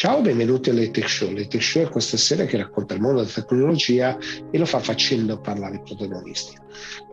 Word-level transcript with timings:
Ciao, 0.00 0.20
benvenuti 0.20 0.70
alle 0.70 0.92
Tech 0.92 1.08
Show. 1.08 1.32
Le 1.32 1.48
Tech 1.48 1.60
Show 1.60 1.82
è 1.82 1.88
questa 1.88 2.16
serie 2.16 2.46
che 2.46 2.56
racconta 2.56 2.94
il 2.94 3.00
mondo 3.00 3.18
della 3.18 3.32
tecnologia 3.32 4.16
e 4.48 4.56
lo 4.56 4.64
fa 4.64 4.78
facendo 4.78 5.40
parlare 5.40 5.74
i 5.74 5.82
protagonisti. 5.82 6.56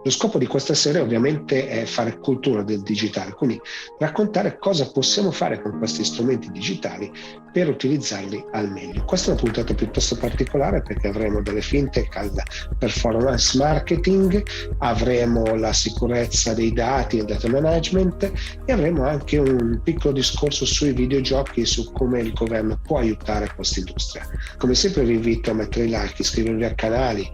Lo 0.04 0.12
scopo 0.12 0.38
di 0.38 0.46
questa 0.46 0.76
serie 0.76 1.02
ovviamente 1.02 1.67
è 1.67 1.86
fare 1.86 2.20
cultura 2.20 2.62
del 2.62 2.81
digitale, 2.81 3.31
quindi 3.31 3.60
raccontare 3.97 4.58
cosa 4.60 4.92
possiamo 4.92 5.31
fare 5.31 5.62
con 5.62 5.78
questi 5.79 6.03
strumenti 6.03 6.51
digitali 6.51 7.12
per 7.51 7.70
utilizzarli 7.70 8.46
al 8.52 8.70
meglio. 8.70 9.03
Questa 9.06 9.29
è 9.29 9.31
una 9.33 9.42
puntata 9.42 9.74
piuttosto 9.74 10.17
particolare 10.17 10.81
perché 10.81 11.07
avremo 11.07 11.42
delle 11.42 11.62
fintech 11.62 12.15
al 12.17 12.31
performance 12.78 13.57
marketing, 13.57 14.44
avremo 14.79 15.56
la 15.56 15.74
sicurezza 15.74 16.53
dei 16.53 16.73
dati 16.73 17.17
e 17.17 17.22
il 17.22 17.26
data 17.26 17.49
management 17.49 18.31
e 18.66 18.72
avremo 18.72 19.08
anche 19.08 19.38
un 19.38 19.80
piccolo 19.84 20.13
discorso 20.13 20.66
sui 20.66 20.91
videogiochi 20.91 21.62
e 21.62 21.65
su 21.65 21.91
come 21.93 22.20
il 22.20 22.34
governo 22.34 22.79
può 22.84 22.99
aiutare 22.99 23.49
questa 23.55 23.79
industria. 23.79 24.27
Come 24.57 24.76
sempre 24.76 25.03
vi 25.03 25.13
invito 25.13 25.51
a 25.51 25.53
mettere 25.53 25.85
i 25.85 25.90
like, 25.90 26.21
iscrivervi 26.21 26.63
al 26.65 26.76
canale, 26.76 27.29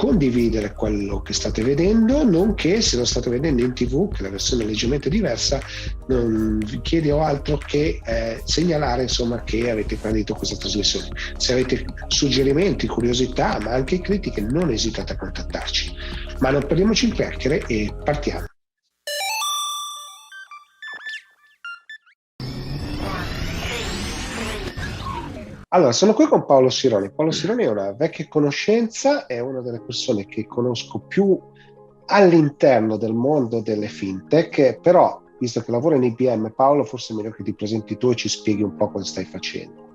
condividere 0.00 0.72
quello 0.72 1.20
che 1.20 1.34
state 1.34 1.62
vedendo, 1.62 2.24
nonché 2.24 2.80
se 2.80 2.96
lo 2.96 3.04
state 3.04 3.28
vedendo 3.28 3.62
in 3.62 3.74
tv, 3.74 4.10
che 4.10 4.20
è 4.20 4.22
la 4.22 4.30
versione 4.30 4.64
leggermente 4.64 5.10
diversa, 5.10 5.60
non 6.06 6.58
vi 6.64 6.80
chiedo 6.80 7.20
altro 7.20 7.58
che 7.58 8.00
eh, 8.02 8.40
segnalare 8.42 9.02
insomma, 9.02 9.44
che 9.44 9.70
avete 9.70 9.98
gradito 10.00 10.32
questa 10.32 10.56
trasmissione. 10.56 11.10
Se 11.36 11.52
avete 11.52 11.84
suggerimenti, 12.06 12.86
curiosità, 12.86 13.58
ma 13.60 13.72
anche 13.72 14.00
critiche, 14.00 14.40
non 14.40 14.70
esitate 14.70 15.12
a 15.12 15.18
contattarci. 15.18 15.94
Ma 16.38 16.48
non 16.48 16.66
perdiamoci 16.66 17.04
in 17.04 17.12
chiacchiere 17.12 17.62
e 17.66 17.94
partiamo. 18.02 18.46
Allora, 25.72 25.92
sono 25.92 26.14
qui 26.14 26.26
con 26.26 26.44
Paolo 26.44 26.68
Sironi. 26.68 27.12
Paolo 27.12 27.30
Sironi 27.30 27.62
è 27.62 27.68
una 27.68 27.92
vecchia 27.92 28.26
conoscenza, 28.28 29.26
è 29.26 29.38
una 29.38 29.60
delle 29.60 29.80
persone 29.80 30.26
che 30.26 30.44
conosco 30.44 30.98
più 30.98 31.38
all'interno 32.06 32.96
del 32.96 33.14
mondo 33.14 33.60
delle 33.60 33.86
fintech, 33.86 34.80
però 34.80 35.22
visto 35.38 35.60
che 35.60 35.70
lavora 35.70 35.94
in 35.94 36.02
IBM, 36.02 36.52
Paolo, 36.56 36.82
forse 36.82 37.12
è 37.12 37.16
meglio 37.16 37.30
che 37.30 37.44
ti 37.44 37.54
presenti 37.54 37.96
tu 37.96 38.10
e 38.10 38.16
ci 38.16 38.28
spieghi 38.28 38.64
un 38.64 38.74
po' 38.74 38.90
cosa 38.90 39.04
stai 39.04 39.24
facendo. 39.24 39.86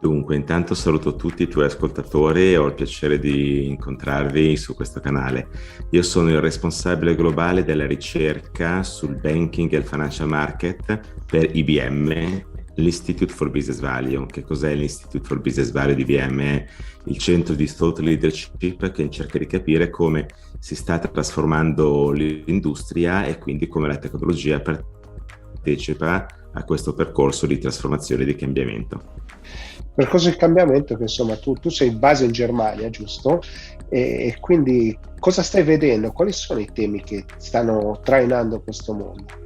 Dunque, 0.00 0.34
intanto 0.34 0.74
saluto 0.74 1.14
tutti 1.14 1.44
i 1.44 1.48
tuoi 1.48 1.66
ascoltatori 1.66 2.50
e 2.50 2.56
ho 2.56 2.66
il 2.66 2.74
piacere 2.74 3.20
di 3.20 3.68
incontrarvi 3.68 4.56
su 4.56 4.74
questo 4.74 4.98
canale. 4.98 5.50
Io 5.90 6.02
sono 6.02 6.30
il 6.30 6.40
responsabile 6.40 7.14
globale 7.14 7.62
della 7.62 7.86
ricerca 7.86 8.82
sul 8.82 9.14
banking 9.20 9.72
e 9.72 9.76
il 9.76 9.84
financial 9.84 10.26
market 10.26 11.00
per 11.24 11.54
IBM 11.54 12.52
l'Institute 12.76 13.32
for 13.32 13.50
Business 13.50 13.80
Value. 13.80 14.26
Che 14.26 14.42
cos'è 14.42 14.74
l'Institute 14.74 15.26
for 15.26 15.40
Business 15.40 15.70
Value 15.70 15.94
di? 15.94 16.04
È 16.54 16.66
il 17.04 17.18
centro 17.18 17.54
di 17.54 17.66
thought 17.66 17.98
leadership 17.98 18.90
che 18.90 19.10
cerca 19.10 19.38
di 19.38 19.46
capire 19.46 19.90
come 19.90 20.26
si 20.58 20.74
sta 20.74 20.98
trasformando 20.98 22.10
l'industria 22.10 23.26
e 23.26 23.38
quindi 23.38 23.68
come 23.68 23.88
la 23.88 23.96
tecnologia 23.96 24.60
partecipa 24.60 26.26
a 26.52 26.64
questo 26.64 26.94
percorso 26.94 27.46
di 27.46 27.58
trasformazione 27.58 28.22
e 28.22 28.26
di 28.26 28.36
cambiamento. 28.36 29.12
Percorso 29.94 30.30
di 30.30 30.36
cambiamento 30.36 30.96
che 30.96 31.02
insomma 31.02 31.36
tu, 31.36 31.54
tu 31.54 31.68
sei 31.68 31.88
in 31.88 31.98
base 31.98 32.24
in 32.24 32.32
Germania, 32.32 32.90
giusto? 32.90 33.42
E, 33.88 34.00
e 34.00 34.36
quindi 34.40 34.96
cosa 35.18 35.42
stai 35.42 35.62
vedendo? 35.62 36.12
Quali 36.12 36.32
sono 36.32 36.60
i 36.60 36.68
temi 36.72 37.02
che 37.02 37.24
stanno 37.36 38.00
trainando 38.02 38.60
questo 38.62 38.92
mondo? 38.92 39.43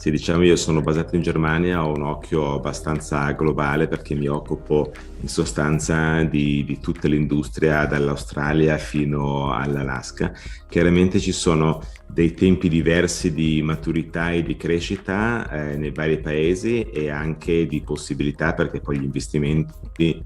Sì, 0.00 0.10
diciamo 0.10 0.44
io 0.44 0.56
sono 0.56 0.80
basato 0.80 1.14
in 1.14 1.20
Germania, 1.20 1.84
ho 1.84 1.92
un 1.92 2.04
occhio 2.04 2.54
abbastanza 2.54 3.30
globale 3.32 3.86
perché 3.86 4.14
mi 4.14 4.28
occupo 4.28 4.92
in 5.20 5.28
sostanza 5.28 6.22
di, 6.22 6.64
di 6.64 6.80
tutta 6.80 7.06
l'industria 7.06 7.84
dall'Australia 7.84 8.78
fino 8.78 9.52
all'Alaska. 9.52 10.32
Chiaramente 10.70 11.20
ci 11.20 11.32
sono 11.32 11.82
dei 12.06 12.32
tempi 12.32 12.70
diversi 12.70 13.34
di 13.34 13.60
maturità 13.60 14.30
e 14.30 14.42
di 14.42 14.56
crescita 14.56 15.46
eh, 15.50 15.76
nei 15.76 15.90
vari 15.90 16.18
paesi 16.18 16.80
e 16.80 17.10
anche 17.10 17.66
di 17.66 17.82
possibilità 17.82 18.54
perché 18.54 18.80
poi 18.80 19.00
gli 19.00 19.04
investimenti 19.04 20.24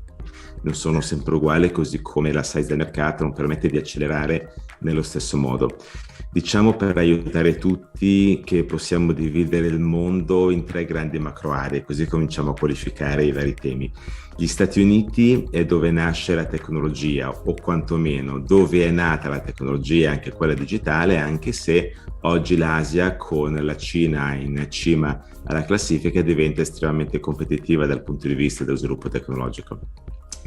non 0.64 0.74
sono 0.74 1.00
sempre 1.00 1.34
uguali, 1.34 1.70
così 1.70 2.02
come 2.02 2.32
la 2.32 2.42
size 2.42 2.68
del 2.68 2.78
mercato 2.78 3.22
non 3.22 3.32
permette 3.32 3.68
di 3.68 3.76
accelerare 3.76 4.54
nello 4.80 5.02
stesso 5.02 5.36
modo. 5.36 5.76
Diciamo 6.32 6.74
per 6.74 6.96
aiutare 6.96 7.56
tutti 7.56 8.42
che 8.44 8.64
possiamo 8.64 9.12
dividere 9.12 9.68
il 9.68 9.78
mondo 9.78 10.50
in 10.50 10.64
tre 10.64 10.84
grandi 10.84 11.18
macro 11.18 11.52
aree, 11.52 11.84
così 11.84 12.06
cominciamo 12.06 12.50
a 12.50 12.54
qualificare 12.54 13.24
i 13.24 13.32
vari 13.32 13.54
temi. 13.54 13.92
Gli 14.36 14.48
Stati 14.48 14.80
Uniti 14.80 15.46
è 15.50 15.64
dove 15.64 15.92
nasce 15.92 16.34
la 16.34 16.46
tecnologia, 16.46 17.30
o 17.30 17.54
quantomeno 17.54 18.40
dove 18.40 18.84
è 18.84 18.90
nata 18.90 19.28
la 19.28 19.38
tecnologia, 19.38 20.10
anche 20.10 20.32
quella 20.32 20.54
digitale, 20.54 21.18
anche 21.18 21.52
se 21.52 21.94
oggi 22.22 22.56
l'Asia, 22.56 23.16
con 23.16 23.54
la 23.54 23.76
Cina 23.76 24.34
in 24.34 24.66
cima 24.70 25.24
alla 25.44 25.64
classifica, 25.64 26.20
diventa 26.20 26.62
estremamente 26.62 27.20
competitiva 27.20 27.86
dal 27.86 28.02
punto 28.02 28.26
di 28.26 28.34
vista 28.34 28.64
dello 28.64 28.76
sviluppo 28.76 29.08
tecnologico. 29.08 29.78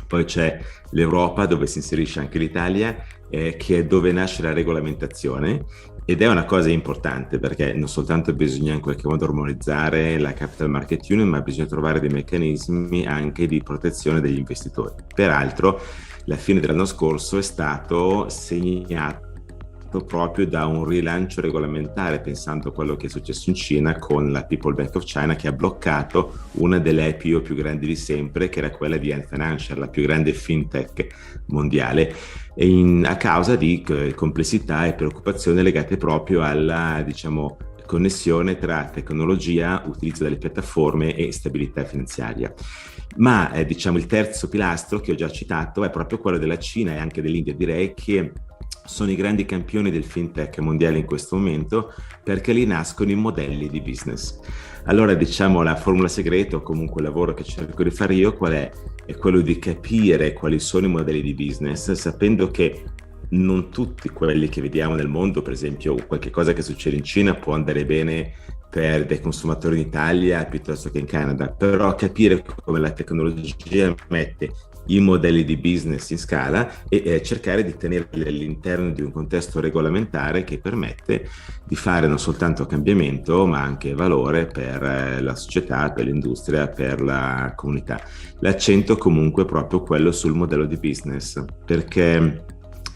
Poi 0.08 0.26
c'è 0.26 0.60
l'Europa 0.92 1.46
dove 1.46 1.68
si 1.68 1.80
inserisce 1.80 2.20
anche 2.20 2.40
l'Italia, 2.40 2.96
eh, 3.30 3.56
che 3.58 3.80
è 3.80 3.86
dove 3.86 4.12
nasce 4.12 4.42
la 4.42 4.54
regolamentazione 4.54 5.66
ed 6.06 6.22
è 6.22 6.30
una 6.30 6.46
cosa 6.46 6.70
importante 6.70 7.38
perché 7.38 7.74
non 7.74 7.90
soltanto 7.90 8.34
bisogna 8.34 8.74
in 8.74 8.80
qualche 8.80 9.10
modo 9.10 9.26
armonizzare 9.26 10.18
la 10.18 10.32
Capital 10.32 10.70
Market 10.70 11.10
Union, 11.10 11.28
ma 11.28 11.42
bisogna 11.42 11.66
trovare 11.66 12.00
dei 12.00 12.10
meccanismi 12.10 13.06
anche 13.06 13.46
di 13.46 13.62
protezione 13.62 14.22
degli 14.22 14.38
investitori. 14.38 14.94
Peraltro, 15.14 15.82
la 16.26 16.38
fine 16.38 16.62
dell'anno 16.62 16.86
scorso 16.86 17.38
è 17.38 17.42
stato 17.42 18.30
segnato 18.30 19.27
proprio 19.88 20.46
da 20.46 20.66
un 20.66 20.86
rilancio 20.86 21.42
regolamentare, 21.42 22.20
pensando 22.20 22.70
a 22.70 22.74
quello 22.74 22.96
che 22.96 23.08
è 23.08 23.10
successo 23.10 23.50
in 23.50 23.56
Cina 23.56 23.98
con 23.98 24.32
la 24.32 24.44
People 24.44 24.74
Bank 24.74 24.96
of 24.96 25.04
China 25.04 25.36
che 25.36 25.48
ha 25.48 25.52
bloccato 25.52 26.34
una 26.54 26.80
delle 26.80 27.08
IPO 27.08 27.42
più 27.42 27.56
grandi 27.56 27.88
di 27.88 27.96
sempre, 27.96 28.50
che 28.50 28.60
era 28.60 28.70
quella 28.70 28.98
di 28.98 29.12
Ant 29.12 29.28
Financial, 29.28 29.80
la 29.80 29.88
più 29.88 30.04
grande 30.04 30.34
fintech 30.34 31.44
mondiale, 31.48 32.14
in, 32.56 33.06
a 33.08 33.16
causa 33.16 33.56
di 33.56 33.84
eh, 33.88 34.14
complessità 34.14 34.86
e 34.86 34.94
preoccupazioni 34.94 35.62
legate 35.62 35.98
proprio 35.98 36.42
alla, 36.42 37.02
diciamo, 37.06 37.58
connessione 37.88 38.60
tra 38.60 38.86
tecnologia, 38.94 39.82
utilizzo 39.88 40.24
delle 40.24 40.38
piattaforme 40.38 41.16
e 41.16 41.32
stabilità 41.32 41.84
finanziaria. 41.86 42.54
Ma 43.16 43.52
eh, 43.52 43.66
diciamo 43.66 43.98
il 43.98 44.06
terzo 44.06 44.48
pilastro 44.48 45.00
che 45.00 45.14
ho 45.14 45.16
già 45.16 45.30
citato 45.32 45.84
è 45.84 45.90
proprio 45.90 46.20
quello 46.20 46.38
della 46.38 46.60
Cina 46.60 46.94
e 46.94 46.98
anche 46.98 47.24
dell'India, 47.24 47.56
direi 47.56 47.96
che 47.96 48.32
sono 48.86 49.12
i 49.12 49.16
grandi 49.16 49.46
campioni 49.46 49.92
del 49.92 50.04
fintech 50.04 50.60
mondiale 50.60 51.00
in 51.00 51.06
questo 51.06 51.36
momento 51.36 51.94
perché 52.24 52.54
lì 52.54 52.66
nascono 52.66 53.12
i 53.12 53.16
modelli 53.16 53.70
di 53.70 53.82
business. 53.82 54.40
Allora 54.86 55.14
diciamo 55.14 55.62
la 55.62 55.76
formula 55.76 56.08
segreta 56.08 56.58
o 56.58 56.62
comunque 56.62 57.02
il 57.02 57.08
lavoro 57.08 57.34
che 57.34 57.44
cerco 57.44 57.84
di 57.84 57.92
fare 57.92 58.14
io 58.14 58.34
qual 58.34 58.54
è? 58.54 58.72
È 59.06 59.16
quello 59.16 59.42
di 59.42 59.60
capire 59.60 60.34
quali 60.34 60.60
sono 60.60 60.86
i 60.86 60.90
modelli 60.90 61.22
di 61.22 61.34
business 61.34 61.92
sapendo 61.92 62.50
che 62.50 62.84
non 63.30 63.70
tutti 63.70 64.10
quelli 64.10 64.50
che 64.50 64.62
vediamo 64.62 64.96
nel 64.96 65.08
mondo, 65.08 65.42
per 65.42 65.54
esempio 65.54 65.96
qualche 66.06 66.30
cosa 66.30 66.54
che 66.54 66.62
succede 66.62 66.96
in 66.96 67.04
Cina 67.04 67.34
può 67.34 67.54
andare 67.54 67.86
bene 67.86 68.34
per 68.70 69.06
dei 69.06 69.22
consumatori 69.22 69.80
in 69.80 69.88
Italia 69.88 70.46
piuttosto 70.46 70.90
che 70.90 71.00
in 71.00 71.06
Canada, 71.06 71.50
però 71.50 71.96
capire 71.96 72.44
come 72.64 72.80
la 72.80 72.92
tecnologia 72.92 73.94
mette 74.10 74.52
i 74.88 75.00
modelli 75.00 75.44
di 75.44 75.58
business 75.58 76.10
in 76.12 76.18
scala 76.18 76.70
e 76.88 77.02
eh, 77.06 77.22
cercare 77.22 77.64
di 77.64 77.76
tenerli 77.76 78.28
all'interno 78.28 78.92
di 78.92 79.02
un 79.02 79.12
contesto 79.12 79.60
regolamentare 79.60 80.44
che 80.44 80.60
permette 80.60 81.28
di 81.66 81.76
fare 81.76 82.08
non 82.08 82.20
soltanto 82.20 82.66
cambiamento 82.66 83.46
ma 83.46 83.62
anche 83.62 83.94
valore 83.94 84.46
per 84.46 84.84
eh, 84.84 85.22
la 85.22 85.36
società, 85.36 85.92
per 85.92 86.06
l'industria, 86.06 86.68
per 86.68 87.02
la 87.02 87.54
comunità. 87.56 88.00
L'accento 88.40 88.98
comunque 88.98 89.44
è 89.44 89.46
proprio 89.46 89.82
quello 89.82 90.12
sul 90.12 90.36
modello 90.36 90.66
di 90.66 90.78
business 90.78 91.44
perché 91.66 92.46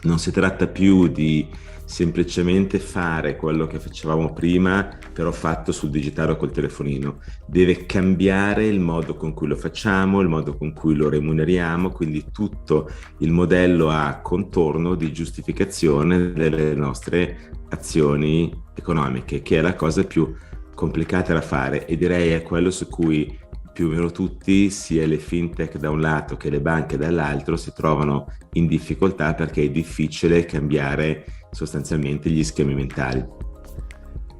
non 0.03 0.19
si 0.19 0.31
tratta 0.31 0.67
più 0.67 1.07
di 1.07 1.47
semplicemente 1.91 2.79
fare 2.79 3.35
quello 3.35 3.67
che 3.67 3.77
facevamo 3.77 4.31
prima, 4.31 4.87
però 5.11 5.29
fatto 5.31 5.73
sul 5.73 5.89
digitale 5.89 6.31
o 6.31 6.37
col 6.37 6.51
telefonino. 6.51 7.19
Deve 7.45 7.85
cambiare 7.85 8.65
il 8.65 8.79
modo 8.79 9.15
con 9.15 9.33
cui 9.33 9.47
lo 9.47 9.57
facciamo, 9.57 10.21
il 10.21 10.29
modo 10.29 10.55
con 10.55 10.71
cui 10.71 10.95
lo 10.95 11.09
remuneriamo, 11.09 11.89
quindi 11.89 12.27
tutto 12.31 12.89
il 13.19 13.31
modello 13.31 13.89
a 13.89 14.21
contorno 14.21 14.95
di 14.95 15.11
giustificazione 15.11 16.31
delle 16.31 16.73
nostre 16.75 17.51
azioni 17.69 18.51
economiche, 18.73 19.41
che 19.41 19.57
è 19.57 19.61
la 19.61 19.75
cosa 19.75 20.05
più 20.05 20.33
complicata 20.73 21.33
da 21.33 21.41
fare 21.41 21.85
e 21.85 21.97
direi 21.97 22.29
è 22.29 22.41
quello 22.41 22.71
su 22.71 22.87
cui 22.87 23.37
più 23.73 23.87
o 23.87 23.89
meno 23.89 24.11
tutti, 24.11 24.69
sia 24.69 25.05
le 25.07 25.17
fintech 25.17 25.77
da 25.77 25.89
un 25.89 26.01
lato 26.01 26.37
che 26.37 26.49
le 26.49 26.61
banche 26.61 26.97
dall'altro, 26.97 27.55
si 27.55 27.71
trovano 27.73 28.27
in 28.53 28.67
difficoltà 28.67 29.33
perché 29.33 29.63
è 29.63 29.69
difficile 29.69 30.45
cambiare 30.45 31.25
sostanzialmente 31.51 32.29
gli 32.29 32.43
schemi 32.43 32.75
mentali. 32.75 33.39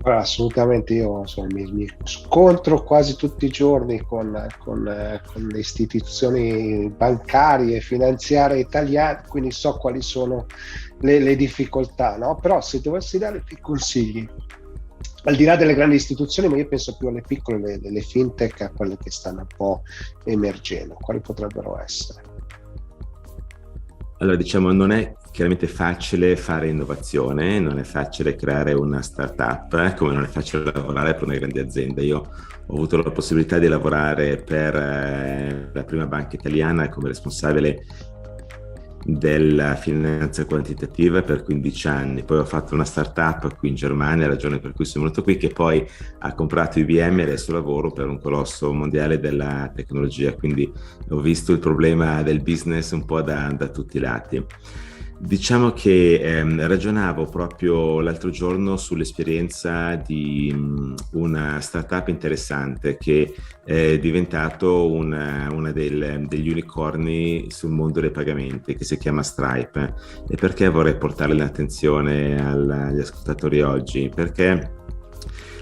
Assolutamente, 0.04 0.96
io 0.96 1.20
insomma, 1.20 1.48
mi, 1.52 1.72
mi, 1.72 1.88
scontro 2.04 2.82
quasi 2.82 3.16
tutti 3.16 3.46
i 3.46 3.50
giorni 3.50 4.02
con, 4.02 4.48
con, 4.58 5.22
con, 5.32 5.48
le 5.48 5.60
istituzioni 5.60 6.90
bancarie 6.90 7.78
e 7.78 7.82
finanziarie 7.82 8.60
italiane, 8.60 9.22
quindi 9.28 9.52
so 9.52 9.78
quali 9.78 10.02
sono 10.02 10.48
le, 11.02 11.20
le 11.20 11.36
difficoltà, 11.36 12.18
no? 12.18 12.36
però 12.36 12.62
se 12.62 12.82
dovessi 12.82 13.20
dare 13.20 13.44
dei 13.48 13.60
consigli, 13.60 14.28
al 15.24 15.36
di 15.36 15.44
là 15.44 15.56
delle 15.56 15.76
grandi 15.76 15.96
istituzioni, 15.96 16.50
ma 16.50 16.58
io 16.58 16.68
penso 16.68 16.96
più 16.98 17.08
alle 17.08 17.22
piccole, 17.22 17.60
le, 17.60 17.92
le 17.92 18.02
fintech, 18.02 18.62
a 18.62 18.72
quelle 18.72 18.98
che 18.98 19.12
stanno 19.12 19.42
un 19.42 19.48
po' 19.56 19.82
emergendo, 20.24 20.96
quali 20.96 21.20
potrebbero 21.20 21.80
essere? 21.80 22.22
Allora, 24.20 24.36
diciamo, 24.36 24.72
non 24.72 24.92
è 24.92 25.16
chiaramente 25.32 25.68
facile 25.68 26.36
fare 26.36 26.68
innovazione, 26.68 27.60
non 27.60 27.80
è 27.80 27.84
facile 27.84 28.36
creare 28.36 28.74
una 28.74 29.02
startup, 29.02 29.74
eh, 29.74 29.96
come 29.96 30.14
non 30.14 30.24
è 30.24 30.28
facile 30.28 30.72
lavorare 30.72 31.14
per 31.14 31.24
una 31.24 31.38
grande 31.38 31.62
azienda. 31.62 32.02
Io 32.02 32.18
ho 32.68 32.74
avuto 32.74 32.98
la 32.98 33.10
possibilità 33.10 33.58
di 33.58 33.68
lavorare 33.68 34.38
per 34.38 34.76
eh, 34.76 35.70
la 35.74 35.84
prima 35.84 36.06
banca 36.06 36.36
italiana 36.36 36.90
come 36.90 37.08
responsabile 37.08 37.84
della 39.04 39.76
finanza 39.76 40.46
quantitativa 40.46 41.22
per 41.22 41.44
15 41.44 41.88
anni, 41.88 42.24
poi 42.24 42.40
ho 42.40 42.46
fatto 42.46 42.74
una 42.74 42.86
startup 42.86 43.58
qui 43.58 43.70
in 43.70 43.76
Germania, 43.76 44.28
ragione 44.28 44.60
per 44.60 44.74
cui 44.74 44.86
sono 44.86 45.06
venuto 45.06 45.24
qui, 45.24 45.38
che 45.38 45.50
poi 45.50 45.86
ha 46.20 46.34
comprato 46.34 46.80
IBM 46.80 47.20
e 47.20 47.24
adesso 47.24 47.52
lavoro 47.52 47.92
per 47.92 48.08
un 48.08 48.20
colosso 48.20 48.72
mondiale 48.74 49.20
della 49.20 49.72
tecnologia, 49.74 50.34
quindi 50.34 50.72
ho 51.10 51.20
visto 51.20 51.52
il 51.52 51.60
problema 51.60 52.22
del 52.22 52.42
business 52.42 52.92
un 52.92 53.06
po' 53.06 53.22
da, 53.22 53.52
da 53.52 53.68
tutti 53.70 53.98
i 53.98 54.00
lati. 54.00 54.46
Diciamo 55.24 55.72
che 55.72 56.16
ehm, 56.16 56.66
ragionavo 56.66 57.26
proprio 57.26 58.02
l'altro 58.02 58.32
giorno 58.32 58.76
sull'esperienza 58.76 59.96
di 59.96 60.52
um, 60.52 60.96
una 61.12 61.62
startup 61.62 62.08
interessante 62.08 62.98
che 62.98 63.36
è 63.64 64.00
diventato 64.00 64.92
una, 64.92 65.48
una 65.52 65.72
del, 65.72 66.26
degli 66.28 66.50
unicorni 66.50 67.46
sul 67.52 67.70
mondo 67.70 68.00
dei 68.00 68.10
pagamenti 68.10 68.76
che 68.76 68.84
si 68.84 68.98
chiama 68.98 69.22
Stripe. 69.22 69.94
E 70.28 70.36
perché 70.38 70.68
vorrei 70.70 70.98
portare 70.98 71.36
l'attenzione 71.36 72.44
agli 72.44 73.00
ascoltatori 73.00 73.62
oggi? 73.62 74.12
Perché 74.14 74.80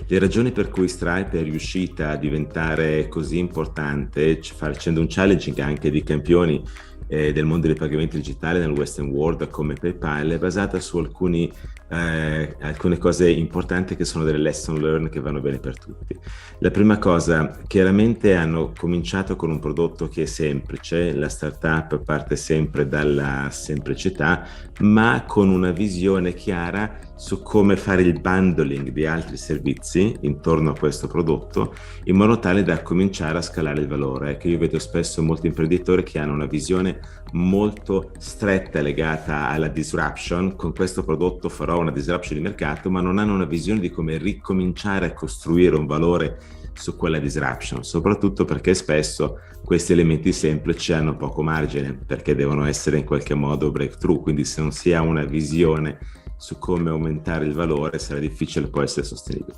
le 0.08 0.20
ragioni 0.20 0.52
per 0.52 0.70
cui 0.70 0.88
Stripe 0.88 1.38
è 1.38 1.44
riuscita 1.44 2.12
a 2.12 2.16
diventare 2.16 3.10
così 3.10 3.38
importante, 3.38 4.40
facendo 4.42 5.02
un 5.02 5.08
challenging 5.10 5.60
anche 5.60 5.92
di 5.92 6.02
campioni 6.02 6.64
eh, 7.10 7.34
del 7.34 7.46
mondo 7.46 7.66
dei 7.66 7.76
pagamenti 7.76 8.18
digitali 8.18 8.60
nel 8.60 8.70
Western 8.70 9.10
World 9.10 9.50
come 9.50 9.74
PayPal 9.74 10.30
è 10.30 10.38
basata 10.38 10.80
su 10.80 11.00
alcuni, 11.00 11.52
eh, 11.90 12.56
alcune 12.62 13.00
cose 13.00 13.30
importanti 13.30 13.96
che 13.96 14.06
sono 14.06 14.24
delle 14.24 14.38
lesson 14.38 14.80
learned 14.80 15.10
che 15.10 15.20
vanno 15.20 15.42
bene 15.42 15.58
per 15.58 15.78
tutti. 15.78 16.16
La 16.60 16.70
prima 16.70 17.00
cosa, 17.00 17.58
chiaramente 17.66 18.36
hanno 18.36 18.74
cominciato 18.78 19.36
con 19.36 19.50
un 19.50 19.60
prodotto 19.60 20.08
che 20.08 20.22
è 20.22 20.26
semplice, 20.26 21.14
la 21.16 21.30
startup 21.30 22.04
parte 22.04 22.36
sempre 22.36 22.88
dalla 22.88 23.48
semplicità, 23.50 24.46
ma 24.82 25.24
con 25.28 25.50
una 25.50 25.72
visione 25.72 26.34
chiara 26.36 27.09
su 27.20 27.44
come 27.44 27.76
fare 27.76 28.02
il 28.02 28.18
bundling 28.18 28.92
di 28.92 29.06
altri 29.06 29.36
servizi 29.36 30.16
intorno 30.22 30.70
a 30.70 30.80
questo 30.80 31.08
prodotto 31.08 31.76
in 32.06 32.16
modo 32.16 32.40
tale 32.40 32.64
da 32.64 32.82
cominciare 32.82 33.38
a 33.38 33.42
scalare 33.42 33.82
il 33.82 33.90
valore. 33.90 34.32
Ecco, 34.32 34.48
io 34.48 34.58
vedo 34.58 34.80
spesso 34.80 35.22
molti 35.22 35.48
imprenditori 35.48 36.04
che 36.04 36.18
hanno 36.18 36.32
una 36.32 36.46
visione 36.46 37.02
molto 37.34 38.12
stretta 38.18 38.80
legata 38.80 39.50
alla 39.50 39.68
disruption, 39.68 40.56
con 40.56 40.74
questo 40.74 41.04
prodotto 41.04 41.50
farò 41.50 41.78
una 41.80 41.92
disruption 41.92 42.38
di 42.38 42.44
mercato, 42.44 42.90
ma 42.90 43.02
non 43.02 43.18
hanno 43.18 43.34
una 43.34 43.44
visione 43.44 43.82
di 43.82 43.90
come 43.90 44.18
ricominciare 44.18 45.08
a 45.08 45.14
costruire 45.14 45.76
un 45.76 45.88
valore 45.88 46.38
su 46.72 46.96
quella 46.96 47.20
disruption, 47.20 47.84
soprattutto 47.84 48.46
perché 48.46 48.74
spesso 48.74 49.40
questi 49.66 49.92
elementi 49.92 50.32
semplici 50.32 50.94
hanno 50.94 51.18
poco 51.18 51.44
margine 51.44 51.94
perché 51.94 52.34
devono 52.34 52.64
essere 52.66 52.98
in 52.98 53.04
qualche 53.04 53.34
modo 53.34 53.72
breakthrough, 53.72 54.22
quindi 54.22 54.46
se 54.46 54.62
non 54.62 54.72
si 54.72 54.94
ha 54.94 55.02
una 55.02 55.26
visione 55.26 56.00
su 56.40 56.58
come 56.58 56.90
aumentare 56.90 57.46
il 57.46 57.54
valore 57.54 58.00
sarà 58.00 58.20
difficile 58.20 58.68
poi 58.68 58.86
essere 58.86 59.06
sostenibile. 59.06 59.58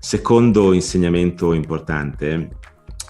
Secondo 0.00 0.72
insegnamento 0.72 1.52
importante, 1.52 2.50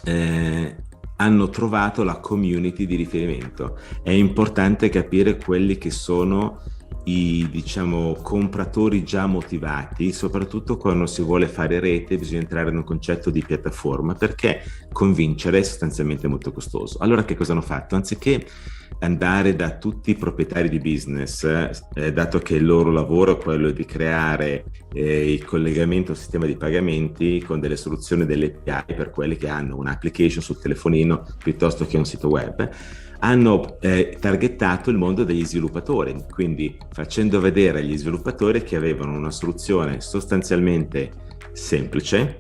eh, 0.04 0.76
hanno 1.16 1.48
trovato 1.48 2.04
la 2.04 2.18
community 2.18 2.84
di 2.84 2.94
riferimento. 2.94 3.78
È 4.02 4.10
importante 4.10 4.90
capire 4.90 5.38
quelli 5.38 5.78
che 5.78 5.90
sono 5.90 6.60
i 7.04 7.48
diciamo, 7.50 8.18
compratori 8.20 9.02
già 9.02 9.26
motivati, 9.26 10.12
soprattutto 10.12 10.76
quando 10.76 11.06
si 11.06 11.22
vuole 11.22 11.48
fare 11.48 11.78
rete 11.78 12.18
bisogna 12.18 12.40
entrare 12.40 12.70
in 12.70 12.76
un 12.76 12.84
concetto 12.84 13.30
di 13.30 13.42
piattaforma 13.46 14.14
perché 14.14 14.62
convincere 14.92 15.60
è 15.60 15.62
sostanzialmente 15.62 16.28
molto 16.28 16.52
costoso. 16.52 16.98
Allora 16.98 17.24
che 17.24 17.34
cosa 17.34 17.52
hanno 17.52 17.62
fatto? 17.62 17.94
Anziché 17.94 18.44
andare 19.00 19.54
da 19.54 19.76
tutti 19.76 20.10
i 20.10 20.16
proprietari 20.16 20.68
di 20.68 20.78
business, 20.78 21.44
eh, 21.94 22.12
dato 22.12 22.38
che 22.38 22.54
il 22.54 22.64
loro 22.64 22.90
lavoro 22.90 23.38
è 23.38 23.42
quello 23.42 23.70
di 23.70 23.84
creare 23.84 24.64
eh, 24.92 25.32
il 25.32 25.44
collegamento 25.44 26.12
al 26.12 26.16
sistema 26.16 26.46
di 26.46 26.56
pagamenti 26.56 27.42
con 27.42 27.60
delle 27.60 27.76
soluzioni 27.76 28.24
delle 28.24 28.58
API 28.66 28.94
per 28.94 29.10
quelli 29.10 29.36
che 29.36 29.48
hanno 29.48 29.76
un'application 29.76 30.42
sul 30.42 30.58
telefonino 30.58 31.26
piuttosto 31.42 31.86
che 31.86 31.96
un 31.96 32.04
sito 32.04 32.28
web, 32.28 32.68
hanno 33.18 33.78
eh, 33.80 34.16
targettato 34.20 34.90
il 34.90 34.96
mondo 34.96 35.24
degli 35.24 35.44
sviluppatori, 35.44 36.16
quindi 36.30 36.76
facendo 36.92 37.40
vedere 37.40 37.78
agli 37.78 37.96
sviluppatori 37.96 38.62
che 38.62 38.76
avevano 38.76 39.16
una 39.16 39.30
soluzione 39.30 40.00
sostanzialmente 40.00 41.10
semplice 41.52 42.38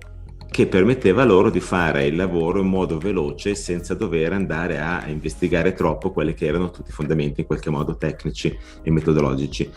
che 0.56 0.66
permetteva 0.66 1.22
loro 1.22 1.50
di 1.50 1.60
fare 1.60 2.06
il 2.06 2.16
lavoro 2.16 2.62
in 2.62 2.68
modo 2.68 2.96
veloce 2.96 3.54
senza 3.54 3.92
dover 3.92 4.32
andare 4.32 4.80
a 4.80 5.06
investigare 5.06 5.74
troppo 5.74 6.12
quelli 6.12 6.32
che 6.32 6.46
erano 6.46 6.70
tutti 6.70 6.88
i 6.88 6.94
fondamenti 6.94 7.42
in 7.42 7.46
qualche 7.46 7.68
modo 7.68 7.98
tecnici 7.98 8.58
e 8.82 8.90
metodologici. 8.90 9.70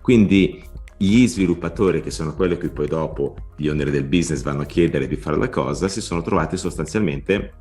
Quindi 0.00 0.62
gli 0.96 1.26
sviluppatori, 1.26 2.02
che 2.02 2.12
sono 2.12 2.36
quelli 2.36 2.56
cui 2.56 2.68
poi 2.68 2.86
dopo 2.86 3.34
gli 3.56 3.66
oneri 3.66 3.90
del 3.90 4.04
business 4.04 4.42
vanno 4.42 4.62
a 4.62 4.66
chiedere 4.66 5.08
di 5.08 5.16
fare 5.16 5.36
la 5.36 5.48
cosa, 5.48 5.88
si 5.88 6.00
sono 6.00 6.22
trovati 6.22 6.56
sostanzialmente 6.56 7.54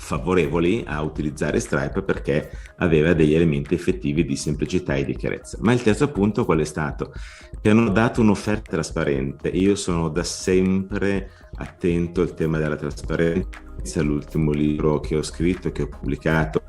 favorevoli 0.00 0.82
a 0.86 1.02
utilizzare 1.02 1.60
Stripe 1.60 2.02
perché 2.02 2.50
aveva 2.78 3.12
degli 3.12 3.34
elementi 3.34 3.74
effettivi 3.74 4.24
di 4.24 4.34
semplicità 4.34 4.94
e 4.94 5.04
di 5.04 5.14
chiarezza. 5.14 5.58
Ma 5.60 5.72
il 5.72 5.82
terzo 5.82 6.08
punto 6.10 6.46
qual 6.46 6.60
è 6.60 6.64
stato? 6.64 7.12
Che 7.60 7.68
hanno 7.68 7.90
dato 7.90 8.22
un'offerta 8.22 8.70
trasparente. 8.70 9.48
Io 9.48 9.74
sono 9.74 10.08
da 10.08 10.24
sempre 10.24 11.30
attento 11.56 12.22
al 12.22 12.34
tema 12.34 12.58
della 12.58 12.76
trasparenza 12.76 13.68
l'ultimo 14.02 14.52
libro 14.52 15.00
che 15.00 15.16
ho 15.16 15.22
scritto, 15.22 15.72
che 15.72 15.82
ho 15.82 15.88
pubblicato, 15.88 16.62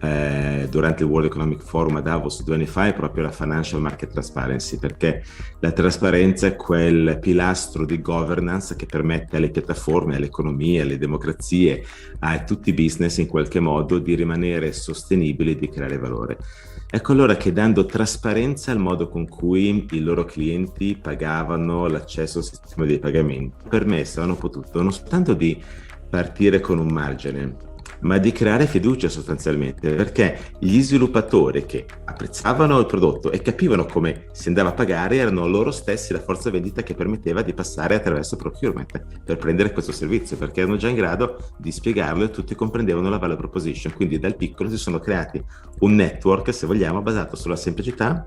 eh, 0.00 0.66
durante 0.70 1.02
il 1.02 1.08
World 1.08 1.26
Economic 1.26 1.62
Forum 1.62 1.96
a 1.96 2.00
Davos 2.00 2.42
due 2.42 2.54
anni 2.54 2.66
fa, 2.66 2.86
è 2.86 2.94
proprio 2.94 3.24
la 3.24 3.32
Financial 3.32 3.80
Market 3.80 4.10
Transparency, 4.10 4.78
perché 4.78 5.22
la 5.60 5.72
trasparenza 5.72 6.46
è 6.46 6.56
quel 6.56 7.18
pilastro 7.20 7.84
di 7.84 8.00
governance 8.00 8.76
che 8.76 8.86
permette 8.86 9.36
alle 9.36 9.50
piattaforme, 9.50 10.16
alle 10.16 10.26
economie, 10.26 10.82
alle 10.82 10.98
democrazie, 10.98 11.84
a 12.20 12.42
tutti 12.44 12.70
i 12.70 12.74
business 12.74 13.18
in 13.18 13.26
qualche 13.26 13.60
modo 13.60 13.98
di 13.98 14.14
rimanere 14.14 14.72
sostenibili 14.72 15.52
e 15.52 15.56
di 15.56 15.68
creare 15.68 15.98
valore. 15.98 16.38
Ecco 16.88 17.12
allora 17.12 17.36
che 17.36 17.52
dando 17.52 17.84
trasparenza 17.84 18.70
al 18.70 18.78
modo 18.78 19.08
con 19.08 19.26
cui 19.26 19.86
i 19.90 20.00
loro 20.00 20.24
clienti 20.24 20.96
pagavano 20.96 21.88
l'accesso 21.88 22.38
al 22.38 22.44
sistema 22.44 22.86
dei 22.86 23.00
pagamenti, 23.00 23.66
permesso 23.68 24.20
hanno 24.20 24.36
potuto 24.36 24.80
non 24.82 24.92
soltanto 24.92 25.34
di 25.34 25.60
partire 26.16 26.60
con 26.60 26.78
un 26.78 26.86
margine, 26.86 27.56
ma 28.00 28.16
di 28.16 28.32
creare 28.32 28.66
fiducia 28.66 29.10
sostanzialmente, 29.10 29.92
perché 29.94 30.38
gli 30.58 30.80
sviluppatori 30.80 31.66
che 31.66 31.84
apprezzavano 32.06 32.78
il 32.78 32.86
prodotto 32.86 33.30
e 33.30 33.42
capivano 33.42 33.84
come 33.84 34.28
si 34.32 34.48
andava 34.48 34.70
a 34.70 34.72
pagare 34.72 35.16
erano 35.16 35.46
loro 35.46 35.70
stessi 35.70 36.14
la 36.14 36.20
forza 36.20 36.48
vendita 36.48 36.82
che 36.82 36.94
permetteva 36.94 37.42
di 37.42 37.52
passare 37.52 37.96
attraverso 37.96 38.36
procurement 38.36 39.22
per 39.22 39.36
prendere 39.36 39.72
questo 39.72 39.92
servizio, 39.92 40.38
perché 40.38 40.62
erano 40.62 40.76
già 40.78 40.88
in 40.88 40.96
grado 40.96 41.36
di 41.58 41.70
spiegarlo 41.70 42.24
e 42.24 42.30
tutti 42.30 42.54
comprendevano 42.54 43.10
la 43.10 43.18
value 43.18 43.36
proposition. 43.36 43.92
Quindi 43.92 44.18
dal 44.18 44.36
piccolo 44.36 44.70
si 44.70 44.78
sono 44.78 44.98
creati 44.98 45.44
un 45.80 45.96
network, 45.96 46.54
se 46.54 46.66
vogliamo, 46.66 47.02
basato 47.02 47.36
sulla 47.36 47.56
semplicità, 47.56 48.26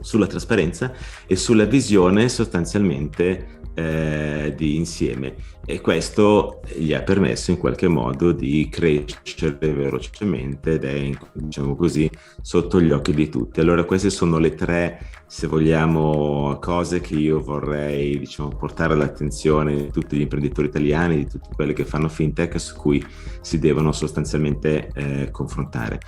sulla 0.00 0.26
trasparenza 0.26 0.92
e 1.26 1.36
sulla 1.36 1.64
visione 1.64 2.28
sostanzialmente 2.28 3.60
eh, 3.74 4.52
di 4.56 4.76
insieme 4.76 5.34
e 5.64 5.80
questo 5.80 6.60
gli 6.74 6.92
ha 6.92 7.02
permesso 7.02 7.50
in 7.50 7.58
qualche 7.58 7.86
modo 7.88 8.32
di 8.32 8.68
crescere 8.70 9.72
velocemente 9.72 10.72
ed 10.72 10.84
è, 10.84 11.10
diciamo 11.32 11.76
così, 11.76 12.10
sotto 12.40 12.80
gli 12.80 12.90
occhi 12.90 13.14
di 13.14 13.28
tutti. 13.28 13.60
Allora 13.60 13.84
queste 13.84 14.10
sono 14.10 14.38
le 14.38 14.54
tre, 14.54 15.00
se 15.26 15.46
vogliamo, 15.46 16.58
cose 16.60 17.00
che 17.00 17.14
io 17.14 17.40
vorrei 17.40 18.18
diciamo, 18.18 18.48
portare 18.48 18.94
all'attenzione 18.94 19.76
di 19.76 19.90
tutti 19.90 20.16
gli 20.16 20.22
imprenditori 20.22 20.68
italiani, 20.68 21.16
di 21.16 21.26
tutti 21.26 21.48
quelli 21.54 21.72
che 21.72 21.84
fanno 21.84 22.08
fintech 22.08 22.58
su 22.58 22.74
cui 22.76 23.04
si 23.40 23.58
devono 23.58 23.92
sostanzialmente 23.92 24.90
eh, 24.94 25.28
confrontare. 25.30 26.00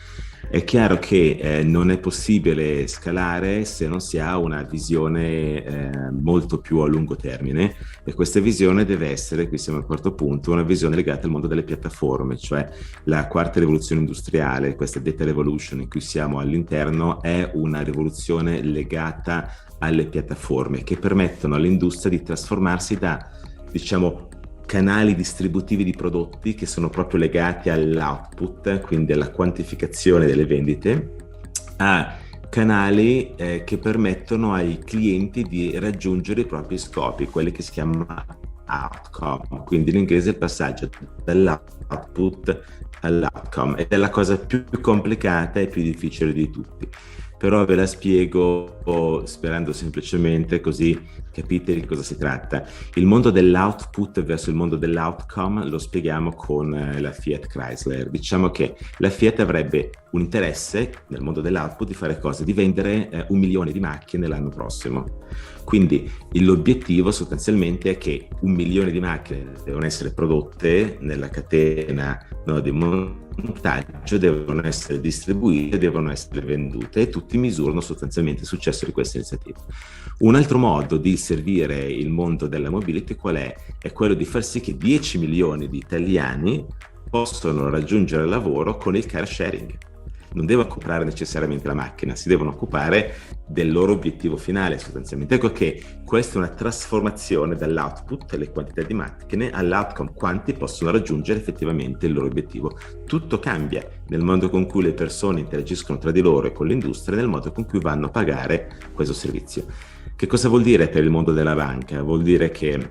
È 0.52 0.64
chiaro 0.64 0.98
che 0.98 1.38
eh, 1.40 1.62
non 1.62 1.90
è 1.90 1.98
possibile 1.98 2.86
scalare 2.86 3.64
se 3.64 3.88
non 3.88 4.00
si 4.00 4.18
ha 4.18 4.36
una 4.36 4.62
visione 4.62 5.64
eh, 5.64 5.90
molto 6.10 6.58
più 6.58 6.80
a 6.80 6.86
lungo 6.86 7.16
termine 7.16 7.74
e 8.04 8.12
questa 8.12 8.38
visione 8.38 8.84
deve 8.84 9.08
essere, 9.08 9.41
qui 9.48 9.58
siamo 9.58 9.78
al 9.78 9.86
quarto 9.86 10.12
punto, 10.12 10.52
una 10.52 10.62
visione 10.62 10.96
legata 10.96 11.26
al 11.26 11.32
mondo 11.32 11.46
delle 11.46 11.62
piattaforme, 11.62 12.36
cioè 12.36 12.68
la 13.04 13.26
quarta 13.26 13.60
rivoluzione 13.60 14.00
industriale, 14.00 14.74
questa 14.74 15.00
data 15.00 15.24
revolution 15.24 15.80
in 15.80 15.88
cui 15.88 16.00
siamo 16.00 16.38
all'interno, 16.38 17.22
è 17.22 17.50
una 17.54 17.82
rivoluzione 17.82 18.62
legata 18.62 19.50
alle 19.78 20.06
piattaforme 20.06 20.82
che 20.82 20.96
permettono 20.96 21.54
all'industria 21.56 22.10
di 22.10 22.22
trasformarsi 22.22 22.96
da 22.96 23.30
diciamo 23.70 24.28
canali 24.66 25.14
distributivi 25.14 25.84
di 25.84 25.92
prodotti 25.92 26.54
che 26.54 26.66
sono 26.66 26.88
proprio 26.88 27.20
legati 27.20 27.68
all'output, 27.68 28.80
quindi 28.80 29.12
alla 29.12 29.30
quantificazione 29.30 30.24
delle 30.24 30.46
vendite, 30.46 31.16
a 31.76 32.16
canali 32.48 33.34
eh, 33.34 33.64
che 33.64 33.78
permettono 33.78 34.52
ai 34.52 34.78
clienti 34.78 35.42
di 35.42 35.78
raggiungere 35.78 36.42
i 36.42 36.46
propri 36.46 36.78
scopi, 36.78 37.26
quelli 37.26 37.50
che 37.50 37.62
si 37.62 37.70
chiamano 37.70 38.06
outcome, 38.66 39.64
quindi 39.64 39.90
in 39.90 39.96
inglese 39.98 40.30
il 40.30 40.38
passaggio 40.38 40.88
dall'output 41.24 42.60
all'outcome 43.00 43.78
ed 43.78 43.88
è 43.88 43.96
la 43.96 44.10
cosa 44.10 44.38
più 44.38 44.64
complicata 44.80 45.60
e 45.60 45.66
più 45.66 45.82
difficile 45.82 46.32
di 46.32 46.50
tutti 46.50 46.88
però 47.42 47.64
ve 47.64 47.74
la 47.74 47.86
spiego 47.86 49.24
sperando 49.24 49.72
semplicemente 49.72 50.60
così 50.60 50.96
capite 51.32 51.74
di 51.74 51.84
cosa 51.84 52.04
si 52.04 52.16
tratta. 52.16 52.64
Il 52.94 53.04
mondo 53.04 53.30
dell'output 53.30 54.22
verso 54.22 54.50
il 54.50 54.54
mondo 54.54 54.76
dell'outcome 54.76 55.66
lo 55.68 55.78
spieghiamo 55.78 56.32
con 56.34 56.72
eh, 56.72 57.00
la 57.00 57.10
Fiat 57.10 57.48
Chrysler. 57.48 58.10
Diciamo 58.10 58.50
che 58.50 58.76
la 58.98 59.10
Fiat 59.10 59.40
avrebbe 59.40 59.90
un 60.12 60.20
interesse 60.20 60.92
nel 61.08 61.20
mondo 61.20 61.40
dell'output 61.40 61.88
di 61.88 61.94
fare 61.94 62.20
cosa? 62.20 62.44
Di 62.44 62.52
vendere 62.52 63.08
eh, 63.08 63.26
un 63.30 63.40
milione 63.40 63.72
di 63.72 63.80
macchine 63.80 64.28
l'anno 64.28 64.50
prossimo. 64.50 65.04
Quindi 65.64 66.10
l'obiettivo 66.32 67.10
sostanzialmente 67.10 67.90
è 67.90 67.98
che 67.98 68.28
un 68.40 68.52
milione 68.52 68.90
di 68.90 69.00
macchine 69.00 69.52
devono 69.64 69.86
essere 69.86 70.12
prodotte 70.12 70.98
nella 71.00 71.28
catena 71.28 72.18
no, 72.44 72.60
di 72.60 72.70
montaggio, 72.70 74.18
devono 74.18 74.66
essere 74.66 75.00
distribuite, 75.00 75.78
devono 75.78 76.10
essere 76.10 76.40
vendute 76.40 77.02
e 77.02 77.08
tutti 77.08 77.38
misurano 77.38 77.80
sostanzialmente 77.80 78.42
il 78.42 78.46
successo 78.46 78.84
di 78.84 78.92
questa 78.92 79.18
iniziativa. 79.18 79.58
Un 80.18 80.34
altro 80.34 80.58
modo 80.58 80.96
di 80.96 81.16
servire 81.16 81.84
il 81.84 82.10
mondo 82.10 82.46
della 82.46 82.70
mobility 82.70 83.14
qual 83.14 83.36
è? 83.36 83.54
È 83.78 83.92
quello 83.92 84.14
di 84.14 84.24
far 84.24 84.44
sì 84.44 84.60
che 84.60 84.76
10 84.76 85.18
milioni 85.18 85.68
di 85.68 85.78
italiani 85.78 86.66
possano 87.08 87.68
raggiungere 87.68 88.24
il 88.24 88.28
lavoro 88.28 88.76
con 88.76 88.96
il 88.96 89.06
car 89.06 89.28
sharing 89.28 89.90
non 90.34 90.46
devono 90.46 90.68
comprare 90.68 91.04
necessariamente 91.04 91.66
la 91.66 91.74
macchina, 91.74 92.14
si 92.14 92.28
devono 92.28 92.50
occupare 92.50 93.14
del 93.52 93.70
loro 93.70 93.92
obiettivo 93.92 94.36
finale 94.36 94.78
sostanzialmente. 94.78 95.34
Ecco 95.34 95.52
che 95.52 95.82
questa 96.04 96.34
è 96.34 96.38
una 96.38 96.48
trasformazione 96.48 97.54
dall'output, 97.54 98.34
le 98.34 98.50
quantità 98.50 98.82
di 98.82 98.94
macchine, 98.94 99.50
all'outcome, 99.50 100.12
quanti 100.14 100.54
possono 100.54 100.90
raggiungere 100.90 101.38
effettivamente 101.38 102.06
il 102.06 102.14
loro 102.14 102.26
obiettivo. 102.26 102.78
Tutto 103.06 103.38
cambia 103.38 103.86
nel 104.08 104.22
modo 104.22 104.48
con 104.48 104.66
cui 104.66 104.82
le 104.82 104.94
persone 104.94 105.40
interagiscono 105.40 105.98
tra 105.98 106.10
di 106.10 106.20
loro 106.20 106.46
e 106.46 106.52
con 106.52 106.66
l'industria, 106.66 107.16
nel 107.16 107.28
modo 107.28 107.52
con 107.52 107.66
cui 107.66 107.78
vanno 107.78 108.06
a 108.06 108.10
pagare 108.10 108.78
questo 108.94 109.14
servizio. 109.14 109.66
Che 110.16 110.26
cosa 110.26 110.48
vuol 110.48 110.62
dire 110.62 110.88
per 110.88 111.04
il 111.04 111.10
mondo 111.10 111.32
della 111.32 111.54
banca? 111.54 112.02
Vuol 112.02 112.22
dire 112.22 112.50
che 112.50 112.90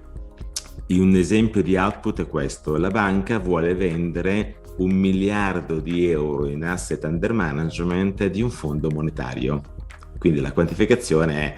un 0.89 1.15
esempio 1.15 1.63
di 1.63 1.77
output 1.77 2.22
è 2.22 2.27
questo, 2.27 2.75
la 2.75 2.89
banca 2.89 3.39
vuole 3.39 3.74
vendere 3.74 4.58
un 4.77 4.91
miliardo 4.91 5.80
di 5.80 6.10
euro 6.10 6.48
in 6.48 6.63
asset 6.63 7.03
under 7.06 7.32
management 7.34 8.25
di 8.27 8.41
un 8.41 8.50
fondo 8.50 8.89
monetario. 8.89 9.62
Quindi 10.22 10.40
la 10.40 10.51
quantificazione 10.51 11.34
è 11.36 11.58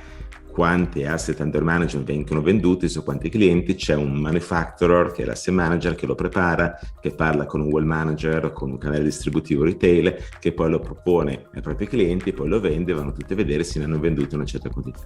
quanti 0.54 1.04
asset 1.04 1.40
under 1.40 1.64
management 1.64 2.06
vengono 2.06 2.44
venduti 2.44 2.88
su 2.88 3.04
quanti 3.04 3.28
clienti, 3.30 3.74
c'è 3.74 3.96
un 3.96 4.14
manufacturer 4.14 5.12
che 5.12 5.24
è 5.24 5.26
l'asset 5.26 5.52
manager 5.52 5.96
che 5.96 6.06
lo 6.06 6.14
prepara, 6.14 6.80
che 7.02 7.10
parla 7.10 7.48
con 7.48 7.62
un 7.62 7.72
wall 7.72 7.86
manager, 7.86 8.54
con 8.54 8.70
un 8.70 8.78
canale 8.78 9.04
distributivo 9.04 9.64
retail, 9.64 10.16
che 10.40 10.54
poi 10.54 10.70
lo 10.70 10.80
propone 10.80 11.48
ai 11.56 11.62
propri 11.62 11.88
clienti, 11.88 12.34
poi 12.34 12.50
lo 12.50 12.60
vende, 12.60 12.94
vanno 12.94 13.14
tutti 13.14 13.34
a 13.34 13.36
vedere 13.36 13.64
se 13.64 13.80
ne 13.80 13.86
hanno 13.86 14.00
venduto 14.00 14.36
una 14.36 14.46
certa 14.46 14.70
quantità. 14.70 15.06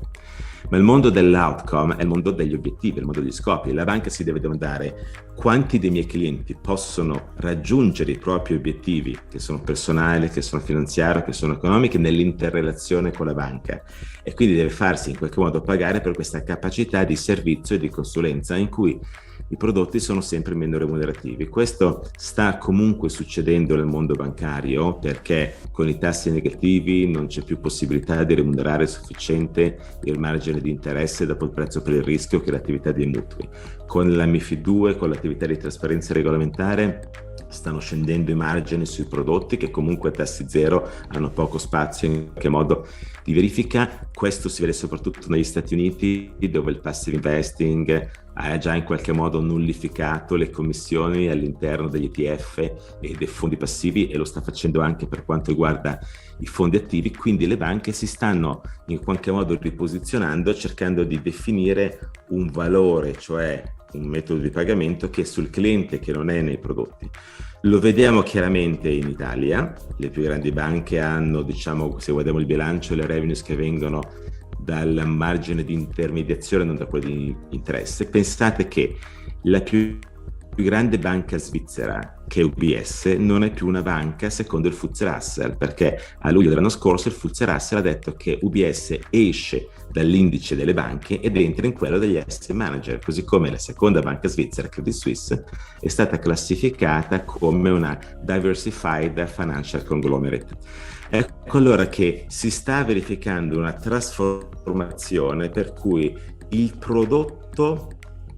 Ma 0.70 0.76
il 0.76 0.84
mondo 0.84 1.10
dell'outcome 1.10 1.96
è 1.96 2.02
il 2.02 2.10
mondo 2.10 2.32
degli 2.32 2.54
obiettivi, 2.54 3.00
il 3.00 3.06
mondo 3.06 3.22
degli 3.22 3.32
scopi. 3.32 3.72
La 3.72 3.86
banca 3.86 4.10
si 4.10 4.26
deve 4.26 4.42
domandare 4.42 5.28
quanti 5.34 5.80
dei 5.80 5.92
miei 5.92 6.06
clienti 6.06 6.58
possono 6.62 7.30
raggiungere 7.36 8.12
i 8.12 8.18
propri 8.18 8.56
obiettivi, 8.56 9.18
che 9.30 9.40
sono 9.40 9.62
personali, 9.62 10.30
che 10.30 10.42
sono 10.42 10.62
finanziari, 10.62 11.24
che 11.24 11.32
sono 11.32 11.54
economici, 11.54 11.98
nell'interrelazione 11.98 13.14
con 13.14 13.28
la 13.28 13.34
banca. 13.34 13.82
E 14.28 14.34
quindi 14.34 14.56
deve 14.56 14.72
farsi 14.72 15.12
in 15.12 15.18
qualche 15.18 15.40
modo 15.40 15.62
pagare 15.62 16.02
per 16.02 16.14
questa 16.14 16.44
capacità 16.44 17.06
di 17.06 17.16
servizio 17.16 17.78
e 17.78 17.80
di 17.80 17.88
consulenza 17.88 18.58
in 18.58 18.68
cui 18.68 19.00
i 19.48 19.56
prodotti 19.56 20.02
sono 20.02 20.20
sempre 20.20 20.54
meno 20.54 20.78
remunerativi. 20.78 21.48
Questo 21.48 22.10
sta 22.18 22.58
comunque 22.58 23.08
succedendo 23.08 23.78
nel 23.78 23.86
mondo 23.86 24.16
bancario 24.16 25.00
perché 25.00 25.56
con 25.72 25.88
i 25.88 25.98
tassi 25.98 26.30
negativi 26.30 27.10
non 27.10 27.28
c'è 27.28 27.42
più 27.42 27.62
possibilità 27.62 28.26
di 28.26 28.34
remunerare 28.34 28.86
sufficiente 28.86 29.78
il 30.04 30.20
margine 30.20 30.60
di 30.60 30.72
interesse 30.72 31.26
dopo 31.26 31.46
il 31.46 31.52
prezzo 31.52 31.82
per 31.82 31.94
il 31.94 32.04
rischio 32.04 32.42
che 32.42 32.52
l'attività 32.52 32.92
dei 32.92 33.06
mutui. 33.06 33.48
Con 33.86 34.14
la 34.14 34.26
MIFID 34.26 34.60
2, 34.60 34.98
con 34.98 35.08
l'attività 35.10 35.46
di 35.46 35.58
trasparenza 35.58 36.14
regolamentare, 36.14 37.27
stanno 37.48 37.80
scendendo 37.80 38.32
i 38.32 38.36
margini 38.36 38.86
sui 38.86 39.06
prodotti 39.06 39.58
che 39.58 39.70
comunque 39.70 40.10
a 40.10 40.12
tassi 40.12 40.46
zero 40.48 40.90
hanno 41.10 41.30
poco 41.30 41.58
spazio 41.58 42.08
in 42.08 42.34
che 42.34 42.50
modo 42.50 42.88
di 43.24 43.34
verifica. 43.34 44.08
Questo 44.14 44.50
si 44.50 44.62
vede 44.62 44.74
soprattutto 44.74 45.28
negli 45.30 45.44
Stati 45.44 45.74
Uniti 45.74 46.34
dove 46.50 46.72
il 46.72 46.80
passive 46.80 47.16
investing 47.16 48.10
ha 48.40 48.58
già 48.58 48.76
in 48.76 48.84
qualche 48.84 49.12
modo 49.12 49.40
nullificato 49.42 50.36
le 50.36 50.50
commissioni 50.50 51.28
all'interno 51.28 51.88
degli 51.88 52.12
ETF 52.14 52.58
e 53.00 53.16
dei 53.18 53.28
fondi 53.28 53.58
passivi 53.58 54.08
e 54.08 54.18
lo 54.18 54.26
sta 54.26 54.42
facendo 54.42 54.82
anche 54.82 55.08
per 55.08 55.26
quanto 55.26 55.50
riguarda 55.50 56.00
i 56.40 56.46
fondi 56.46 56.78
attivi, 56.78 57.12
quindi 57.12 57.48
le 57.48 57.58
banche 57.58 57.92
si 57.92 58.06
stanno 58.06 58.62
in 58.88 59.00
qualche 59.00 59.32
modo 59.32 59.58
riposizionando 59.60 60.54
cercando 60.54 61.04
di 61.04 61.20
definire 61.20 62.12
un 62.30 62.48
valore, 62.52 63.18
cioè 63.18 63.64
un 63.94 64.08
metodo 64.08 64.42
di 64.42 64.50
pagamento 64.50 65.10
che 65.10 65.22
è 65.22 65.26
sul 65.26 65.50
cliente 65.50 66.00
che 66.00 66.12
non 66.12 66.30
è 66.30 66.42
nei 66.42 66.58
prodotti. 66.58 67.10
Lo 67.62 67.80
vediamo 67.80 68.22
chiaramente 68.22 68.90
in 68.90 69.08
Italia, 69.08 69.74
le 69.98 70.10
più 70.10 70.22
grandi 70.24 70.52
banche 70.52 71.00
hanno, 71.00 71.42
diciamo, 71.42 71.98
se 72.00 72.12
guardiamo 72.12 72.40
il 72.40 72.46
bilancio, 72.46 72.96
le 72.96 73.06
revenues 73.06 73.42
che 73.42 73.56
vengono 73.56 74.02
dal 74.60 75.04
margine 75.06 75.64
di 75.64 75.74
intermediazione, 75.74 76.64
non 76.64 76.76
da 76.76 76.86
quello 76.86 77.08
di 77.08 77.36
interesse. 77.50 78.08
Pensate 78.08 78.68
che 78.68 78.98
la 79.44 79.62
più 79.62 79.98
grande 80.56 80.98
banca 80.98 81.38
svizzera, 81.38 82.24
che 82.28 82.42
è 82.42 82.44
UBS, 82.44 83.06
non 83.18 83.44
è 83.44 83.52
più 83.52 83.68
una 83.68 83.82
banca 83.82 84.30
secondo 84.30 84.68
il 84.68 84.74
Fuzzer 84.74 85.14
Russell, 85.14 85.58
perché 85.58 86.00
a 86.20 86.32
luglio 86.32 86.50
dell'anno 86.50 86.70
scorso 86.70 87.08
il 87.08 87.14
Fuzzer 87.14 87.50
Russell 87.50 87.80
ha 87.80 87.82
detto 87.82 88.14
che 88.14 88.40
UBS 88.42 88.98
esce 89.10 89.70
dall'indice 89.98 90.56
delle 90.56 90.76
banche 90.76 91.20
ed 91.20 91.36
entra 91.38 91.66
in 91.66 91.74
quello 91.74 91.98
degli 91.98 92.18
asset 92.18 92.52
manager, 92.52 93.00
così 93.00 93.24
come 93.24 93.50
la 93.50 93.58
seconda 93.58 94.00
banca 94.00 94.28
svizzera, 94.28 94.70
Credit 94.70 94.94
Suisse, 94.94 95.44
è 95.80 95.88
stata 95.88 96.20
classificata 96.20 97.24
come 97.24 97.72
una 97.72 98.00
diversified 98.22 99.26
financial 99.28 99.84
conglomerate. 99.84 100.56
Ecco 101.10 101.58
allora 101.58 101.88
che 101.88 102.26
si 102.28 102.52
sta 102.52 102.84
verificando 102.84 103.58
una 103.58 103.74
trasformazione 103.74 105.50
per 105.50 105.74
cui 105.74 106.16
il 106.50 106.78
prodotto 106.78 107.90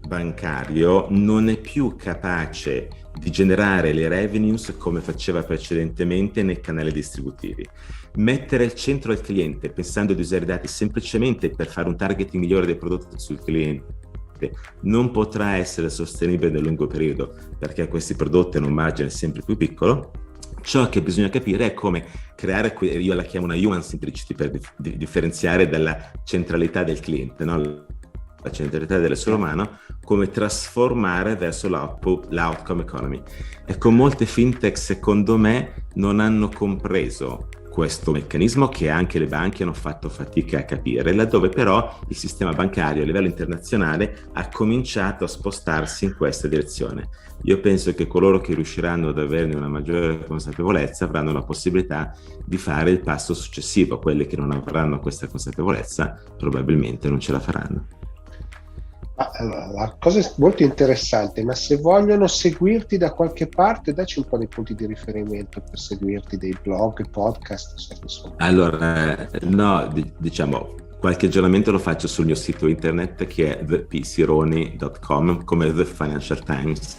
bancario 0.08 1.08
non 1.10 1.50
è 1.50 1.58
più 1.58 1.96
capace 1.98 2.88
di 3.20 3.32
generare 3.32 3.92
le 3.92 4.08
revenues 4.08 4.76
come 4.78 5.02
faceva 5.02 5.44
precedentemente 5.44 6.42
nei 6.42 6.62
canali 6.62 6.92
distributivi. 6.92 7.68
Mettere 8.16 8.64
al 8.66 8.74
centro 8.74 9.12
il 9.12 9.22
cliente 9.22 9.70
pensando 9.70 10.14
di 10.14 10.22
usare 10.22 10.44
i 10.44 10.48
dati 10.48 10.68
semplicemente 10.68 11.50
per 11.50 11.68
fare 11.68 11.88
un 11.88 11.96
targeting 11.96 12.42
migliore 12.44 12.66
dei 12.66 12.78
prodotti 12.78 13.20
sul 13.20 13.40
cliente 13.40 13.98
non 14.82 15.12
potrà 15.12 15.56
essere 15.56 15.90
sostenibile 15.90 16.50
nel 16.50 16.64
lungo 16.64 16.88
periodo 16.88 17.36
perché 17.58 17.88
questi 17.88 18.16
prodotti 18.16 18.58
hanno 18.58 18.68
un 18.68 18.74
margine 18.74 19.10
sempre 19.10 19.42
più 19.42 19.58
piccolo. 19.58 20.12
Ciò 20.62 20.90
che 20.90 21.02
bisogna 21.02 21.30
capire 21.30 21.68
è 21.68 21.74
come 21.74 22.06
creare, 22.36 22.76
io 22.82 23.14
la 23.14 23.24
chiamo 23.24 23.46
una 23.46 23.56
human 23.56 23.82
centricity 23.82 24.34
per 24.34 24.52
differenziare 24.78 25.68
dalla 25.68 26.12
centralità 26.24 26.84
del 26.84 27.00
cliente, 27.00 27.46
no? 27.46 27.86
la 28.42 28.52
centralità 28.52 28.98
dell'essere 28.98 29.36
umano, 29.36 29.80
come 30.04 30.30
trasformare 30.30 31.36
verso 31.36 31.68
l'outcome 31.68 32.82
economy. 32.84 33.22
E 33.66 33.78
con 33.78 33.96
molte 33.96 34.26
fintech, 34.26 34.78
secondo 34.78 35.38
me, 35.38 35.88
non 35.96 36.20
hanno 36.20 36.50
compreso 36.50 37.50
questo 37.70 38.12
meccanismo 38.12 38.68
che 38.68 38.90
anche 38.90 39.20
le 39.20 39.28
banche 39.28 39.64
hanno 39.64 39.74
fatto 39.74 40.10
fatica 40.10 40.60
a 40.60 40.64
capire, 40.64 41.14
laddove 41.14 41.50
però 41.50 42.00
il 42.08 42.16
sistema 42.16 42.52
bancario 42.52 43.04
a 43.04 43.06
livello 43.06 43.28
internazionale 43.28 44.30
ha 44.34 44.50
cominciato 44.50 45.24
a 45.24 45.28
spostarsi 45.28 46.06
in 46.06 46.16
questa 46.16 46.48
direzione. 46.48 47.10
Io 47.44 47.60
penso 47.62 47.94
che 47.94 48.08
coloro 48.08 48.42
che 48.42 48.54
riusciranno 48.54 49.10
ad 49.10 49.20
averne 49.20 49.56
una 49.56 49.70
maggiore 49.70 50.26
consapevolezza 50.26 51.06
avranno 51.06 51.32
la 51.32 51.44
possibilità 51.44 52.14
di 52.44 52.58
fare 52.58 52.90
il 52.92 53.00
passo 53.00 53.34
successivo, 53.34 54.00
quelli 54.00 54.26
che 54.26 54.36
non 54.36 54.52
avranno 54.52 55.00
questa 55.00 55.28
consapevolezza 55.28 56.22
probabilmente 56.38 57.08
non 57.08 57.20
ce 57.20 57.32
la 57.32 57.40
faranno. 57.40 57.88
Allora, 59.20 59.68
la 59.68 59.96
cosa 60.00 60.20
è 60.20 60.32
molto 60.38 60.64
interessante, 60.64 61.44
ma 61.44 61.54
se 61.54 61.76
vogliono 61.76 62.26
seguirti 62.28 62.98
da 62.98 63.12
qualche 63.12 63.48
parte, 63.48 63.94
dacci 63.94 64.20
un 64.20 64.26
po' 64.26 64.38
dei 64.38 64.48
punti 64.48 64.74
di 64.76 64.86
riferimento 64.86 65.62
per 65.62 65.78
seguirti, 65.78 66.38
dei 66.38 66.58
blog, 66.62 67.10
podcast. 67.10 67.98
Insomma. 68.02 68.36
Allora, 68.38 69.28
no, 69.42 69.94
diciamo, 70.18 70.76
qualche 71.00 71.26
aggiornamento 71.26 71.72
lo 71.72 71.80
faccio 71.80 72.08
sul 72.08 72.26
mio 72.26 72.36
sito 72.36 72.66
internet 72.66 73.28
che 73.28 73.60
è 73.60 73.66
thepsironi.com 73.66 75.44
come 75.44 75.74
The 75.74 75.86
Financial 75.86 76.42
Times. 76.42 76.98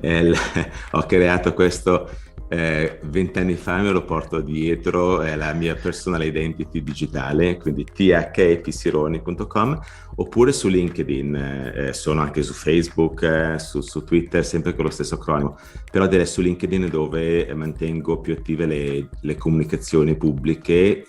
Eh, 0.00 0.32
ho 0.90 1.02
creato 1.06 1.54
questo 1.54 2.10
eh, 2.48 3.00
vent'anni 3.02 3.54
fa 3.54 3.78
me 3.78 3.90
lo 3.90 4.04
porto 4.04 4.40
dietro, 4.40 5.22
è 5.22 5.34
la 5.36 5.52
mia 5.52 5.74
personal 5.74 6.24
identity 6.24 6.82
digitale, 6.82 7.56
quindi 7.56 7.84
thpsironi.com 7.84 9.80
oppure 10.16 10.52
su 10.52 10.68
LinkedIn, 10.68 11.34
eh, 11.34 11.92
sono 11.92 12.20
anche 12.20 12.42
su 12.42 12.52
Facebook, 12.52 13.22
eh, 13.22 13.58
su, 13.58 13.80
su, 13.80 14.04
Twitter, 14.04 14.44
sempre 14.44 14.74
con 14.74 14.84
lo 14.84 14.90
stesso 14.90 15.14
acronimo, 15.14 15.58
però 15.90 16.06
direi 16.06 16.26
su 16.26 16.40
LinkedIn 16.40 16.88
dove 16.88 17.52
mantengo 17.54 18.20
più 18.20 18.34
attive 18.34 18.66
le, 18.66 19.08
le 19.20 19.36
comunicazioni 19.36 20.16
pubbliche, 20.16 21.06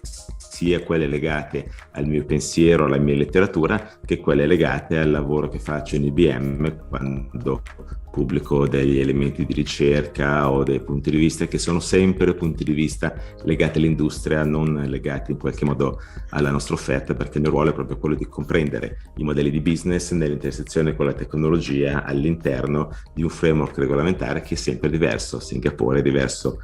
sia 0.55 0.81
quelle 0.83 1.05
legate 1.05 1.69
al 1.91 2.07
mio 2.07 2.23
pensiero, 2.23 2.85
alla 2.85 2.97
mia 2.97 3.15
letteratura, 3.15 3.91
che 4.05 4.21
quelle 4.21 4.47
legate 4.47 4.97
al 4.97 5.11
lavoro 5.11 5.49
che 5.49 5.59
faccio 5.59 5.97
in 5.97 6.05
IBM 6.05 6.87
quando 6.87 7.61
pubblico 8.09 8.65
degli 8.65 8.99
elementi 8.99 9.45
di 9.45 9.51
ricerca 9.51 10.49
o 10.49 10.63
dei 10.63 10.79
punti 10.79 11.11
di 11.11 11.17
vista 11.17 11.47
che 11.47 11.57
sono 11.57 11.81
sempre 11.81 12.33
punti 12.33 12.63
di 12.63 12.71
vista 12.71 13.13
legati 13.43 13.79
all'industria, 13.79 14.45
non 14.45 14.85
legati 14.87 15.31
in 15.31 15.37
qualche 15.37 15.65
modo 15.65 15.99
alla 16.29 16.49
nostra 16.49 16.75
offerta, 16.75 17.13
perché 17.13 17.39
il 17.39 17.43
mio 17.43 17.51
ruolo 17.51 17.71
è 17.71 17.73
proprio 17.73 17.97
quello 17.97 18.15
di 18.15 18.25
comprendere 18.29 18.99
i 19.17 19.23
modelli 19.25 19.51
di 19.51 19.59
business 19.59 20.13
nell'intersezione 20.13 20.95
con 20.95 21.07
la 21.07 21.13
tecnologia 21.13 22.05
all'interno 22.05 22.91
di 23.13 23.23
un 23.23 23.29
framework 23.29 23.77
regolamentare 23.77 24.39
che 24.39 24.53
è 24.53 24.57
sempre 24.57 24.89
diverso. 24.89 25.41
Singapore 25.41 25.99
è 25.99 26.01
diverso 26.01 26.61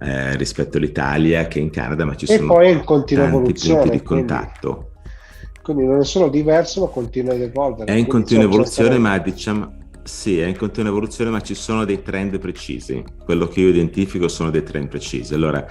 eh, 0.00 0.36
rispetto 0.36 0.76
all'Italia 0.76 1.46
che 1.46 1.60
in 1.60 1.70
Canada, 1.70 2.04
ma 2.04 2.16
ci 2.16 2.26
e 2.26 2.36
sono 2.36 2.54
tanti 2.54 2.82
punti 3.30 3.90
di 3.90 4.02
contatto. 4.02 4.70
Quindi, 4.70 5.62
quindi 5.62 5.84
non 5.86 6.00
è 6.00 6.04
solo 6.04 6.28
diverso, 6.28 6.82
ma 6.82 6.86
continua 6.88 7.34
ad 7.34 7.40
evolvere. 7.40 7.92
È 7.92 7.96
in 7.96 8.06
continua 8.06 8.44
evoluzione, 8.44 8.98
ma 8.98 9.18
diciamo 9.18 9.82
sì, 10.04 10.38
è 10.38 10.44
in 10.44 10.56
continua 10.56 10.90
evoluzione, 10.90 11.30
ma 11.30 11.40
ci 11.40 11.54
sono 11.54 11.86
dei 11.86 12.02
trend 12.02 12.38
precisi. 12.38 13.02
Quello 13.24 13.48
che 13.48 13.60
io 13.60 13.68
identifico 13.68 14.28
sono 14.28 14.50
dei 14.50 14.62
trend 14.62 14.88
precisi. 14.88 15.32
Allora, 15.32 15.66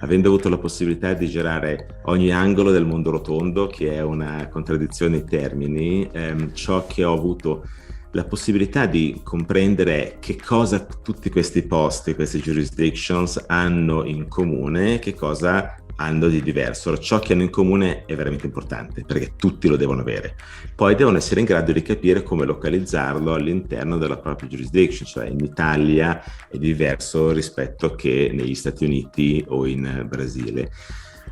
avendo 0.00 0.28
avuto 0.28 0.50
la 0.50 0.58
possibilità 0.58 1.14
di 1.14 1.26
girare 1.26 2.00
ogni 2.04 2.30
angolo 2.30 2.70
del 2.70 2.84
mondo 2.84 3.10
rotondo, 3.10 3.66
che 3.66 3.94
è 3.94 4.02
una 4.02 4.46
contraddizione 4.48 5.16
in 5.16 5.26
termini, 5.26 6.08
ehm, 6.12 6.52
ciò 6.52 6.86
che 6.86 7.02
ho 7.02 7.14
avuto 7.14 7.64
la 8.12 8.24
possibilità 8.24 8.86
di 8.86 9.20
comprendere 9.22 10.16
che 10.20 10.36
cosa 10.36 10.80
tutti 10.80 11.30
questi 11.30 11.62
posti, 11.62 12.14
queste 12.14 12.38
jurisdictions 12.38 13.44
hanno 13.46 14.04
in 14.04 14.28
comune, 14.28 14.98
che 14.98 15.14
cosa 15.14 15.74
hanno 16.00 16.28
di 16.28 16.42
diverso. 16.42 16.96
ciò 16.98 17.18
che 17.18 17.32
hanno 17.32 17.42
in 17.42 17.50
comune 17.50 18.04
è 18.06 18.14
veramente 18.14 18.46
importante 18.46 19.04
perché 19.04 19.32
tutti 19.36 19.68
lo 19.68 19.76
devono 19.76 20.00
avere. 20.00 20.36
Poi 20.74 20.94
devono 20.94 21.16
essere 21.16 21.40
in 21.40 21.46
grado 21.46 21.72
di 21.72 21.82
capire 21.82 22.22
come 22.22 22.44
localizzarlo 22.44 23.34
all'interno 23.34 23.98
della 23.98 24.16
propria 24.16 24.48
jurisdiction, 24.48 25.06
cioè 25.06 25.26
in 25.26 25.40
Italia 25.44 26.22
è 26.48 26.56
diverso 26.56 27.30
rispetto 27.32 27.94
che 27.94 28.30
negli 28.32 28.54
Stati 28.54 28.84
Uniti 28.84 29.44
o 29.48 29.66
in 29.66 30.06
Brasile. 30.08 30.70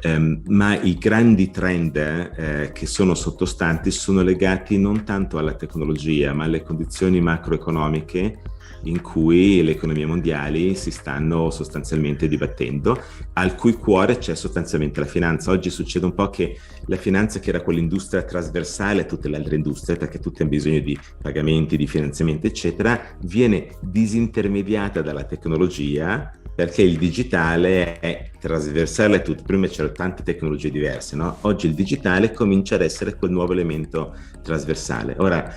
Um, 0.03 0.43
ma 0.47 0.79
i 0.79 0.99
grandi 0.99 1.51
trend 1.51 1.97
eh, 1.97 2.71
che 2.73 2.87
sono 2.87 3.15
sottostanti 3.15 3.91
sono 3.91 4.23
legati 4.23 4.79
non 4.79 5.05
tanto 5.05 5.39
alla 5.39 5.55
tecnologia, 5.55 6.33
ma 6.35 6.45
alle 6.45 6.63
condizioni 6.63 7.21
macroeconomiche 7.21 8.41
in 8.83 9.01
cui 9.01 9.63
le 9.63 9.73
economie 9.73 10.07
mondiali 10.07 10.75
si 10.75 10.91
stanno 10.91 11.51
sostanzialmente 11.51 12.29
dibattendo, 12.29 13.01
al 13.35 13.55
cui 13.55 13.73
cuore 13.73 14.19
c'è 14.19 14.35
sostanzialmente 14.35 15.01
la 15.01 15.07
finanza. 15.07 15.51
Oggi 15.51 15.71
succede 15.71 16.07
un 16.07 16.15
po' 16.15 16.31
che 16.31 16.59
la 16.87 16.97
finanza, 16.97 17.41
che 17.41 17.51
era 17.51 17.63
quell'industria 17.63 18.23
trasversale 18.23 19.03
a 19.03 19.05
tutte 19.05 19.29
le 19.29 19.37
altre 19.37 19.57
industrie, 19.57 19.97
perché 19.97 20.19
tutti 20.19 20.43
hanno 20.43 20.51
bisogno 20.51 20.81
di 20.81 20.99
pagamenti, 21.21 21.77
di 21.77 21.87
finanziamenti, 21.87 22.47
eccetera, 22.47 23.01
viene 23.23 23.69
disintermediata 23.81 25.03
dalla 25.03 25.25
tecnologia 25.25 26.31
perché 26.57 26.81
il 26.81 26.97
digitale 26.97 28.01
è 28.01 28.31
trasversale 28.41 29.17
a 29.17 29.21
tutti. 29.21 29.43
Prima 29.43 29.67
c'erano 29.67 29.93
tante 29.93 30.23
tecnologie 30.23 30.71
diverse, 30.71 31.15
no? 31.15 31.37
Oggi 31.43 31.67
il 31.67 31.75
digitale 31.75 32.33
comincia 32.33 32.77
ad 32.77 32.81
essere 32.81 33.15
quel 33.15 33.31
nuovo 33.31 33.53
elemento 33.53 34.15
trasversale. 34.43 35.17
Ora, 35.19 35.55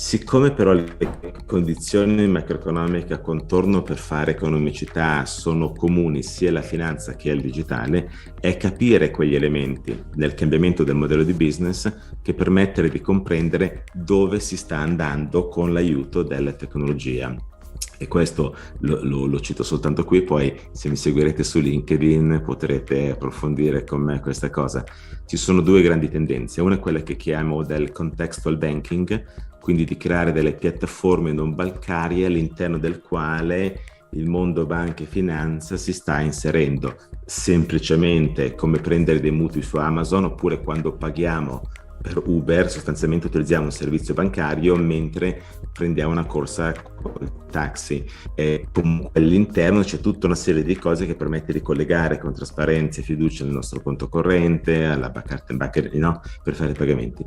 Siccome 0.00 0.52
però 0.52 0.72
le 0.72 0.96
condizioni 1.44 2.28
macroeconomiche 2.28 3.14
a 3.14 3.18
contorno 3.18 3.82
per 3.82 3.98
fare 3.98 4.30
economicità 4.30 5.26
sono 5.26 5.72
comuni 5.72 6.22
sia 6.22 6.50
alla 6.50 6.62
finanza 6.62 7.16
che 7.16 7.32
al 7.32 7.40
digitale, 7.40 8.08
è 8.38 8.56
capire 8.56 9.10
quegli 9.10 9.34
elementi 9.34 10.04
nel 10.14 10.34
cambiamento 10.34 10.84
del 10.84 10.94
modello 10.94 11.24
di 11.24 11.32
business 11.32 11.92
che 12.22 12.32
permettere 12.32 12.90
di 12.90 13.00
comprendere 13.00 13.86
dove 13.92 14.38
si 14.38 14.56
sta 14.56 14.78
andando 14.78 15.48
con 15.48 15.72
l'aiuto 15.72 16.22
della 16.22 16.52
tecnologia. 16.52 17.34
E 18.00 18.06
questo 18.06 18.54
lo, 18.80 19.00
lo, 19.02 19.26
lo, 19.26 19.40
cito 19.40 19.64
soltanto 19.64 20.04
qui, 20.04 20.22
poi 20.22 20.56
se 20.70 20.88
mi 20.88 20.94
seguirete 20.94 21.42
su 21.42 21.58
LinkedIn 21.58 22.42
potrete 22.44 23.10
approfondire 23.10 23.82
con 23.84 24.00
me 24.02 24.20
questa 24.20 24.50
cosa. 24.50 24.84
Ci 25.26 25.36
sono 25.36 25.60
due 25.60 25.82
grandi 25.82 26.08
tendenze, 26.08 26.60
una 26.60 26.76
è 26.76 26.78
quella 26.78 27.00
che 27.00 27.16
chiamo 27.16 27.64
del 27.64 27.90
contextual 27.90 28.56
banking, 28.56 29.24
quindi 29.60 29.84
di 29.84 29.96
creare 29.96 30.30
delle 30.32 30.54
piattaforme 30.54 31.32
non 31.32 31.54
bancarie 31.54 32.26
all'interno 32.26 32.78
del 32.78 33.00
quale 33.00 33.80
il 34.12 34.28
mondo 34.28 34.64
banca 34.64 35.02
e 35.02 35.06
finanza 35.06 35.76
si 35.76 35.92
sta 35.92 36.20
inserendo. 36.20 36.96
Semplicemente 37.24 38.54
come 38.54 38.78
prendere 38.78 39.20
dei 39.20 39.32
mutui 39.32 39.62
su 39.62 39.76
Amazon 39.76 40.24
oppure 40.24 40.62
quando 40.62 40.92
paghiamo 40.92 41.70
per 42.00 42.22
Uber 42.24 42.70
sostanzialmente 42.70 43.26
utilizziamo 43.26 43.64
un 43.64 43.72
servizio 43.72 44.14
bancario 44.14 44.76
mentre 44.76 45.42
prendiamo 45.72 46.12
una 46.12 46.26
corsa 46.26 46.72
col 46.72 47.46
taxi 47.50 48.04
e 48.34 48.66
comunque 48.72 49.20
all'interno 49.20 49.80
c'è 49.82 50.00
tutta 50.00 50.26
una 50.26 50.34
serie 50.34 50.62
di 50.62 50.76
cose 50.76 51.06
che 51.06 51.14
permette 51.14 51.52
di 51.52 51.60
collegare 51.60 52.18
con 52.18 52.32
trasparenza 52.32 53.00
e 53.00 53.04
fiducia 53.04 53.44
il 53.44 53.50
nostro 53.50 53.80
conto 53.80 54.08
corrente, 54.08 54.84
alla 54.84 55.10
carta 55.12 55.52
in 55.52 55.58
banca, 55.58 55.82
no? 55.94 56.20
per 56.42 56.54
fare 56.54 56.72
i 56.72 56.74
pagamenti. 56.74 57.24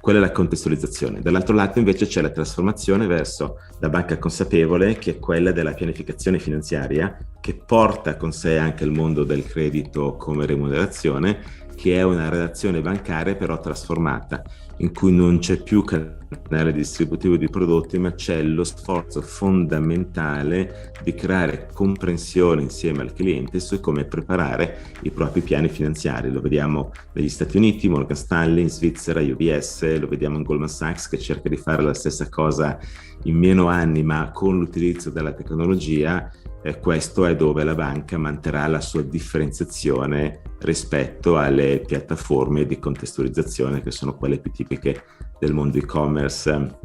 Quella 0.00 0.18
è 0.18 0.22
la 0.22 0.32
contestualizzazione. 0.32 1.20
Dall'altro 1.20 1.54
lato 1.54 1.78
invece 1.78 2.06
c'è 2.06 2.22
la 2.22 2.30
trasformazione 2.30 3.06
verso 3.06 3.56
la 3.80 3.88
banca 3.88 4.18
consapevole 4.18 4.96
che 4.96 5.12
è 5.12 5.18
quella 5.18 5.52
della 5.52 5.74
pianificazione 5.74 6.38
finanziaria 6.38 7.16
che 7.40 7.54
porta 7.54 8.16
con 8.16 8.32
sé 8.32 8.58
anche 8.58 8.84
il 8.84 8.92
mondo 8.92 9.24
del 9.24 9.44
credito 9.44 10.16
come 10.16 10.46
remunerazione 10.46 11.66
che 11.78 11.94
è 11.94 12.02
una 12.02 12.28
relazione 12.28 12.80
bancaria 12.80 13.36
però 13.36 13.60
trasformata, 13.60 14.42
in 14.78 14.92
cui 14.92 15.12
non 15.12 15.38
c'è 15.38 15.62
più 15.62 15.84
canale 15.84 16.72
distributivo 16.72 17.36
di 17.36 17.48
prodotti, 17.48 17.98
ma 18.00 18.14
c'è 18.14 18.42
lo 18.42 18.64
sforzo 18.64 19.22
fondamentale 19.22 20.92
di 21.04 21.14
creare 21.14 21.68
comprensione 21.72 22.62
insieme 22.62 23.02
al 23.02 23.12
cliente 23.12 23.60
su 23.60 23.78
come 23.78 24.06
preparare 24.06 24.78
i 25.02 25.12
propri 25.12 25.40
piani 25.40 25.68
finanziari. 25.68 26.32
Lo 26.32 26.40
vediamo 26.40 26.90
negli 27.12 27.28
Stati 27.28 27.56
Uniti, 27.56 27.88
Morgan 27.88 28.16
Stanley, 28.16 28.62
in 28.64 28.70
Svizzera, 28.70 29.20
UBS, 29.20 30.00
lo 30.00 30.08
vediamo 30.08 30.36
in 30.36 30.42
Goldman 30.42 30.68
Sachs 30.68 31.08
che 31.08 31.18
cerca 31.18 31.48
di 31.48 31.56
fare 31.56 31.82
la 31.84 31.94
stessa 31.94 32.28
cosa 32.28 32.76
in 33.22 33.36
meno 33.36 33.68
anni, 33.68 34.02
ma 34.02 34.32
con 34.32 34.58
l'utilizzo 34.58 35.10
della 35.10 35.32
tecnologia 35.32 36.28
eh, 36.62 36.78
questo 36.78 37.24
è 37.24 37.36
dove 37.36 37.64
la 37.64 37.74
banca 37.74 38.18
manterrà 38.18 38.66
la 38.66 38.80
sua 38.80 39.02
differenziazione 39.02 40.42
rispetto 40.60 41.38
alle 41.38 41.80
piattaforme 41.80 42.66
di 42.66 42.78
contestualizzazione 42.78 43.80
che 43.80 43.90
sono 43.90 44.16
quelle 44.16 44.38
più 44.38 44.50
tipiche 44.50 45.04
del 45.38 45.52
mondo 45.52 45.78
e-commerce, 45.78 46.78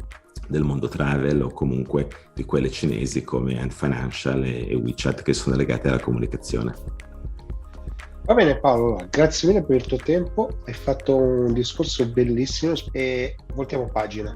del 0.48 0.62
mondo 0.62 0.88
travel 0.88 1.42
o 1.42 1.48
comunque 1.48 2.08
di 2.34 2.44
quelle 2.44 2.70
cinesi 2.70 3.24
come 3.24 3.60
Ant 3.60 3.72
Financial 3.72 4.42
e, 4.44 4.74
WeChat 4.74 5.22
che 5.22 5.32
sono 5.32 5.56
legate 5.56 5.88
alla 5.88 6.00
comunicazione. 6.00 6.74
Va 8.26 8.34
bene 8.34 8.58
Paolo, 8.58 9.06
grazie 9.10 9.48
mille 9.48 9.62
per 9.62 9.76
il 9.76 9.86
tuo 9.86 9.98
tempo, 9.98 10.60
hai 10.64 10.72
fatto 10.72 11.14
un 11.14 11.52
discorso 11.52 12.08
bellissimo 12.08 12.72
e 12.92 13.36
voltiamo 13.54 13.90
pagina. 13.92 14.34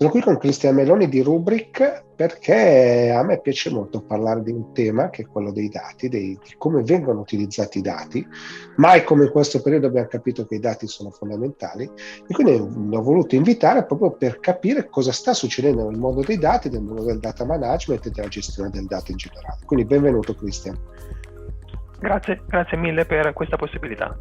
Sono 0.00 0.12
qui 0.12 0.22
con 0.22 0.38
Cristian 0.38 0.76
Meloni 0.76 1.10
di 1.10 1.20
Rubric 1.20 2.04
perché 2.16 3.12
a 3.14 3.22
me 3.22 3.38
piace 3.38 3.68
molto 3.68 4.00
parlare 4.00 4.42
di 4.42 4.50
un 4.50 4.72
tema 4.72 5.10
che 5.10 5.20
è 5.20 5.26
quello 5.26 5.52
dei 5.52 5.68
dati, 5.68 6.08
dei, 6.08 6.38
di 6.42 6.54
come 6.56 6.82
vengono 6.82 7.20
utilizzati 7.20 7.80
i 7.80 7.82
dati. 7.82 8.26
Mai 8.76 9.04
come 9.04 9.24
in 9.24 9.30
questo 9.30 9.60
periodo 9.60 9.88
abbiamo 9.88 10.06
capito 10.06 10.46
che 10.46 10.54
i 10.54 10.58
dati 10.58 10.86
sono 10.86 11.10
fondamentali 11.10 11.84
e 11.84 12.32
quindi 12.32 12.56
l'ho 12.56 13.02
voluto 13.02 13.34
invitare 13.34 13.84
proprio 13.84 14.12
per 14.12 14.40
capire 14.40 14.88
cosa 14.88 15.12
sta 15.12 15.34
succedendo 15.34 15.90
nel 15.90 15.98
mondo 15.98 16.22
dei 16.22 16.38
dati, 16.38 16.70
nel 16.70 16.80
mondo 16.80 17.02
del 17.02 17.18
data 17.18 17.44
management 17.44 18.06
e 18.06 18.10
della 18.10 18.28
gestione 18.28 18.70
del 18.70 18.86
data 18.86 19.10
in 19.10 19.18
generale. 19.18 19.58
Quindi 19.66 19.84
benvenuto 19.84 20.34
Cristian. 20.34 20.78
Grazie, 21.98 22.40
grazie 22.46 22.78
mille 22.78 23.04
per 23.04 23.34
questa 23.34 23.58
possibilità. 23.58 24.18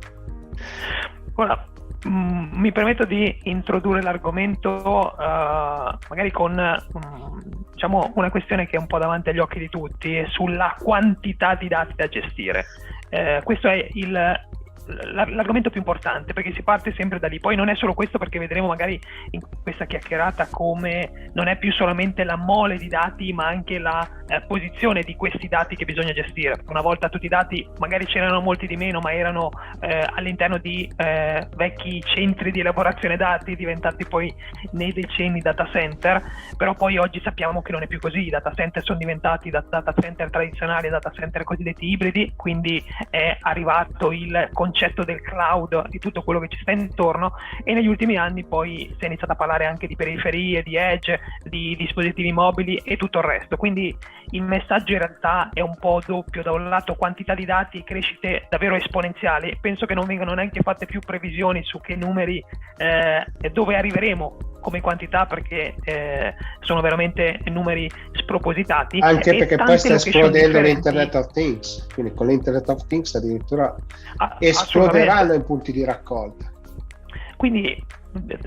Ora, 1.36 1.70
Mm, 2.08 2.52
mi 2.54 2.72
permetto 2.72 3.04
di 3.04 3.38
introdurre 3.44 4.02
l'argomento 4.02 4.70
uh, 5.18 5.98
magari 6.08 6.32
con 6.32 6.58
um, 6.94 7.42
diciamo, 7.74 8.14
una 8.16 8.30
questione 8.30 8.68
che 8.68 8.78
è 8.78 8.80
un 8.80 8.88
po' 8.88 9.00
davanti 9.00 9.30
agli 9.30 9.40
occhi 9.40 9.60
di 9.60 9.68
tutti 9.68 10.26
sulla 10.30 10.76
quantità 10.80 11.56
di 11.56 11.68
dati 11.68 11.94
da 11.96 12.08
gestire. 12.08 12.66
Uh, 13.10 13.44
questo 13.44 13.68
è 13.68 13.86
il, 13.94 14.48
l'argomento 14.90 15.70
più 15.70 15.80
importante 15.80 16.34
perché 16.34 16.54
si 16.54 16.64
parte 16.64 16.94
sempre 16.94 17.20
da 17.20 17.28
lì. 17.28 17.40
Poi 17.40 17.56
non 17.56 17.70
è 17.70 17.76
solo 17.76 17.94
questo 17.94 18.18
perché 18.18 18.40
vedremo 18.40 18.68
magari 18.68 19.00
in 19.32 19.42
questa 19.62 19.86
chiacchierata 19.86 20.48
come 20.50 21.32
non 21.34 21.48
è 21.48 21.58
più 21.58 21.72
solamente 21.72 22.24
la 22.24 22.36
mole 22.36 22.78
di 22.78 22.88
dati 22.88 23.32
ma 23.34 23.48
anche 23.48 23.78
la 23.78 24.08
eh, 24.28 24.42
posizione 24.42 25.04
di 25.04 25.16
questi 25.16 25.48
dati 25.48 25.76
che 25.76 25.86
bisogna 25.86 26.14
gestire. 26.14 26.62
Una 26.68 26.82
volta 26.82 27.10
tutti 27.10 27.26
i 27.26 27.30
dati 27.30 27.68
magari 27.78 28.06
c'erano 28.06 28.42
molti 28.42 28.68
di 28.68 28.76
meno 28.76 29.00
ma 29.00 29.14
erano 29.14 29.50
eh, 29.80 30.08
all'interno 30.16 30.58
di 30.58 30.90
eh, 30.96 31.48
vecchi 31.56 32.02
centri 32.04 32.52
di 32.52 32.60
elaborazione 32.62 33.18
dati 33.18 33.56
diventati 33.56 34.06
poi 34.06 34.34
nei 34.72 34.92
decenni 34.92 35.40
data 35.40 35.68
center, 35.72 36.22
però 36.58 36.74
poi 36.74 36.98
oggi 36.98 37.22
sappiamo 37.24 37.62
che 37.62 37.72
non 37.72 37.84
è 37.84 37.88
più 37.88 38.00
così, 38.00 38.26
i 38.28 38.30
data 38.30 38.52
center 38.56 38.84
sono 38.84 38.98
diventati 38.98 39.50
da 39.50 39.64
data 39.68 39.94
center 40.00 40.30
tradizionali 40.30 40.90
data 40.90 41.12
center 41.12 41.44
cosiddetti 41.44 41.90
ibridi, 41.90 42.34
quindi 42.36 42.84
è 43.10 43.38
arrivato 43.42 44.12
il 44.12 44.50
concetto 44.54 44.79
concetto 44.80 45.04
del 45.04 45.22
cloud, 45.22 45.90
di 45.90 46.00
tutto 46.00 46.22
quello 46.22 46.40
che 46.40 46.48
ci 46.48 46.60
sta 46.62 46.72
intorno 46.72 47.34
e 47.64 47.74
negli 47.74 47.88
ultimi 47.88 48.16
anni 48.16 48.46
poi 48.46 48.90
si 48.98 49.04
è 49.04 49.08
iniziato 49.08 49.34
a 49.34 49.36
parlare 49.36 49.66
anche 49.66 49.88
di 49.88 49.96
periferie, 49.98 50.64
di 50.64 50.78
edge, 50.78 51.20
di 51.44 51.76
dispositivi 51.78 52.32
mobili 52.32 52.78
e 52.78 52.96
tutto 52.96 53.20
il 53.20 53.26
resto. 53.26 53.58
Quindi 53.58 53.96
il 54.32 54.44
messaggio 54.44 54.94
in 54.94 55.00
realtà 55.00 55.50
è 55.54 55.62
un 55.62 55.76
po' 55.80 56.02
doppio, 56.06 56.44
da 56.44 56.52
un 56.52 56.70
lato 56.70 56.96
quantità 56.96 57.34
di 57.34 57.46
dati, 57.46 57.84
crescite 57.84 58.48
davvero 58.50 58.76
esponenziali, 58.76 59.58
penso 59.60 59.86
che 59.86 59.94
non 59.94 60.06
vengano 60.06 60.34
neanche 60.34 60.62
fatte 60.62 60.86
più 60.86 61.00
previsioni 61.00 61.64
su 61.64 61.80
che 61.80 61.96
numeri, 61.96 62.44
eh, 62.78 63.26
dove 63.52 63.76
arriveremo 63.76 64.38
come 64.62 64.82
quantità 64.82 65.26
perché 65.26 65.76
eh, 65.84 66.36
sono 66.60 66.82
veramente 66.82 67.40
numeri 67.46 67.90
spropositati. 68.12 69.00
Anche 69.00 69.36
perché 69.36 69.56
poi 69.56 69.80
sta 69.80 69.94
esplodendo 69.96 70.60
l'Internet 70.60 71.16
of 71.16 71.32
Things, 71.32 71.88
quindi 71.94 72.14
con 72.14 72.28
l'Internet 72.28 72.70
of 72.70 72.86
Things 72.88 73.16
addirittura 73.16 73.74
esploderanno 74.40 75.34
i 75.34 75.42
punti 75.42 75.72
di 75.72 75.84
raccolta. 75.84 76.52
Quindi 77.38 77.82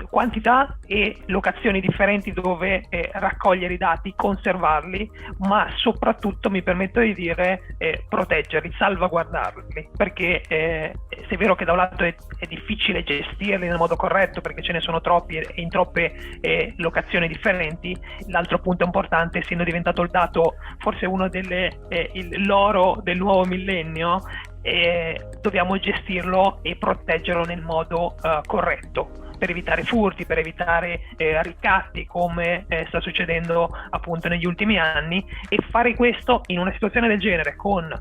quantità 0.09 0.77
e 0.85 1.17
locazioni 1.27 1.79
differenti 1.79 2.31
dove 2.31 2.83
eh, 2.89 3.09
raccogliere 3.13 3.73
i 3.73 3.77
dati, 3.77 4.13
conservarli, 4.15 5.09
ma 5.39 5.67
soprattutto 5.75 6.49
mi 6.49 6.61
permetto 6.61 6.99
di 6.99 7.13
dire 7.13 7.75
eh, 7.77 8.05
proteggerli, 8.07 8.73
salvaguardarli, 8.77 9.89
perché 9.95 10.41
eh, 10.47 10.93
se 11.09 11.35
è 11.35 11.37
vero 11.37 11.55
che 11.55 11.65
da 11.65 11.71
un 11.71 11.77
lato 11.77 12.03
è, 12.03 12.15
è, 12.37 12.45
difficile 12.45 13.03
gestirli 13.03 13.67
nel 13.67 13.77
modo 13.77 13.95
corretto 13.95 14.41
perché 14.41 14.61
ce 14.61 14.73
ne 14.73 14.81
sono 14.81 15.01
troppi 15.01 15.37
e 15.37 15.53
in 15.55 15.69
troppe 15.69 16.39
eh, 16.41 16.73
locazioni 16.77 17.27
differenti, 17.27 17.97
l'altro 18.27 18.59
punto 18.59 18.83
importante, 18.83 19.39
essendo 19.39 19.63
diventato 19.63 20.01
il 20.01 20.09
dato 20.09 20.55
forse 20.79 21.05
uno 21.05 21.29
delle 21.29 21.79
eh, 21.89 22.09
il, 22.13 22.45
l'oro 22.45 22.99
del 23.01 23.17
nuovo 23.17 23.45
millennio, 23.45 24.19
eh, 24.63 25.29
dobbiamo 25.41 25.77
gestirlo 25.77 26.59
e 26.63 26.75
proteggerlo 26.75 27.45
nel 27.45 27.61
modo 27.61 28.15
corretto 28.45 29.21
per 29.43 29.51
evitare 29.51 29.83
furti, 29.83 30.25
per 30.25 30.37
evitare 30.37 31.01
eh, 31.17 31.43
ricatti 31.43 32.05
come 32.05 32.63
eh, 32.69 32.85
sta 32.87 33.01
succedendo 33.01 33.69
appunto 33.89 34.29
negli 34.29 34.45
ultimi 34.45 34.79
anni. 34.79 35.25
E 35.49 35.57
fare 35.69 35.95
questo 35.95 36.43
in 36.45 36.59
una 36.59 36.71
situazione 36.71 37.09
del 37.09 37.19
genere 37.19 37.57
con 37.57 37.91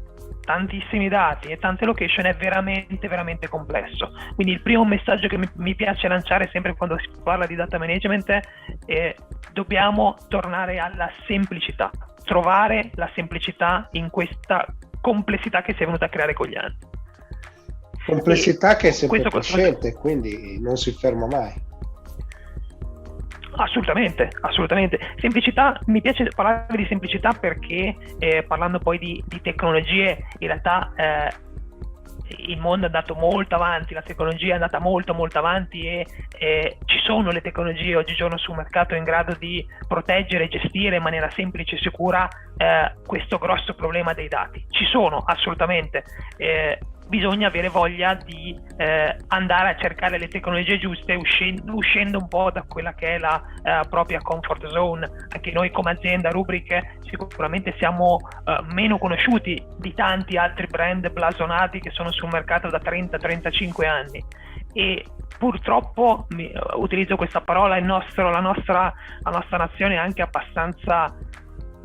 tantissimi 0.44 1.08
dati 1.08 1.48
e 1.48 1.58
tante 1.58 1.84
location 1.84 2.26
è 2.26 2.34
veramente 2.34 3.08
veramente 3.08 3.48
complesso. 3.48 4.12
Quindi 4.36 4.52
il 4.52 4.62
primo 4.62 4.84
messaggio 4.84 5.26
che 5.26 5.36
mi, 5.36 5.48
mi 5.54 5.74
piace 5.74 6.06
lanciare 6.06 6.48
sempre 6.52 6.76
quando 6.76 6.96
si 6.98 7.08
parla 7.24 7.46
di 7.46 7.56
data 7.56 7.76
management 7.76 8.40
è 8.86 9.12
dobbiamo 9.52 10.16
tornare 10.28 10.78
alla 10.78 11.10
semplicità 11.26 11.90
trovare 12.24 12.90
la 12.94 13.10
semplicità 13.14 13.88
in 13.92 14.08
questa 14.08 14.64
complessità 15.02 15.60
che 15.60 15.74
si 15.74 15.82
è 15.82 15.84
venuta 15.84 16.06
a 16.06 16.08
creare 16.08 16.32
con 16.32 16.46
gli 16.46 16.56
anni 16.56 16.78
Complessità 18.06 18.76
che 18.76 18.88
è 18.88 18.92
sempre 18.92 19.22
crescente, 19.22 19.92
quindi 19.94 20.58
non 20.60 20.76
si 20.76 20.90
ferma 20.90 21.26
mai. 21.26 21.52
Assolutamente, 23.54 24.30
assolutamente. 24.40 24.98
Semplicità, 25.20 25.78
mi 25.86 26.00
piace 26.00 26.26
parlare 26.34 26.76
di 26.76 26.86
semplicità 26.86 27.32
perché 27.32 27.96
eh, 28.18 28.42
parlando 28.42 28.78
poi 28.78 28.98
di, 28.98 29.22
di, 29.26 29.40
tecnologie, 29.40 30.24
in 30.38 30.48
realtà 30.48 30.92
eh, 30.96 31.32
il 32.38 32.58
mondo 32.58 32.84
è 32.84 32.86
andato 32.86 33.14
molto 33.14 33.54
avanti, 33.54 33.94
la 33.94 34.02
tecnologia 34.02 34.50
è 34.50 34.54
andata 34.54 34.78
molto 34.78 35.14
molto 35.14 35.38
avanti 35.38 35.86
e 35.86 36.06
eh, 36.38 36.78
ci 36.84 36.98
sono 37.04 37.30
le 37.30 37.40
tecnologie 37.40 37.96
oggigiorno 37.96 38.36
sul 38.38 38.56
mercato 38.56 38.94
in 38.94 39.04
grado 39.04 39.34
di 39.38 39.64
proteggere 39.86 40.44
e 40.44 40.48
gestire 40.48 40.96
in 40.96 41.02
maniera 41.02 41.30
semplice 41.30 41.76
e 41.76 41.78
sicura 41.78 42.28
eh, 42.56 42.94
questo 43.06 43.38
grosso 43.38 43.74
problema 43.74 44.12
dei 44.12 44.28
dati. 44.28 44.64
Ci 44.68 44.84
sono 44.86 45.22
assolutamente. 45.24 46.04
Eh, 46.36 46.78
bisogna 47.12 47.48
avere 47.48 47.68
voglia 47.68 48.14
di 48.14 48.58
eh, 48.78 49.16
andare 49.28 49.68
a 49.68 49.76
cercare 49.76 50.18
le 50.18 50.28
tecnologie 50.28 50.78
giuste 50.78 51.12
uscendo, 51.12 51.74
uscendo 51.74 52.16
un 52.16 52.26
po' 52.26 52.50
da 52.50 52.62
quella 52.62 52.94
che 52.94 53.16
è 53.16 53.18
la 53.18 53.38
eh, 53.62 53.80
propria 53.90 54.18
comfort 54.22 54.66
zone. 54.68 55.10
Anche 55.28 55.52
noi 55.52 55.70
come 55.70 55.90
azienda 55.90 56.30
Rubric 56.30 57.00
sicuramente 57.02 57.74
siamo 57.76 58.16
eh, 58.46 58.60
meno 58.72 58.96
conosciuti 58.96 59.62
di 59.76 59.92
tanti 59.92 60.38
altri 60.38 60.66
brand 60.68 61.10
blasonati 61.10 61.80
che 61.80 61.90
sono 61.90 62.10
sul 62.12 62.30
mercato 62.32 62.70
da 62.70 62.80
30-35 62.82 63.86
anni 63.86 64.24
e 64.72 65.04
purtroppo 65.38 66.26
utilizzo 66.76 67.16
questa 67.16 67.42
parola, 67.42 67.78
nostro, 67.80 68.30
la, 68.30 68.40
nostra, 68.40 68.90
la 69.20 69.30
nostra 69.30 69.58
nazione 69.58 69.96
è 69.96 69.98
anche 69.98 70.22
abbastanza 70.22 71.14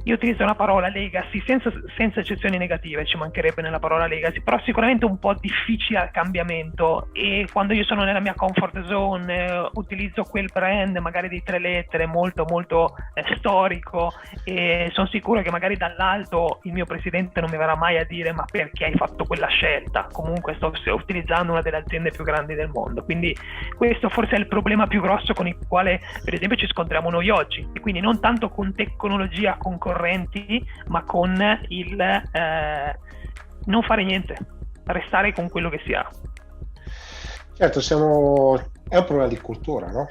io 0.08 0.16
utilizzo 0.16 0.44
una 0.44 0.56
parola 0.56 0.88
legacy 0.88 1.44
senza, 1.46 1.70
senza, 1.98 2.22
eccezioni 2.22 2.58
negative, 2.58 3.06
ci 3.06 3.18
mancherebbe 3.18 3.62
nella 3.62 3.80
parola 3.80 4.08
legacy, 4.08 4.42
però 4.42 4.58
sicuramente 4.64 5.04
un 5.04 5.20
po' 5.20 5.34
difficile 5.34 6.00
al 6.00 6.12
cambiamento 6.12 7.10
e 7.12 7.46
quando 7.52 7.74
io 7.74 7.84
sono 7.84 8.06
nella 8.06 8.22
mia 8.22 8.34
comfort 8.34 8.86
zone 8.86 9.48
eh, 9.48 9.70
utilizzo 9.74 10.24
quel 10.24 10.50
brand 10.52 10.96
magari 10.98 11.28
di 11.28 11.44
tre 11.44 11.60
lettere 11.60 12.06
molto 12.06 12.46
molto 12.48 12.96
eh, 13.14 13.24
storico 13.36 14.14
e 14.46 14.90
sono 14.94 15.08
sicuro 15.08 15.42
che 15.42 15.52
magari 15.52 15.76
dall'alto 15.76 16.60
il 16.64 16.72
mio 16.72 16.86
presidente 16.86 17.42
non 17.42 17.50
mi 17.50 17.58
verrà 17.58 17.76
mai 17.76 17.98
a 17.98 18.06
dire 18.06 18.32
ma 18.32 18.46
perché 18.50 18.86
hai 18.86 18.94
fatto 18.96 19.26
quella 19.26 19.48
scelta, 19.48 20.08
comunque 20.10 20.56
sto 20.56 20.72
utilizzando 20.94 21.52
una 21.52 21.62
delle 21.62 21.78
aziende 21.78 22.12
più 22.12 22.24
grandi 22.24 22.56
del 22.56 22.70
mondo, 22.70 23.04
quindi 23.04 23.36
questo 23.76 24.08
forse 24.08 24.38
è 24.38 24.40
il 24.40 24.48
problema 24.48 24.88
più 24.88 25.02
grosso 25.02 25.34
con 25.34 25.48
il 25.48 25.58
quale 25.68 26.00
per 26.24 26.34
esempio 26.34 26.58
ci 26.58 26.68
scontriamo 26.68 27.10
noi 27.10 27.30
oggi. 27.30 27.68
E 27.74 27.80
quindi 27.82 28.00
non 28.00 28.22
tanto 28.22 28.48
con 28.50 28.74
tecnologia 28.74 29.58
concorrente 29.58 29.97
correnti, 29.98 30.64
ma 30.88 31.04
con 31.04 31.36
il 31.70 32.00
eh, 32.00 33.00
non 33.66 33.82
fare 33.82 34.04
niente, 34.04 34.38
restare 34.86 35.34
con 35.34 35.50
quello 35.50 35.70
che 35.70 35.82
si 35.84 35.94
ha. 35.94 36.08
Certo, 37.54 37.82
siamo... 37.82 38.56
è 38.88 38.98
un 38.98 39.06
problema 39.06 39.28
di 39.28 39.40
cultura, 39.40 39.92
no? 39.92 40.08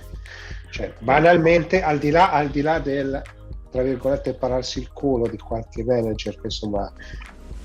Cioè, 0.70 0.92
banalmente, 0.98 1.82
al 1.82 1.98
di 1.98 2.10
là, 2.10 2.32
al 2.32 2.48
di 2.48 2.60
là 2.60 2.80
del, 2.80 3.22
tra 3.70 3.82
virgolette, 3.82 4.34
pararsi 4.34 4.80
il 4.80 4.92
culo 4.92 5.28
di 5.28 5.38
qualche 5.38 5.84
manager 5.84 6.34
che 6.34 6.46
insomma 6.46 6.92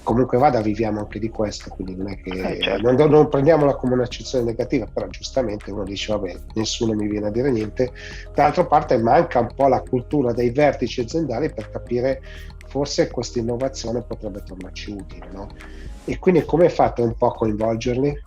comunque 0.03 0.37
vada 0.37 0.61
viviamo 0.61 0.99
anche 0.99 1.19
di 1.19 1.29
questo, 1.29 1.69
quindi 1.69 1.95
non 1.95 2.09
è 2.09 2.19
che 2.21 2.29
eh, 2.29 2.61
certo. 2.61 2.91
non, 2.91 3.09
non, 3.09 3.29
prendiamola 3.29 3.75
come 3.75 3.93
un'accezione 3.93 4.45
negativa, 4.45 4.85
però 4.91 5.07
giustamente 5.07 5.71
uno 5.71 5.83
dice 5.83 6.13
vabbè, 6.13 6.35
nessuno 6.55 6.93
mi 6.93 7.07
viene 7.07 7.27
a 7.27 7.31
dire 7.31 7.51
niente. 7.51 7.91
D'altra 8.33 8.65
parte 8.65 8.97
manca 8.97 9.39
un 9.39 9.49
po' 9.55 9.67
la 9.67 9.81
cultura 9.81 10.33
dei 10.33 10.49
vertici 10.49 11.01
aziendali 11.01 11.51
per 11.53 11.69
capire 11.69 12.21
forse 12.67 13.09
questa 13.11 13.39
innovazione 13.39 14.01
potrebbe 14.01 14.41
tornarci 14.43 14.91
utile, 14.91 15.27
no? 15.31 15.47
E 16.05 16.17
quindi 16.17 16.43
come 16.45 16.69
fate 16.69 17.01
un 17.01 17.15
po' 17.15 17.27
a 17.27 17.33
coinvolgerli? 17.33 18.23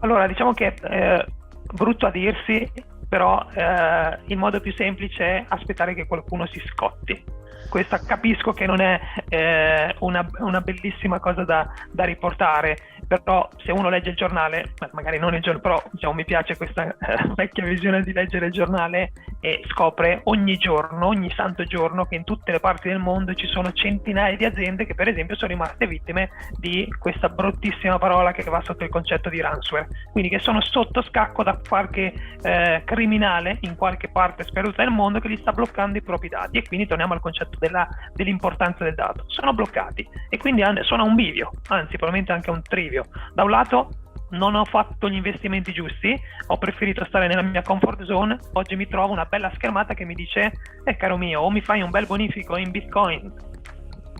Allora, 0.00 0.26
diciamo 0.26 0.52
che 0.52 0.74
eh, 0.82 1.26
brutto 1.74 2.06
a 2.06 2.10
dirsi, 2.10 2.70
però 3.08 3.46
eh, 3.54 4.18
il 4.26 4.36
modo 4.36 4.60
più 4.60 4.72
semplice 4.72 5.24
è 5.24 5.44
aspettare 5.48 5.94
che 5.94 6.06
qualcuno 6.06 6.46
si 6.46 6.60
scotti 6.66 7.36
questa 7.68 8.00
capisco 8.00 8.52
che 8.52 8.66
non 8.66 8.80
è 8.80 9.00
eh, 9.28 9.94
una, 10.00 10.26
una, 10.38 10.60
bellissima 10.60 11.20
cosa 11.20 11.44
da, 11.44 11.68
da, 11.90 12.04
riportare, 12.04 12.76
però 13.06 13.48
se 13.64 13.72
uno 13.72 13.88
legge 13.88 14.10
il 14.10 14.16
giornale, 14.16 14.72
magari 14.92 15.18
non 15.18 15.34
il 15.34 15.40
giornale, 15.40 15.62
però 15.62 15.82
diciamo, 15.90 16.14
mi 16.14 16.24
piace 16.24 16.56
questa 16.56 16.88
eh, 16.88 16.96
vecchia 17.34 17.64
visione 17.64 18.02
di 18.02 18.12
leggere 18.12 18.46
il 18.46 18.52
giornale 18.52 19.12
e 19.40 19.62
scopre 19.68 20.20
ogni 20.24 20.56
giorno, 20.56 21.06
ogni 21.06 21.30
santo 21.30 21.64
giorno 21.64 22.06
che 22.06 22.16
in 22.16 22.24
tutte 22.24 22.52
le 22.52 22.60
parti 22.60 22.88
del 22.88 22.98
mondo 22.98 23.34
ci 23.34 23.46
sono 23.46 23.72
centinaia 23.72 24.36
di 24.36 24.44
aziende 24.44 24.86
che 24.86 24.94
per 24.94 25.08
esempio 25.08 25.36
sono 25.36 25.52
rimaste 25.52 25.86
vittime 25.86 26.30
di 26.58 26.88
questa 26.98 27.28
bruttissima 27.28 27.98
parola 27.98 28.32
che 28.32 28.42
va 28.44 28.60
sotto 28.62 28.84
il 28.84 28.90
concetto 28.90 29.28
di 29.28 29.40
ransomware, 29.40 29.88
quindi 30.12 30.30
che 30.30 30.38
sono 30.38 30.60
sotto 30.60 31.02
scacco 31.02 31.42
da 31.42 31.58
qualche 31.66 32.12
eh, 32.42 32.82
criminale 32.84 33.58
in 33.60 33.76
qualche 33.76 34.08
parte 34.08 34.44
sperduta 34.44 34.82
del 34.82 34.92
mondo 34.92 35.20
che 35.20 35.28
gli 35.28 35.36
sta 35.36 35.52
bloccando 35.52 35.98
i 35.98 36.02
propri 36.02 36.28
dati. 36.28 36.58
E 36.58 36.66
quindi 36.66 36.86
torniamo 36.86 37.14
al 37.14 37.20
concetto 37.20 37.57
della, 37.58 37.88
dell'importanza 38.14 38.84
del 38.84 38.94
dato. 38.94 39.24
Sono 39.26 39.52
bloccati 39.52 40.06
e 40.28 40.38
quindi 40.38 40.62
sono 40.82 41.02
a 41.02 41.06
un 41.06 41.14
bivio, 41.14 41.50
anzi 41.68 41.96
probabilmente 41.96 42.32
anche 42.32 42.50
a 42.50 42.54
un 42.54 42.62
trivio. 42.62 43.06
Da 43.34 43.44
un 43.44 43.50
lato 43.50 43.90
non 44.30 44.54
ho 44.54 44.64
fatto 44.64 45.08
gli 45.08 45.14
investimenti 45.14 45.72
giusti, 45.72 46.14
ho 46.48 46.58
preferito 46.58 47.04
stare 47.06 47.28
nella 47.28 47.42
mia 47.42 47.62
comfort 47.62 48.04
zone, 48.04 48.38
oggi 48.54 48.76
mi 48.76 48.86
trovo 48.86 49.12
una 49.12 49.24
bella 49.24 49.50
schermata 49.54 49.94
che 49.94 50.04
mi 50.04 50.14
dice, 50.14 50.52
eh 50.84 50.96
caro 50.96 51.16
mio, 51.16 51.40
o 51.40 51.50
mi 51.50 51.60
fai 51.60 51.80
un 51.80 51.90
bel 51.90 52.06
bonifico 52.06 52.56
in 52.56 52.70
Bitcoin 52.70 53.32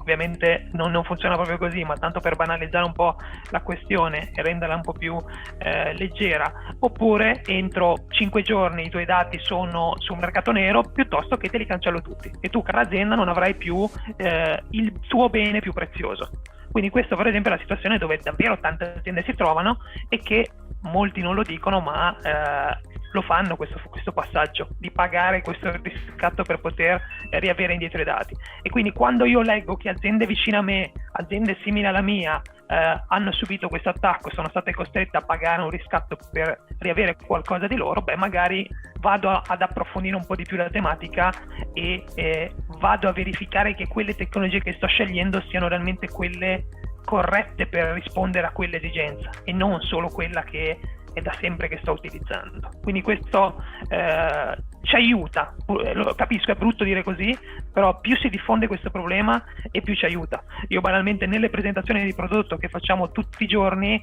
ovviamente 0.08 0.68
non, 0.72 0.90
non, 0.90 1.04
funziona 1.04 1.34
proprio 1.34 1.58
così, 1.58 1.84
ma 1.84 1.96
tanto 1.96 2.20
per 2.20 2.36
banalizzare 2.36 2.84
un 2.84 2.92
po' 2.92 3.16
la 3.50 3.60
questione 3.60 4.30
e 4.34 4.42
renderla 4.42 4.74
un 4.74 4.80
po' 4.80 4.92
più 4.92 5.16
eh, 5.58 5.92
leggera, 5.94 6.50
oppure 6.78 7.42
entro 7.44 8.06
5 8.08 8.42
giorni 8.42 8.86
i 8.86 8.90
tuoi 8.90 9.04
dati 9.04 9.38
sono 9.38 9.92
sul 9.98 10.16
mercato 10.16 10.50
nero 10.50 10.82
piuttosto 10.82 11.36
che 11.36 11.50
te 11.50 11.58
li 11.58 11.66
cancello 11.66 12.00
tutti 12.00 12.30
e 12.40 12.48
tu 12.48 12.62
cara 12.62 12.80
azienda 12.80 13.14
non 13.14 13.28
avrai 13.28 13.54
più 13.54 13.86
eh, 14.16 14.62
il 14.70 14.92
tuo 15.06 15.28
bene 15.28 15.60
più 15.60 15.72
prezioso. 15.72 16.30
Quindi 16.70 16.90
questa 16.90 17.16
per 17.16 17.26
esempio 17.26 17.50
è 17.50 17.54
la 17.54 17.60
situazione 17.60 17.98
dove 17.98 18.18
davvero 18.22 18.58
tante 18.58 18.94
aziende 18.96 19.22
si 19.24 19.34
trovano 19.34 19.78
e 20.08 20.20
che 20.20 20.48
molti 20.82 21.20
non 21.20 21.34
lo 21.34 21.42
dicono, 21.42 21.80
ma 21.80 22.16
eh, 22.20 22.97
lo 23.18 23.22
fanno 23.22 23.56
questo, 23.56 23.80
questo, 23.90 24.12
passaggio 24.12 24.68
di 24.78 24.90
pagare 24.90 25.42
questo 25.42 25.70
riscatto 25.82 26.44
per 26.44 26.60
poter 26.60 27.02
riavere 27.30 27.72
indietro 27.72 28.00
i 28.00 28.04
dati. 28.04 28.36
E 28.62 28.70
quindi 28.70 28.92
quando 28.92 29.24
io 29.24 29.40
leggo 29.40 29.76
che 29.76 29.88
aziende 29.88 30.26
vicine 30.26 30.56
a 30.56 30.62
me, 30.62 30.92
aziende 31.12 31.58
simili 31.62 31.86
alla 31.86 32.00
mia, 32.00 32.40
eh, 32.68 33.02
hanno 33.08 33.32
subito 33.32 33.68
questo 33.68 33.88
attacco 33.88 34.30
sono 34.30 34.48
state 34.50 34.72
costrette 34.72 35.16
a 35.16 35.22
pagare 35.22 35.62
un 35.62 35.70
riscatto 35.70 36.18
per 36.30 36.64
riavere 36.78 37.16
qualcosa 37.16 37.66
di 37.66 37.76
loro, 37.76 38.02
beh 38.02 38.16
magari 38.16 38.68
vado 39.00 39.30
ad 39.30 39.62
approfondire 39.62 40.16
un 40.16 40.26
po' 40.26 40.36
di 40.36 40.44
più 40.44 40.56
la 40.56 40.68
tematica 40.68 41.32
e 41.72 42.04
eh, 42.14 42.52
vado 42.78 43.08
a 43.08 43.12
verificare 43.12 43.74
che 43.74 43.88
quelle 43.88 44.14
tecnologie 44.14 44.60
che 44.60 44.74
sto 44.74 44.86
scegliendo 44.86 45.40
siano 45.48 45.66
realmente 45.66 46.08
quelle 46.08 46.66
corrette 47.04 47.66
per 47.66 47.94
rispondere 47.94 48.46
a 48.46 48.50
quell'esigenza 48.50 49.30
e 49.44 49.52
non 49.52 49.80
solo 49.80 50.08
quella 50.08 50.42
che 50.42 50.78
è 51.18 51.22
da 51.22 51.32
sempre 51.38 51.68
che 51.68 51.78
sto 51.82 51.92
utilizzando. 51.92 52.70
Quindi 52.82 53.02
questo 53.02 53.62
eh, 53.88 54.56
ci 54.82 54.96
aiuta, 54.96 55.54
lo 55.66 56.14
capisco, 56.14 56.50
è 56.50 56.54
brutto 56.54 56.84
dire 56.84 57.02
così, 57.02 57.36
però 57.72 58.00
più 58.00 58.16
si 58.16 58.28
diffonde 58.28 58.66
questo 58.66 58.90
problema 58.90 59.42
e 59.70 59.82
più 59.82 59.94
ci 59.94 60.04
aiuta. 60.04 60.42
Io 60.68 60.80
banalmente 60.80 61.26
nelle 61.26 61.50
presentazioni 61.50 62.04
di 62.04 62.14
prodotto 62.14 62.56
che 62.56 62.68
facciamo 62.68 63.10
tutti 63.10 63.44
i 63.44 63.46
giorni 63.46 64.02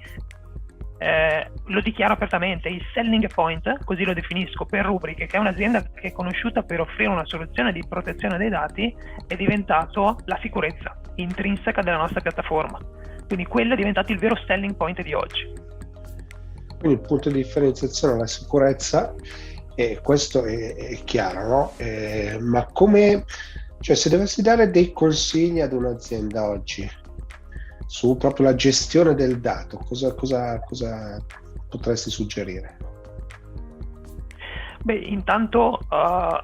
eh, 0.98 1.52
lo 1.66 1.82
dichiaro 1.82 2.14
apertamente, 2.14 2.70
il 2.70 2.82
selling 2.94 3.32
point, 3.34 3.84
così 3.84 4.04
lo 4.04 4.14
definisco, 4.14 4.66
per 4.66 4.86
Rubriche, 4.86 5.26
che 5.26 5.38
è 5.38 5.40
un'azienda 5.40 5.84
che 5.94 6.08
è 6.08 6.12
conosciuta 6.12 6.62
per 6.64 6.80
offrire 6.80 7.10
una 7.10 7.26
soluzione 7.26 7.72
di 7.74 7.84
protezione 7.88 8.38
dei 8.38 8.50
dati, 8.50 8.96
è 9.28 9.36
diventato 9.36 10.18
la 10.26 10.38
sicurezza 10.42 11.00
intrinseca 11.16 11.82
della 11.82 11.98
nostra 11.98 12.22
piattaforma. 12.22 12.80
Quindi 13.28 13.46
quello 13.46 13.74
è 13.74 13.78
diventato 13.78 14.12
il 14.12 14.20
vero 14.20 14.36
selling 14.46 14.76
point 14.76 15.02
di 15.02 15.14
oggi. 15.14 15.64
Quindi 16.80 17.00
il 17.00 17.08
punto 17.08 17.30
di 17.30 17.36
differenziazione 17.36 18.16
è 18.16 18.18
la 18.18 18.28
sicurezza 18.28 19.14
e 19.76 20.00
questo 20.02 20.44
è, 20.44 20.76
è 20.76 21.04
chiaro, 21.04 21.48
no? 21.48 21.72
Eh, 21.78 22.38
ma 22.40 22.66
come, 22.72 23.26
cioè 23.80 23.96
se 23.96 24.10
dovessi 24.10 24.42
dare 24.42 24.70
dei 24.70 24.94
consigli 24.94 25.62
ad 25.62 25.74
un'azienda 25.74 26.48
oggi 26.48 26.90
su 27.88 28.18
proprio 28.18 28.48
la 28.48 28.56
gestione 28.56 29.14
del 29.14 29.40
dato, 29.40 29.78
cosa, 29.78 30.14
cosa, 30.14 30.60
cosa 30.60 31.24
potresti 31.70 32.10
suggerire? 32.10 32.78
Beh, 34.84 34.96
intanto 34.96 35.80
uh, 35.90 36.38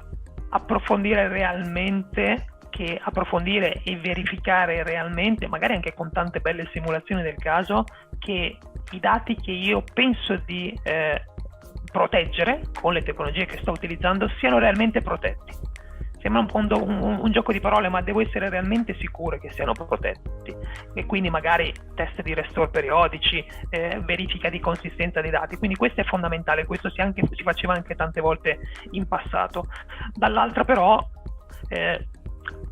approfondire 0.50 1.28
realmente 1.28 2.46
che 2.70 2.98
approfondire 3.00 3.82
e 3.84 3.96
verificare 3.98 4.82
realmente, 4.82 5.46
magari 5.46 5.74
anche 5.74 5.92
con 5.92 6.10
tante 6.10 6.40
belle 6.40 6.68
simulazioni 6.72 7.22
del 7.22 7.36
caso, 7.36 7.84
che 8.18 8.56
i 8.90 9.00
dati 9.00 9.34
che 9.36 9.52
io 9.52 9.82
penso 9.94 10.36
di 10.44 10.78
eh, 10.82 11.24
proteggere 11.90 12.62
con 12.80 12.92
le 12.92 13.02
tecnologie 13.02 13.46
che 13.46 13.58
sto 13.58 13.70
utilizzando 13.70 14.28
siano 14.38 14.58
realmente 14.58 15.00
protetti. 15.00 15.70
Sembra 16.22 16.40
un, 16.40 16.68
un, 16.70 17.00
un, 17.02 17.18
un, 17.20 17.32
gioco 17.32 17.50
di 17.50 17.58
parole, 17.58 17.88
ma 17.88 18.00
devo 18.00 18.20
essere 18.20 18.48
realmente 18.48 18.94
sicuro 18.94 19.38
che 19.38 19.50
siano 19.50 19.72
protetti. 19.72 20.54
E 20.94 21.04
quindi 21.04 21.30
magari 21.30 21.72
test 21.96 22.22
di 22.22 22.32
restore 22.32 22.70
periodici, 22.70 23.44
eh, 23.70 24.00
verifica 24.04 24.48
di 24.48 24.60
consistenza 24.60 25.20
dei 25.20 25.32
dati. 25.32 25.56
Quindi 25.56 25.76
questo 25.76 26.00
è 26.00 26.04
fondamentale, 26.04 26.64
questo 26.64 26.90
si, 26.90 27.00
anche, 27.00 27.22
si 27.32 27.42
faceva 27.42 27.74
anche 27.74 27.96
tante 27.96 28.20
volte 28.20 28.60
in 28.92 29.08
passato. 29.08 29.66
Dall'altra 30.14 30.62
però 30.62 31.04
eh, 31.68 32.06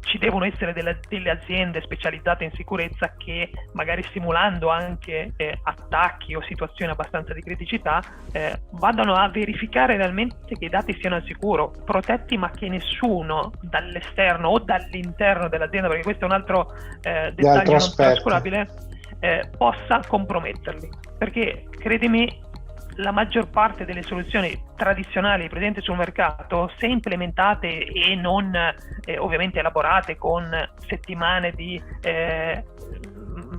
ci 0.00 0.18
devono 0.18 0.44
essere 0.44 0.72
delle, 0.72 0.98
delle, 1.09 1.30
aziende 1.30 1.80
specializzate 1.83 2.44
in 2.44 2.50
sicurezza 2.54 3.14
che 3.16 3.50
magari 3.72 4.04
simulando 4.12 4.68
anche 4.68 5.33
eh, 5.37 5.59
attacchi 5.62 6.35
o 6.35 6.42
situazioni 6.42 6.90
abbastanza 6.90 7.33
di 7.33 7.42
criticità 7.42 8.02
eh, 8.33 8.61
vadano 8.72 9.14
a 9.14 9.28
verificare 9.28 9.96
realmente 9.96 10.56
che 10.59 10.64
i 10.64 10.68
dati 10.68 10.96
siano 11.00 11.16
al 11.16 11.24
sicuro, 11.24 11.72
protetti 11.85 12.37
ma 12.37 12.50
che 12.50 12.68
nessuno 12.68 13.52
dall'esterno 13.61 14.48
o 14.48 14.59
dall'interno 14.59 15.48
dell'azienda, 15.48 15.88
perché 15.88 16.02
questo 16.02 16.22
è 16.22 16.26
un 16.26 16.33
altro 16.33 16.74
eh, 17.02 17.33
dettaglio 17.35 17.76
non 17.76 17.94
trascurabile, 17.94 18.68
eh, 19.20 19.50
possa 19.56 20.00
comprometterli. 20.06 20.88
Perché 21.18 21.66
credimi, 21.70 22.26
la 22.96 23.12
maggior 23.12 23.48
parte 23.48 23.85
delle 23.85 24.03
soluzioni 24.03 24.61
tradizionali 24.76 25.48
presenti 25.48 25.81
sul 25.81 25.96
mercato, 25.96 26.70
se 26.79 26.87
implementate 26.87 27.85
e 27.85 28.14
non 28.14 28.55
eh, 28.55 29.18
ovviamente 29.18 29.59
elaborate 29.59 30.16
con 30.16 30.50
settimane 30.87 31.53
di 31.53 31.81
eh, 32.03 32.64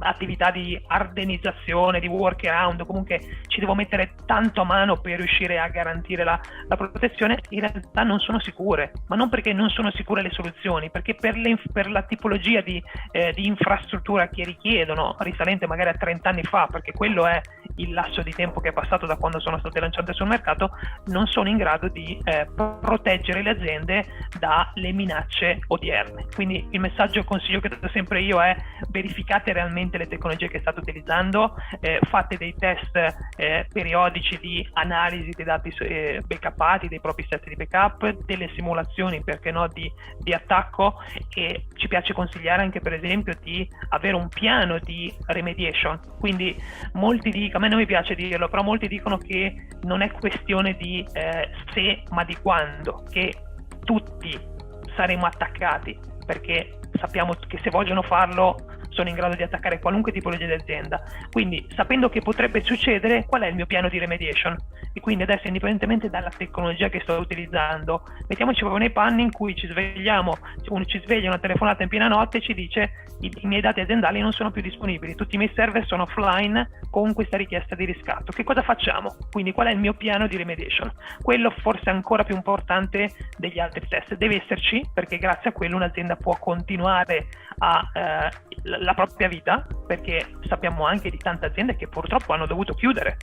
attività 0.01 0.51
di 0.51 0.79
ardenizzazione, 0.87 1.99
di 1.99 2.07
workaround, 2.07 2.85
comunque 2.85 3.19
ci 3.47 3.59
devo 3.59 3.75
mettere 3.75 4.13
tanto 4.25 4.61
a 4.61 4.65
mano 4.65 4.97
per 4.97 5.17
riuscire 5.17 5.59
a 5.59 5.67
garantire 5.67 6.23
la, 6.23 6.39
la 6.67 6.75
protezione, 6.75 7.39
in 7.49 7.61
realtà 7.61 8.03
non 8.03 8.19
sono 8.19 8.39
sicure, 8.39 8.91
ma 9.07 9.15
non 9.15 9.29
perché 9.29 9.53
non 9.53 9.69
sono 9.69 9.91
sicure 9.91 10.21
le 10.21 10.31
soluzioni, 10.31 10.89
perché 10.89 11.15
per, 11.15 11.35
le, 11.35 11.57
per 11.71 11.89
la 11.89 12.03
tipologia 12.03 12.61
di, 12.61 12.81
eh, 13.11 13.31
di 13.33 13.45
infrastruttura 13.45 14.27
che 14.29 14.43
richiedono, 14.43 15.15
risalente 15.19 15.67
magari 15.67 15.89
a 15.89 15.93
30 15.93 16.29
anni 16.29 16.43
fa, 16.43 16.67
perché 16.69 16.91
quello 16.91 17.25
è 17.25 17.41
il 17.77 17.93
lasso 17.93 18.21
di 18.21 18.31
tempo 18.31 18.59
che 18.59 18.69
è 18.69 18.73
passato 18.73 19.05
da 19.05 19.15
quando 19.15 19.39
sono 19.39 19.59
state 19.59 19.79
lanciate 19.79 20.13
sul 20.13 20.27
mercato, 20.27 20.71
non 21.05 21.27
sono 21.27 21.49
in 21.49 21.57
grado 21.57 21.87
di 21.87 22.19
eh, 22.23 22.47
proteggere 22.55 23.41
le 23.41 23.49
aziende 23.51 24.05
dalle 24.37 24.91
minacce 24.91 25.59
odierne. 25.67 26.25
Quindi 26.33 26.67
il 26.71 26.79
messaggio 26.79 27.19
e 27.19 27.23
consiglio 27.23 27.59
che 27.59 27.69
do 27.69 27.89
sempre 27.89 28.21
io 28.21 28.41
è 28.41 28.55
verificate 28.89 29.53
realmente 29.53 29.90
le 29.97 30.08
tecnologie 30.08 30.47
che 30.47 30.60
state 30.60 30.80
utilizzando, 30.80 31.56
eh, 31.80 31.99
fate 32.10 32.38
dei 32.38 32.54
test 32.58 32.95
eh, 33.38 33.67
periodici 33.71 34.38
di 34.39 34.67
analisi 34.73 35.32
dei 35.32 35.45
dati 35.45 35.73
eh, 35.80 36.21
backupati, 36.25 36.88
dei 36.88 36.99
propri 36.99 37.25
set 37.30 37.47
di 37.47 37.56
backup, 37.56 38.23
delle 38.25 38.49
simulazioni, 38.56 39.21
perché 39.23 39.51
no, 39.51 39.67
di, 39.67 39.91
di 40.19 40.34
attacco 40.34 40.95
e 41.34 41.65
ci 41.75 41.88
piace 41.88 42.13
consigliare 42.13 42.62
anche 42.62 42.80
per 42.80 42.93
esempio 42.93 43.34
di 43.41 43.67
avere 43.89 44.15
un 44.15 44.30
piano 44.30 44.80
di 44.80 45.13
remediation. 45.27 45.99
Quindi 46.19 46.56
molti 46.93 47.30
dicono, 47.30 47.58
a 47.58 47.60
me 47.60 47.69
non 47.69 47.80
mi 47.80 47.86
piace 47.86 48.15
dirlo, 48.15 48.47
però 48.47 48.63
molti 48.63 48.88
dicono 48.88 49.17
che 49.17 49.67
non 49.84 50.01
è 50.01 50.12
questione 50.12 50.75
di 50.75 51.06
eh, 51.13 51.49
se 51.73 52.04
ma 52.10 52.23
di 52.23 52.36
quando, 52.41 53.04
che 53.10 53.34
tutti 53.84 54.38
saremo 54.95 55.25
attaccati 55.25 55.97
perché 56.25 56.80
sappiamo 56.99 57.34
che 57.47 57.60
se 57.63 57.69
vogliono 57.69 58.01
farlo 58.04 58.56
sono 58.91 59.10
in 59.10 59.15
grado 59.15 59.36
di 59.36 59.43
attaccare 59.43 59.80
qualunque 59.80 60.12
tipologia 60.12 60.45
di 60.45 60.54
azienda. 60.54 61.04
Quindi 61.32 61.65
sapendo 61.75 62.10
che 62.10 62.21
potrebbe 62.21 62.62
succedere, 62.62 63.25
qual 63.25 63.41
è 63.41 63.47
il 63.47 63.56
mio 63.56 63.65
piano 63.65 63.89
di 63.89 63.97
remediation? 63.97 64.56
E 64.93 64.99
quindi 64.99 65.23
adesso 65.23 65.47
indipendentemente 65.47 66.10
dalla 66.10 66.32
tecnologia 66.36 66.89
che 66.89 66.99
sto 67.01 67.17
utilizzando, 67.17 68.04
mettiamoci 68.27 68.60
proprio 68.60 68.80
nei 68.80 68.91
panni 68.91 69.23
in 69.23 69.32
cui 69.32 69.56
ci 69.56 69.67
svegliamo, 69.67 70.38
uno 70.67 70.86
ci 70.86 71.01
sveglia 71.04 71.30
una 71.30 71.39
telefonata 71.39 71.84
in 71.84 71.89
piena 71.89 72.08
notte 72.08 72.38
e 72.38 72.41
ci 72.41 72.54
dice 72.54 73.06
i, 73.21 73.32
i 73.41 73.47
miei 73.47 73.62
dati 73.62 73.80
aziendali 73.80 74.19
non 74.19 74.32
sono 74.32 74.51
più 74.51 74.62
disponibili, 74.62 75.15
tutti 75.15 75.36
i 75.36 75.38
miei 75.38 75.51
server 75.56 75.86
sono 75.86 76.04
offline 76.04 76.69
con 76.89 77.13
questa 77.13 77.38
richiesta 77.38 77.75
di 77.75 77.86
riscatto. 77.86 78.32
Che 78.32 78.43
cosa 78.43 78.62
facciamo? 78.62 79.15
Quindi 79.32 79.51
qual 79.54 79.67
è 79.67 79.71
il 79.71 79.80
mio 79.80 79.93
piano 79.93 80.27
di 80.27 80.38
remediation? 80.38 80.91
Quello 81.21 81.51
forse 81.62 81.89
ancora 81.89 82.23
più 82.23 82.36
importante 82.36 83.12
degli 83.38 83.60
altri 83.60 83.88
test. 83.88 84.15
Deve 84.15 84.41
esserci 84.43 84.84
perché 84.93 85.17
grazie 85.17 85.51
a 85.51 85.54
quello 85.54 85.75
un'azienda 85.77 86.15
può 86.15 86.38
continuare 86.38 87.27
a, 87.63 87.91
eh, 87.93 88.93
propria 88.93 89.28
vita, 89.28 89.65
perché 89.88 90.38
sappiamo 90.47 90.86
anche 90.86 91.10
di 91.10 91.17
tante 91.17 91.45
aziende 91.45 91.76
che 91.76 91.88
purtroppo 91.88 92.34
hanno 92.34 92.45
dovuto 92.45 92.74
chiudere 92.74 93.17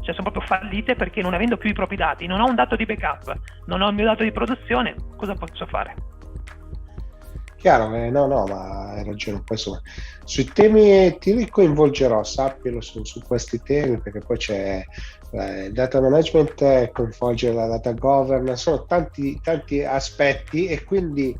cioè 0.00 0.14
sono 0.14 0.30
proprio 0.30 0.46
fallite 0.46 0.94
perché 0.94 1.20
non 1.20 1.34
avendo 1.34 1.56
più 1.56 1.70
i 1.70 1.74
propri 1.74 1.96
dati, 1.96 2.26
non 2.26 2.40
ho 2.40 2.46
un 2.46 2.54
dato 2.54 2.76
di 2.76 2.86
backup, 2.86 3.34
non 3.66 3.82
ho 3.82 3.88
il 3.88 3.94
mio 3.94 4.04
dato 4.04 4.22
di 4.22 4.32
produzione, 4.32 4.94
cosa 5.16 5.34
posso 5.34 5.66
fare? 5.66 5.94
Chiaro, 7.56 7.92
eh, 7.92 8.08
no, 8.08 8.26
no, 8.26 8.46
ma 8.46 8.92
hai 8.92 9.02
ragione. 9.02 9.42
Poi, 9.44 9.56
insomma, 9.56 9.80
sui 10.22 10.44
temi 10.44 11.18
ti 11.18 11.32
ricoinvolgerò, 11.32 12.22
sappilo 12.22 12.80
su, 12.80 13.04
su 13.04 13.20
questi 13.20 13.60
temi, 13.60 13.98
perché 13.98 14.20
poi 14.20 14.36
c'è 14.36 14.84
eh, 15.32 15.64
il 15.64 15.72
data 15.72 16.00
management, 16.00 16.62
eh, 16.62 16.90
coinvolge 16.92 17.52
la 17.52 17.66
data 17.66 17.92
governance, 17.92 18.62
sono 18.62 18.84
tanti, 18.84 19.40
tanti 19.42 19.82
aspetti 19.82 20.68
e 20.68 20.84
quindi 20.84 21.36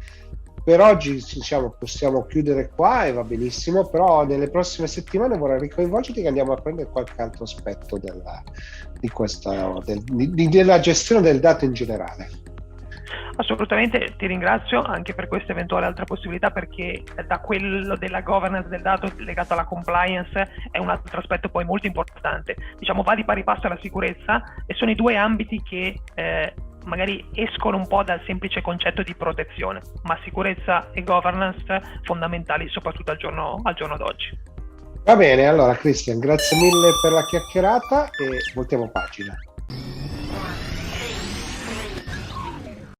per 0.69 0.83
oggi 0.83 1.13
diciamo, 1.13 1.75
possiamo 1.79 2.27
chiudere 2.27 2.69
qua 2.69 3.07
e 3.07 3.13
va 3.13 3.25
benissimo, 3.25 3.87
però 3.87 4.27
nelle 4.27 4.51
prossime 4.51 4.87
settimane 4.87 5.39
vorrei 5.39 5.61
ricoinvolgerti 5.61 6.21
che 6.21 6.29
andiamo 6.29 6.53
a 6.53 6.61
prendere 6.61 6.91
qualche 6.91 7.23
altro 7.23 7.45
aspetto 7.45 7.97
della, 7.97 8.43
di 9.01 9.09
questa, 9.09 9.73
del, 9.83 10.03
di, 10.03 10.47
della 10.51 10.79
gestione 10.79 11.23
del 11.23 11.41
dato 11.41 11.65
in 11.65 11.73
generale. 11.73 12.29
Assolutamente 13.37 14.15
ti 14.19 14.27
ringrazio 14.27 14.83
anche 14.83 15.15
per 15.15 15.27
questa 15.27 15.53
eventuale 15.53 15.87
altra 15.87 16.05
possibilità 16.05 16.51
perché 16.51 17.03
da 17.27 17.39
quello 17.39 17.97
della 17.97 18.21
governance 18.21 18.69
del 18.69 18.83
dato 18.83 19.11
legato 19.17 19.55
alla 19.55 19.65
compliance 19.65 20.51
è 20.71 20.77
un 20.77 20.91
altro 20.91 21.19
aspetto 21.19 21.49
poi 21.49 21.65
molto 21.65 21.87
importante. 21.87 22.55
Diciamo 22.79 23.03
va 23.03 23.15
di 23.15 23.25
pari 23.25 23.43
passo 23.43 23.69
alla 23.69 23.79
sicurezza 23.81 24.43
e 24.67 24.75
sono 24.75 24.91
i 24.91 24.95
due 24.95 25.17
ambiti 25.17 25.63
che 25.63 25.99
eh, 26.13 26.53
magari 26.85 27.25
escono 27.35 27.77
un 27.77 27.87
po' 27.87 28.03
dal 28.03 28.23
semplice 28.27 28.61
concetto 28.61 29.03
di 29.03 29.15
protezione, 29.15 29.81
ma 30.03 30.19
sicurezza 30.25 30.91
e 30.93 31.03
governance 31.03 32.01
fondamentali 32.05 32.69
soprattutto 32.69 33.11
al 33.11 33.17
giorno, 33.19 33.61
al 33.63 33.75
giorno 33.75 33.97
d'oggi. 33.97 34.39
Va 35.05 35.17
bene, 35.17 35.47
allora 35.47 35.75
Cristian, 35.75 36.19
grazie 36.19 36.57
mille 36.59 36.91
per 37.01 37.13
la 37.13 37.25
chiacchierata 37.25 38.07
e 38.07 38.53
voltiamo 38.55 38.91
pagina. 38.91 39.35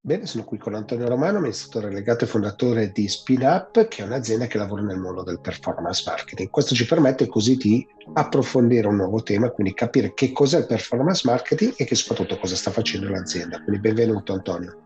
Bene, 0.09 0.25
sono 0.25 0.45
qui 0.45 0.57
con 0.57 0.73
Antonio 0.73 1.07
Romano, 1.07 1.37
amministratore 1.37 1.93
legato 1.93 2.25
e 2.25 2.29
fondatore 2.29 2.93
di 2.93 3.07
SpeedUp, 3.07 3.89
che 3.89 4.03
è 4.03 4.07
un'azienda 4.07 4.47
che 4.47 4.57
lavora 4.57 4.81
nel 4.81 4.97
mondo 4.97 5.23
del 5.23 5.39
performance 5.39 6.03
marketing. 6.07 6.49
Questo 6.49 6.75
ci 6.75 6.87
permette 6.87 7.27
così 7.27 7.59
di 7.59 7.87
approfondire 8.15 8.87
un 8.87 8.97
nuovo 8.97 9.23
tema, 9.23 9.51
quindi 9.51 9.75
capire 9.75 10.15
che 10.15 10.33
cos'è 10.33 10.61
il 10.61 10.67
performance 10.67 11.29
marketing 11.29 11.75
e 11.77 11.85
che 11.85 11.95
soprattutto 11.95 12.39
cosa 12.39 12.57
sta 12.57 12.71
facendo 12.71 13.11
l'azienda. 13.11 13.61
Quindi 13.63 13.83
benvenuto 13.83 14.33
Antonio. 14.33 14.79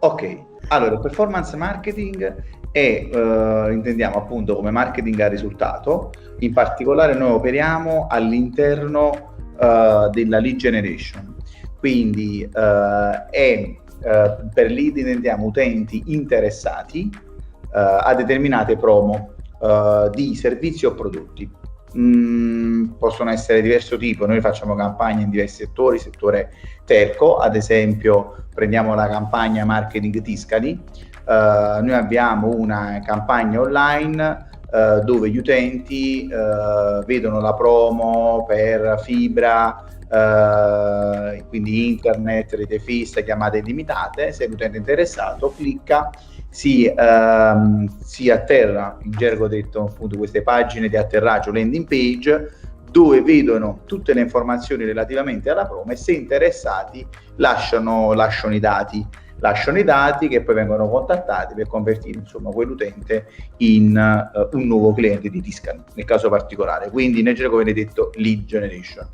Ok, 0.00 0.36
allora 0.66 0.98
performance 0.98 1.56
marketing 1.56 2.34
è, 2.72 3.08
eh, 3.12 3.72
intendiamo 3.72 4.16
appunto 4.16 4.56
come 4.56 4.72
marketing 4.72 5.20
a 5.20 5.28
risultato, 5.28 6.10
in 6.40 6.52
particolare 6.52 7.14
noi 7.14 7.30
operiamo 7.30 8.08
all'interno 8.10 9.36
eh, 9.60 10.08
della 10.10 10.40
lead 10.40 10.56
generation, 10.56 11.36
quindi 11.78 12.42
eh, 12.42 13.26
è 13.30 13.84
eh, 14.06 14.36
per 14.54 14.70
lead 14.70 14.96
intendiamo 14.98 15.46
utenti 15.46 16.02
interessati 16.06 17.10
eh, 17.12 17.98
a 18.02 18.14
determinate 18.14 18.76
promo 18.76 19.32
eh, 19.60 20.10
di 20.14 20.34
servizi 20.36 20.86
o 20.86 20.94
prodotti. 20.94 21.50
Mm, 21.98 22.92
possono 22.98 23.30
essere 23.30 23.60
di 23.60 23.68
diverso 23.68 23.96
tipo, 23.96 24.26
noi 24.26 24.40
facciamo 24.40 24.74
campagne 24.74 25.22
in 25.22 25.30
diversi 25.30 25.64
settori, 25.64 25.98
settore 25.98 26.50
telco, 26.84 27.38
ad 27.38 27.56
esempio 27.56 28.44
prendiamo 28.54 28.94
la 28.94 29.08
campagna 29.08 29.64
marketing 29.64 30.22
Tiscali, 30.22 30.80
Uh, 31.26 31.82
noi 31.82 31.94
abbiamo 31.94 32.54
una 32.54 33.00
campagna 33.04 33.60
online 33.60 34.46
uh, 34.70 35.02
dove 35.02 35.28
gli 35.28 35.38
utenti 35.38 36.30
uh, 36.30 37.04
vedono 37.04 37.40
la 37.40 37.52
promo 37.52 38.44
per 38.46 39.00
fibra 39.02 39.84
Uh, 40.08 41.44
quindi 41.48 41.88
internet, 41.88 42.54
rete 42.54 42.78
fissa, 42.78 43.22
chiamate 43.22 43.58
illimitate, 43.58 44.32
se 44.32 44.46
l'utente 44.46 44.76
è 44.76 44.80
interessato 44.80 45.52
clicca, 45.56 46.10
si, 46.48 46.86
uh, 46.86 47.88
si 48.02 48.30
atterra, 48.30 48.98
in 49.02 49.10
gergo 49.10 49.48
detto 49.48 49.84
appunto 49.84 50.16
queste 50.16 50.42
pagine 50.42 50.88
di 50.88 50.96
atterraggio 50.96 51.52
landing 51.52 51.86
page, 51.86 52.50
dove 52.90 53.20
vedono 53.20 53.80
tutte 53.84 54.14
le 54.14 54.20
informazioni 54.20 54.84
relativamente 54.84 55.50
alla 55.50 55.66
promo 55.66 55.90
e 55.90 55.96
se 55.96 56.12
interessati 56.12 57.06
lasciano, 57.36 58.12
lasciano 58.12 58.54
i 58.54 58.60
dati 58.60 59.06
lasciano 59.38 59.78
i 59.78 59.84
dati 59.84 60.28
che 60.28 60.42
poi 60.42 60.54
vengono 60.54 60.88
contattati 60.88 61.54
per 61.54 61.66
convertire 61.66 62.18
insomma 62.18 62.50
quell'utente 62.50 63.26
in 63.58 63.96
uh, 63.96 64.56
un 64.56 64.66
nuovo 64.66 64.92
cliente 64.92 65.28
di 65.28 65.40
Tiscan 65.40 65.82
nel 65.94 66.04
caso 66.04 66.28
particolare. 66.28 66.90
Quindi 66.90 67.22
nel 67.22 67.34
gergo 67.34 67.56
viene 67.56 67.72
detto 67.72 68.10
lead 68.14 68.44
generation. 68.44 69.06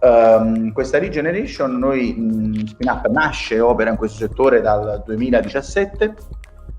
Um, 0.00 0.72
questa 0.72 0.98
regeneration 0.98 1.76
noi 1.76 2.14
mh, 2.16 2.66
SpinUp 2.66 3.08
nasce 3.08 3.56
e 3.56 3.60
opera 3.60 3.90
in 3.90 3.96
questo 3.96 4.18
settore 4.18 4.60
dal 4.60 5.02
2017 5.04 6.14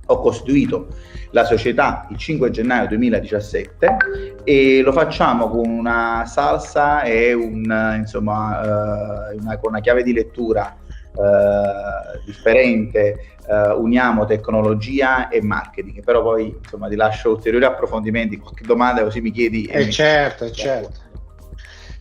ho 0.06 0.22
costituito 0.22 0.88
la 1.32 1.44
società 1.44 2.08
il 2.10 2.18
5 2.18 2.50
gennaio 2.50 2.88
2017 2.88 3.98
e 4.44 4.82
lo 4.82 4.92
facciamo 4.94 5.50
con 5.50 5.70
una 5.70 6.24
salsa 6.26 7.04
e 7.04 7.34
un, 7.34 7.96
insomma, 7.98 9.32
uh, 9.32 9.38
una, 9.38 9.58
con 9.58 9.72
una 9.72 9.82
chiave 9.82 10.02
di 10.02 10.14
lettura 10.14 10.76
uh, 11.20 12.24
differente, 12.26 13.36
uh, 13.48 13.82
uniamo 13.82 14.26
tecnologia 14.26 15.28
e 15.28 15.42
marketing, 15.42 16.04
però 16.04 16.22
poi 16.24 16.56
insomma 16.62 16.88
ti 16.88 16.96
lascio 16.96 17.32
ulteriori 17.32 17.66
approfondimenti, 17.66 18.38
qualche 18.38 18.66
domanda 18.66 19.04
così 19.04 19.22
mi 19.22 19.32
chiedi. 19.32 19.66
Eh 19.66 19.90
certo, 19.90 20.46
mi... 20.46 20.54
certo. 20.54 21.08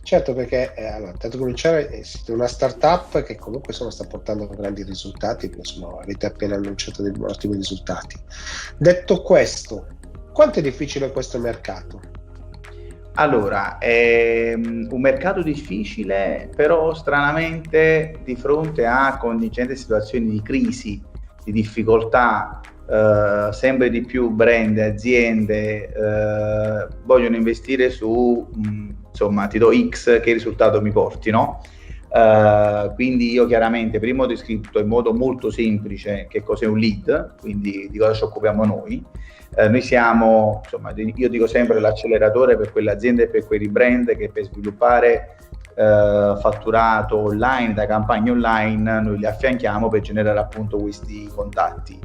Certo, 0.01 0.33
perché 0.33 0.73
eh, 0.73 0.87
allora, 0.87 1.11
tanto 1.11 1.37
cominciare, 1.37 1.87
eh, 1.91 2.03
siete 2.03 2.31
una 2.31 2.47
startup 2.47 3.21
che 3.21 3.35
comunque 3.35 3.73
insomma, 3.73 3.91
sta 3.91 4.05
portando 4.05 4.47
grandi 4.47 4.81
risultati, 4.81 5.51
insomma, 5.55 6.01
avete 6.01 6.25
appena 6.25 6.55
annunciato 6.55 7.03
dei 7.03 7.13
ottimi 7.19 7.57
risultati. 7.57 8.15
Detto 8.75 9.21
questo, 9.21 9.85
quanto 10.33 10.57
è 10.57 10.61
difficile 10.63 11.11
questo 11.11 11.37
mercato? 11.37 12.01
Allora, 13.19 13.79
è 13.79 14.53
mm, 14.55 14.91
un 14.91 15.01
mercato 15.01 15.41
difficile, 15.41 16.49
però 16.55 16.93
stranamente 16.93 18.21
di 18.23 18.37
fronte 18.37 18.85
a 18.85 19.17
contingenti 19.17 19.75
situazioni 19.75 20.29
di 20.29 20.41
crisi, 20.41 21.03
di 21.43 21.51
difficoltà, 21.51 22.61
eh, 22.89 23.49
sempre 23.51 23.89
di 23.89 24.05
più 24.05 24.29
brand, 24.29 24.77
aziende 24.77 25.91
eh, 25.91 26.87
vogliono 27.03 27.35
investire 27.35 27.89
su 27.89 28.47
mh, 28.53 28.69
mm, 28.69 28.89
insomma 29.09 29.47
ti 29.47 29.57
do 29.57 29.69
X 29.89 30.21
che 30.21 30.31
risultato 30.31 30.81
mi 30.81 30.91
porti, 30.91 31.29
no? 31.29 31.61
Uh, 32.11 32.91
quindi 32.95 33.31
io 33.31 33.45
chiaramente 33.45 33.99
prima 33.99 34.23
ho 34.23 34.25
descritto 34.25 34.79
in 34.79 34.87
modo 34.87 35.13
molto 35.13 35.51
semplice 35.51 36.25
che 36.27 36.41
cos'è 36.41 36.65
un 36.65 36.79
lead, 36.79 37.35
quindi 37.39 37.87
di 37.91 37.97
cosa 37.99 38.13
ci 38.13 38.23
occupiamo 38.23 38.65
noi. 38.65 39.05
Uh, 39.59 39.69
noi 39.69 39.81
siamo, 39.81 40.61
insomma, 40.63 40.93
io 40.95 41.29
dico 41.29 41.47
sempre 41.47 41.79
l'acceleratore 41.79 42.55
per 42.55 42.71
quelle 42.71 42.91
aziende 42.91 43.23
e 43.23 43.27
per 43.27 43.45
quei 43.45 43.67
brand 43.67 44.15
che 44.15 44.29
per 44.29 44.45
sviluppare 44.45 45.35
uh, 45.75 46.37
fatturato 46.39 47.17
online, 47.17 47.73
da 47.73 47.85
campagne 47.85 48.31
online, 48.31 49.01
noi 49.01 49.17
li 49.17 49.25
affianchiamo 49.25 49.89
per 49.89 50.01
generare 50.01 50.39
appunto 50.39 50.77
questi 50.77 51.27
contatti 51.33 51.99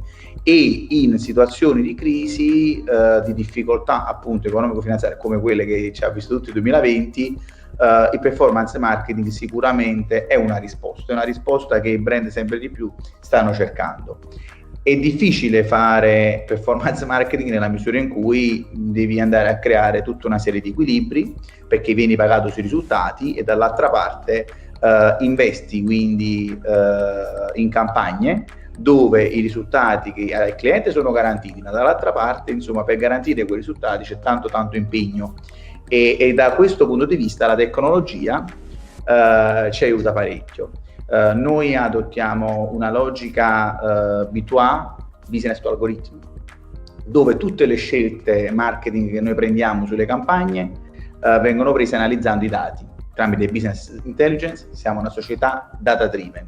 e 0.47 0.85
in 0.89 1.17
situazioni 1.17 1.81
di 1.81 1.95
crisi, 1.95 2.83
eh, 2.83 3.23
di 3.25 3.33
difficoltà 3.33 4.05
appunto 4.05 4.47
economico-finanziarie 4.47 5.17
come 5.17 5.39
quelle 5.39 5.65
che 5.65 5.91
ci 5.91 6.03
ha 6.03 6.09
visto 6.09 6.35
tutti 6.35 6.49
il 6.49 6.53
2020, 6.61 7.41
eh, 7.79 8.09
il 8.13 8.19
performance 8.19 8.77
marketing 8.77 9.25
sicuramente 9.29 10.27
è 10.27 10.35
una 10.35 10.57
risposta, 10.57 11.11
è 11.11 11.15
una 11.15 11.23
risposta 11.23 11.79
che 11.79 11.89
i 11.89 11.97
brand 11.97 12.27
sempre 12.27 12.59
di 12.59 12.69
più 12.69 12.93
stanno 13.19 13.55
cercando. 13.55 14.19
È 14.85 14.95
difficile 14.97 15.63
fare 15.63 16.43
performance 16.45 17.03
marketing 17.07 17.49
nella 17.49 17.69
misura 17.69 17.97
in 17.97 18.07
cui 18.07 18.67
devi 18.71 19.19
andare 19.19 19.49
a 19.49 19.57
creare 19.57 20.03
tutta 20.03 20.27
una 20.27 20.37
serie 20.37 20.61
di 20.61 20.69
equilibri 20.69 21.33
perché 21.67 21.95
vieni 21.95 22.15
pagato 22.15 22.49
sui 22.49 22.61
risultati 22.61 23.33
e 23.33 23.41
dall'altra 23.41 23.89
parte 23.89 24.45
eh, 24.79 25.15
investi 25.21 25.83
quindi 25.83 26.51
eh, 26.51 27.59
in 27.59 27.69
campagne 27.71 28.45
dove 28.77 29.23
i 29.23 29.41
risultati 29.41 30.13
che 30.13 30.35
al 30.35 30.53
cliente 30.53 30.91
sono 30.91 31.11
garantiti, 31.11 31.63
ma 31.63 31.71
dall'altra 31.71 32.11
parte, 32.11 32.51
insomma, 32.51 32.83
per 32.83 32.97
garantire 32.97 33.43
quei 33.43 33.57
risultati 33.57 34.03
c'è 34.03 34.19
tanto 34.19 34.49
tanto 34.49 34.77
impegno 34.77 35.33
e, 35.87 36.15
e 36.19 36.33
da 36.35 36.51
questo 36.51 36.85
punto 36.85 37.05
di 37.05 37.15
vista 37.15 37.47
la 37.47 37.55
tecnologia 37.55 38.45
eh, 39.03 39.69
ci 39.71 39.83
aiuta 39.83 40.13
parecchio. 40.13 40.69
Eh, 41.07 41.33
noi 41.33 41.75
adottiamo 41.75 42.69
una 42.73 42.89
logica 42.89 43.79
eh, 43.79 44.29
B2A, 44.31 44.95
business 45.29 45.59
to 45.59 45.69
algorithm, 45.69 46.19
dove 47.05 47.37
tutte 47.37 47.65
le 47.65 47.75
scelte 47.75 48.51
marketing 48.51 49.11
che 49.11 49.21
noi 49.21 49.35
prendiamo 49.35 49.85
sulle 49.85 50.05
campagne 50.05 50.71
eh, 51.21 51.39
vengono 51.39 51.71
prese 51.71 51.95
analizzando 51.95 52.45
i 52.45 52.49
dati 52.49 52.93
tramite 53.15 53.47
business 53.47 53.97
intelligence, 54.03 54.67
siamo 54.71 54.99
una 54.99 55.09
società 55.09 55.71
data 55.79 56.07
driven. 56.07 56.45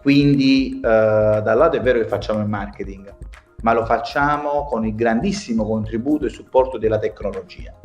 Quindi 0.00 0.76
eh, 0.76 0.80
dal 0.80 1.58
lato 1.58 1.76
è 1.76 1.80
vero 1.80 1.98
che 1.98 2.06
facciamo 2.06 2.40
il 2.40 2.48
marketing, 2.48 3.14
ma 3.62 3.74
lo 3.74 3.84
facciamo 3.84 4.64
con 4.64 4.86
il 4.86 4.94
grandissimo 4.94 5.64
contributo 5.64 6.24
e 6.24 6.30
supporto 6.30 6.78
della 6.78 6.98
tecnologia. 6.98 7.78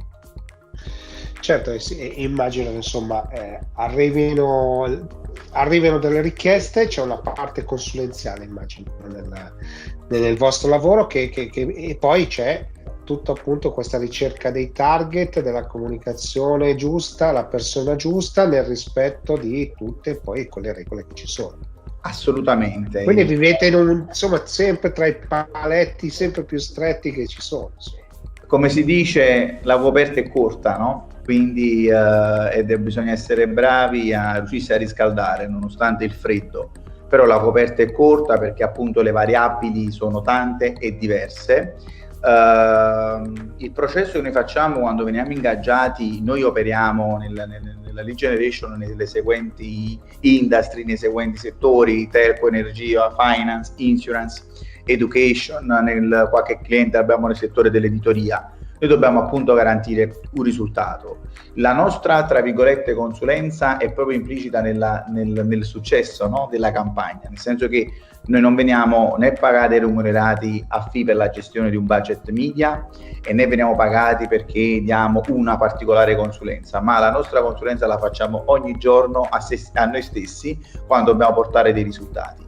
Certo, 1.46 1.78
immagino 2.16 2.72
che 2.72 2.78
insomma 2.78 3.30
eh, 3.30 3.60
arrivino, 3.74 5.08
arrivino, 5.52 6.00
delle 6.00 6.22
richieste, 6.22 6.88
c'è 6.88 7.04
una 7.04 7.20
parte 7.20 7.64
consulenziale 7.64 8.46
immagino 8.46 8.92
nel, 9.08 9.54
nel 10.08 10.38
vostro 10.38 10.70
lavoro 10.70 11.06
che, 11.06 11.30
che, 11.30 11.52
che, 11.52 11.62
e 11.62 11.98
poi 11.98 12.26
c'è 12.26 12.66
tutta 13.04 13.34
appunto 13.34 13.72
questa 13.72 14.00
ricerca 14.00 14.50
dei 14.50 14.72
target, 14.72 15.42
della 15.42 15.68
comunicazione 15.68 16.74
giusta, 16.74 17.32
la 17.32 17.46
persona 17.46 17.96
giusta 17.96 18.48
nel 18.48 18.64
rispetto 18.64 19.38
di 19.38 19.72
tutte 19.78 20.20
poi 20.20 20.48
quelle 20.48 20.74
regole 20.74 21.06
che 21.06 21.14
ci 21.14 21.28
sono. 21.28 21.60
Assolutamente. 22.02 23.04
Quindi 23.04 23.24
vivete 23.24 23.68
in 23.68 23.76
un, 23.76 24.06
insomma 24.08 24.44
sempre 24.48 24.92
tra 24.92 25.06
i 25.06 25.16
paletti 25.16 26.10
sempre 26.10 26.44
più 26.44 26.58
stretti 26.58 27.12
che 27.12 27.28
ci 27.28 27.40
sono. 27.40 27.70
Insomma. 27.76 28.04
Come 28.48 28.70
si 28.70 28.84
dice, 28.84 29.60
la 29.62 29.78
coperta 29.78 30.20
è 30.20 30.28
corta, 30.28 30.78
no? 30.78 31.14
Quindi 31.26 31.88
eh, 31.88 32.78
bisogna 32.78 33.12
essere 33.12 33.48
bravi 33.48 34.14
a 34.14 34.38
riuscirsi 34.38 34.72
a 34.74 34.78
riscaldare 34.78 35.48
nonostante 35.48 36.06
il 36.06 36.14
freddo. 36.14 36.70
Però 37.10 37.26
la 37.26 37.40
coperta 37.40 37.82
è 37.82 37.92
corta 37.92 38.38
perché 38.38 38.64
appunto 38.64 39.02
le 39.02 39.12
variabili 39.12 39.92
sono 39.92 40.22
tante 40.22 40.74
e 40.74 40.98
diverse. 40.98 41.78
Uh, 42.22 43.32
il 43.58 43.72
processo 43.72 44.14
che 44.14 44.22
noi 44.22 44.32
facciamo 44.32 44.80
quando 44.80 45.04
veniamo 45.04 45.32
ingaggiati 45.32 46.24
noi 46.24 46.42
operiamo 46.42 47.18
nel, 47.18 47.34
nel, 47.34 47.78
nella 47.86 48.02
lead 48.02 48.16
generation 48.16 48.72
nelle 48.80 49.06
seguenti 49.06 50.00
industry 50.22 50.86
nei 50.86 50.98
seguenti 50.98 51.38
settori 51.38 52.08
telco, 52.10 52.48
energia, 52.48 53.12
finance, 53.16 53.74
insurance 53.76 54.42
education 54.86 55.68
nel 55.84 56.28
qualche 56.32 56.60
cliente 56.64 56.98
abbiamo 56.98 57.28
nel 57.28 57.36
settore 57.36 57.70
dell'editoria 57.70 58.55
noi 58.80 58.90
dobbiamo 58.90 59.22
appunto 59.22 59.54
garantire 59.54 60.22
un 60.34 60.44
risultato. 60.44 61.20
La 61.56 61.74
nostra, 61.74 62.26
tra 62.26 62.42
virgolette, 62.42 62.94
consulenza 62.94 63.78
è 63.78 63.92
proprio 63.94 64.18
implicita 64.18 64.62
nella, 64.62 65.06
nel, 65.08 65.46
nel, 65.46 65.64
successo 65.64 66.28
no? 66.28 66.48
della 66.52 66.72
campagna, 66.72 67.30
nel 67.30 67.40
senso 67.40 67.68
che 67.68 67.92
noi 68.26 68.42
non 68.42 68.56
veniamo 68.56 69.16
né 69.18 69.34
pagati 69.34 69.76
e 69.76 69.80
remunerati 69.80 70.64
a 70.68 70.82
fee 70.82 71.06
per 71.06 71.16
la 71.16 71.30
gestione 71.30 71.70
di 71.70 71.76
un 71.76 71.86
budget 71.86 72.30
media 72.32 72.88
e 73.24 73.34
né 73.34 73.48
veniamo 73.48 73.76
pagati 73.76 74.28
perché 74.28 74.82
diamo 74.82 75.22
una 75.30 75.58
particolare 75.58 76.16
consulenza, 76.16 76.82
ma 76.82 77.00
la 77.00 77.12
nostra 77.12 77.42
consulenza 77.42 77.88
la 77.88 77.98
facciamo 77.98 78.44
ogni 78.48 78.78
giorno 78.78 79.22
a, 79.30 79.40
se, 79.40 79.60
a 79.74 79.86
noi 79.86 80.02
stessi 80.02 80.60
quando 80.88 81.12
dobbiamo 81.12 81.34
portare 81.34 81.72
dei 81.72 81.84
risultati. 81.84 82.44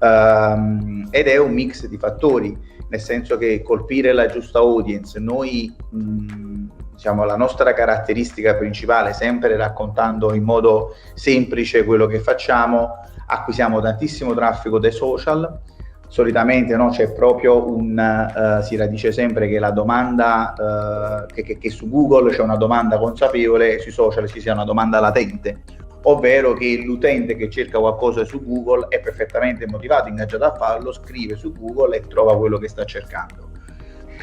Um, 0.00 1.08
ed 1.10 1.26
è 1.26 1.36
un 1.36 1.52
mix 1.52 1.86
di 1.86 1.98
fattori 1.98 2.56
nel 2.90 3.00
senso 3.00 3.38
che 3.38 3.62
colpire 3.62 4.12
la 4.12 4.26
giusta 4.26 4.58
audience, 4.58 5.18
noi 5.20 5.72
mh, 5.90 6.64
diciamo 6.94 7.24
la 7.24 7.36
nostra 7.36 7.72
caratteristica 7.72 8.56
principale, 8.56 9.12
sempre 9.12 9.56
raccontando 9.56 10.34
in 10.34 10.42
modo 10.42 10.94
semplice 11.14 11.84
quello 11.84 12.06
che 12.06 12.18
facciamo, 12.18 12.98
acquisiamo 13.26 13.80
tantissimo 13.80 14.34
traffico 14.34 14.80
dai 14.80 14.90
social, 14.90 15.60
solitamente 16.08 16.74
no, 16.74 16.90
c'è 16.90 17.12
proprio 17.12 17.72
un, 17.72 17.96
uh, 17.96 18.62
si 18.62 18.74
radice 18.74 19.12
sempre 19.12 19.48
che 19.48 19.60
la 19.60 19.70
domanda, 19.70 20.52
uh, 20.58 21.32
che, 21.32 21.42
che, 21.42 21.58
che 21.58 21.70
su 21.70 21.88
Google 21.88 22.32
c'è 22.32 22.42
una 22.42 22.56
domanda 22.56 22.98
consapevole, 22.98 23.78
sui 23.78 23.92
social 23.92 24.28
ci 24.28 24.40
sia 24.40 24.52
una 24.52 24.64
domanda 24.64 24.98
latente 24.98 25.62
ovvero 26.02 26.54
che 26.54 26.82
l'utente 26.84 27.36
che 27.36 27.50
cerca 27.50 27.78
qualcosa 27.78 28.24
su 28.24 28.42
Google 28.44 28.86
è 28.88 29.00
perfettamente 29.00 29.66
motivato, 29.66 30.08
ingaggiato 30.08 30.44
a 30.44 30.54
farlo, 30.54 30.92
scrive 30.92 31.36
su 31.36 31.52
Google 31.52 31.96
e 31.96 32.06
trova 32.06 32.36
quello 32.36 32.58
che 32.58 32.68
sta 32.68 32.84
cercando. 32.84 33.48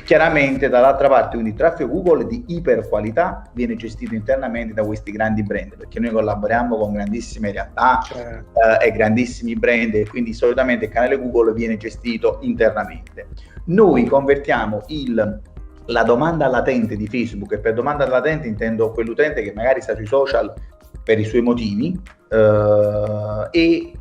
Chiaramente 0.03 0.69
dall'altra 0.69 1.09
parte 1.09 1.31
quindi 1.31 1.49
il 1.49 1.55
traffico 1.57 1.89
Google 1.89 2.27
di 2.27 2.43
iper 2.47 2.87
qualità 2.87 3.49
viene 3.53 3.75
gestito 3.75 4.13
internamente 4.13 4.73
da 4.73 4.85
questi 4.85 5.11
grandi 5.11 5.43
brand 5.43 5.75
perché 5.75 5.99
noi 5.99 6.11
collaboriamo 6.11 6.77
con 6.77 6.93
grandissime 6.93 7.51
realtà 7.51 7.99
certo. 8.05 8.59
eh, 8.81 8.87
e 8.87 8.91
grandissimi 8.91 9.55
brand 9.55 9.95
e 9.95 10.07
quindi 10.07 10.33
solitamente 10.33 10.85
il 10.85 10.91
canale 10.91 11.17
Google 11.19 11.51
viene 11.51 11.75
gestito 11.75 12.37
internamente. 12.41 13.27
Noi 13.65 14.05
convertiamo 14.05 14.83
il 14.87 15.41
la 15.89 16.03
domanda 16.03 16.47
latente 16.47 16.97
di 16.97 17.07
Facebook 17.07 17.53
e 17.53 17.59
per 17.59 17.73
domanda 17.73 18.05
latente 18.07 18.47
intendo 18.47 18.91
quell'utente 18.91 19.41
che 19.41 19.53
magari 19.53 19.81
sta 19.81 19.95
sui 19.95 20.05
social 20.05 20.53
per 21.07 21.19
i 21.19 21.23
suoi 21.23 21.41
motivi 21.41 21.97
eh, 22.29 23.47
e 23.49 23.91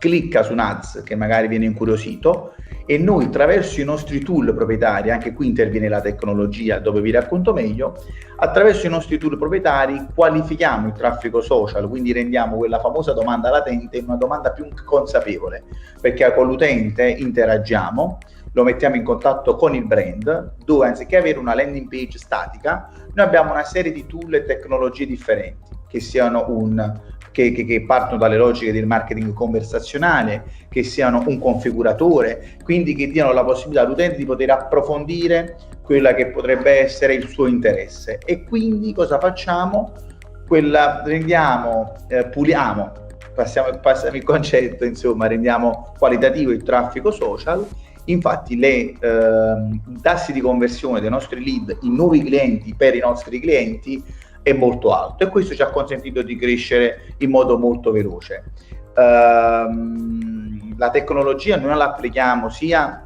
clicca 0.00 0.42
su 0.42 0.50
un 0.50 0.58
ads 0.58 1.02
che 1.04 1.14
magari 1.14 1.46
viene 1.46 1.64
incuriosito 1.64 2.54
e 2.86 2.98
noi 2.98 3.26
attraverso 3.26 3.80
i 3.80 3.84
nostri 3.84 4.18
tool 4.18 4.52
proprietari, 4.52 5.12
anche 5.12 5.32
qui 5.32 5.46
interviene 5.46 5.88
la 5.88 6.00
tecnologia 6.00 6.80
dove 6.80 7.00
vi 7.00 7.12
racconto 7.12 7.52
meglio, 7.52 7.94
attraverso 8.38 8.88
i 8.88 8.90
nostri 8.90 9.16
tool 9.16 9.38
proprietari 9.38 10.08
qualifichiamo 10.12 10.88
il 10.88 10.92
traffico 10.92 11.40
social, 11.40 11.88
quindi 11.88 12.12
rendiamo 12.12 12.56
quella 12.56 12.80
famosa 12.80 13.12
domanda 13.12 13.48
latente 13.48 14.02
una 14.04 14.16
domanda 14.16 14.50
più 14.50 14.66
consapevole, 14.84 15.62
perché 16.00 16.34
con 16.34 16.48
l'utente 16.48 17.08
interagiamo, 17.08 18.18
lo 18.50 18.64
mettiamo 18.64 18.96
in 18.96 19.04
contatto 19.04 19.54
con 19.54 19.72
il 19.76 19.86
brand, 19.86 20.54
dove 20.64 20.88
anziché 20.88 21.16
avere 21.16 21.38
una 21.38 21.54
landing 21.54 21.88
page 21.88 22.18
statica, 22.18 22.90
noi 23.14 23.24
abbiamo 23.24 23.52
una 23.52 23.64
serie 23.64 23.92
di 23.92 24.04
tool 24.06 24.34
e 24.34 24.44
tecnologie 24.44 25.06
differenti 25.06 25.82
che 25.94 26.00
siano 26.00 26.46
un 26.48 27.00
che, 27.30 27.52
che, 27.52 27.64
che, 27.64 27.84
partono 27.84 28.18
dalle 28.18 28.36
logiche 28.36 28.72
del 28.72 28.86
marketing 28.86 29.32
conversazionale, 29.32 30.44
che 30.68 30.82
siano 30.82 31.22
un 31.26 31.38
configuratore, 31.38 32.56
quindi 32.62 32.94
che 32.94 33.08
diano 33.08 33.32
la 33.32 33.44
possibilità 33.44 33.82
all'utente 33.82 34.16
di 34.16 34.24
poter 34.24 34.50
approfondire 34.50 35.56
quella 35.82 36.14
che 36.14 36.28
potrebbe 36.28 36.80
essere 36.80 37.14
il 37.14 37.28
suo 37.28 37.46
interesse. 37.46 38.18
E 38.24 38.44
quindi 38.44 38.92
cosa 38.92 39.18
facciamo? 39.18 39.92
Quella 40.46 41.02
rendiamo, 41.04 41.94
eh, 42.08 42.26
puliamo, 42.26 42.92
passiamo, 43.34 43.78
passiamo 43.80 44.16
il 44.16 44.24
concetto, 44.24 44.84
insomma, 44.84 45.26
rendiamo 45.26 45.92
qualitativo 45.98 46.52
il 46.52 46.62
traffico 46.62 47.10
social 47.10 47.66
Infatti 48.06 48.56
le, 48.56 48.68
eh, 48.68 48.96
i 49.00 50.00
tassi 50.02 50.32
di 50.32 50.40
conversione 50.40 51.00
dei 51.00 51.08
nostri 51.08 51.42
lead 51.42 51.78
in 51.82 51.94
nuovi 51.94 52.22
clienti 52.22 52.74
per 52.74 52.94
i 52.94 52.98
nostri 52.98 53.40
clienti 53.40 54.02
è 54.44 54.52
molto 54.52 54.92
alto 54.94 55.24
e 55.24 55.28
questo 55.28 55.54
ci 55.54 55.62
ha 55.62 55.70
consentito 55.70 56.22
di 56.22 56.36
crescere 56.36 57.14
in 57.18 57.30
modo 57.30 57.58
molto 57.58 57.90
veloce. 57.90 58.44
Uh, 58.94 60.76
la 60.76 60.90
tecnologia 60.92 61.56
noi 61.56 61.76
la 61.76 61.86
applichiamo 61.86 62.48
sia 62.48 63.04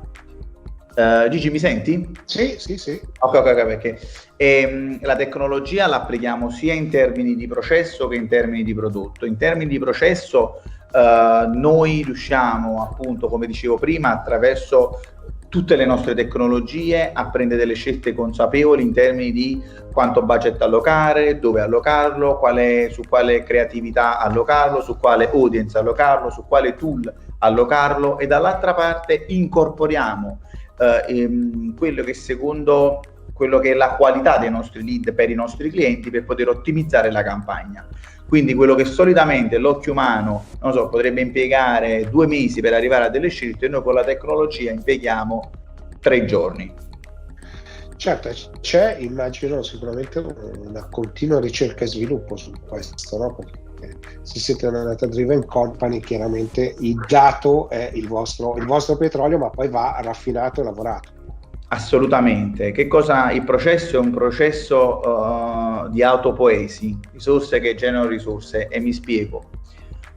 Uh, 0.99 1.29
Gigi, 1.29 1.49
mi 1.49 1.61
senti? 1.61 2.11
Sì, 2.25 2.57
sì, 2.59 2.77
sì. 2.77 3.01
Ok, 3.21 3.35
ok, 3.37 3.47
ok, 3.47 3.67
perché 3.67 4.01
ehm, 4.35 4.99
la 5.03 5.15
tecnologia 5.15 5.87
la 5.87 6.03
applichiamo 6.03 6.51
sia 6.51 6.75
in 6.75 6.91
termini 6.91 7.37
di 7.37 7.47
processo 7.47 8.09
che 8.09 8.17
in 8.17 8.27
termini 8.27 8.65
di 8.65 8.75
prodotto. 8.75 9.25
In 9.25 9.37
termini 9.37 9.71
di 9.71 9.79
processo, 9.79 10.61
uh, 10.93 11.57
noi 11.57 12.03
riusciamo, 12.05 12.83
appunto, 12.83 13.29
come 13.29 13.47
dicevo 13.47 13.79
prima, 13.79 14.11
attraverso 14.11 15.01
tutte 15.49 15.77
le 15.77 15.87
nostre 15.87 16.15
tecnologie 16.15 17.11
a 17.13 17.31
prendere 17.31 17.61
delle 17.61 17.75
scelte 17.75 18.15
consapevoli 18.15 18.83
in 18.83 18.93
termini 18.93 19.33
di 19.33 19.63
quanto 19.93 20.23
budget 20.23 20.61
allocare, 20.61 21.39
dove 21.39 21.61
allocarlo, 21.61 22.39
quale, 22.39 22.91
su 22.91 23.03
quale 23.09 23.43
creatività 23.43 24.19
allocarlo, 24.19 24.83
su 24.83 24.97
quale 24.99 25.31
audience 25.31 25.77
allocarlo, 25.79 26.31
su 26.31 26.45
quale 26.47 26.75
tool 26.77 27.13
allocarlo 27.39 28.19
e 28.19 28.27
dall'altra 28.27 28.75
parte 28.75 29.25
incorporiamo 29.29 30.41
eh, 30.79 31.21
ehm, 31.21 31.77
quello 31.77 32.03
che 32.03 32.15
secondo 32.15 33.01
quello 33.33 33.61
che 33.61 33.71
è 33.71 33.75
la 33.75 33.91
qualità 33.91 34.37
dei 34.37 34.51
nostri 34.51 34.85
lead 34.85 35.15
per 35.15 35.31
i 35.31 35.35
nostri 35.35 35.71
clienti 35.71 36.11
per 36.11 36.25
poter 36.25 36.49
ottimizzare 36.49 37.13
la 37.13 37.23
campagna. 37.23 37.87
Quindi 38.29 38.53
quello 38.53 38.75
che 38.75 38.85
solitamente 38.85 39.57
l'occhio 39.57 39.93
umano 39.93 40.45
non 40.61 40.73
so, 40.73 40.91
potrebbe 40.91 41.23
impiegare 41.23 42.09
due 42.11 42.27
mesi 42.27 42.61
per 42.61 42.75
arrivare 42.75 43.07
a 43.07 43.09
delle 43.09 43.29
scelte, 43.29 43.69
noi 43.69 43.83
con 43.83 43.95
la 43.95 44.05
tecnologia 44.05 44.71
impieghiamo 44.71 45.51
tre 45.99 46.27
giorni. 46.27 46.71
Certo, 47.97 48.29
c'è 48.61 48.97
immagino 49.01 49.63
sicuramente 49.63 50.19
una 50.19 50.87
continua 50.89 51.41
ricerca 51.41 51.85
e 51.85 51.89
sviluppo 51.89 52.37
su 52.37 52.53
questo, 52.69 53.17
no? 53.17 53.35
perché 53.35 53.67
se 54.23 54.39
siete 54.39 54.67
una 54.67 54.85
data 54.85 55.07
driven 55.07 55.47
company 55.47 56.01
chiaramente 56.01 56.75
il 56.81 57.03
dato 57.09 57.69
è 57.71 57.91
il 57.95 58.09
vostro, 58.09 58.57
il 58.57 58.67
vostro 58.67 58.97
petrolio 58.97 59.39
ma 59.39 59.51
poi 59.51 59.69
va 59.69 59.99
raffinato 60.03 60.61
e 60.61 60.65
lavorato. 60.65 61.09
Assolutamente. 61.69 62.73
Che 62.73 62.87
cosa 62.87 63.31
il 63.31 63.45
processo 63.45 63.97
è 63.97 63.99
un 63.99 64.11
processo 64.11 65.01
uh, 65.01 65.68
di 65.87 66.03
autopoesi, 66.03 66.99
risorse 67.13 67.61
che 67.61 67.75
generano 67.77 68.09
risorse 68.09 68.67
e 68.69 68.81
mi 68.81 68.93
spiego. 68.93 69.51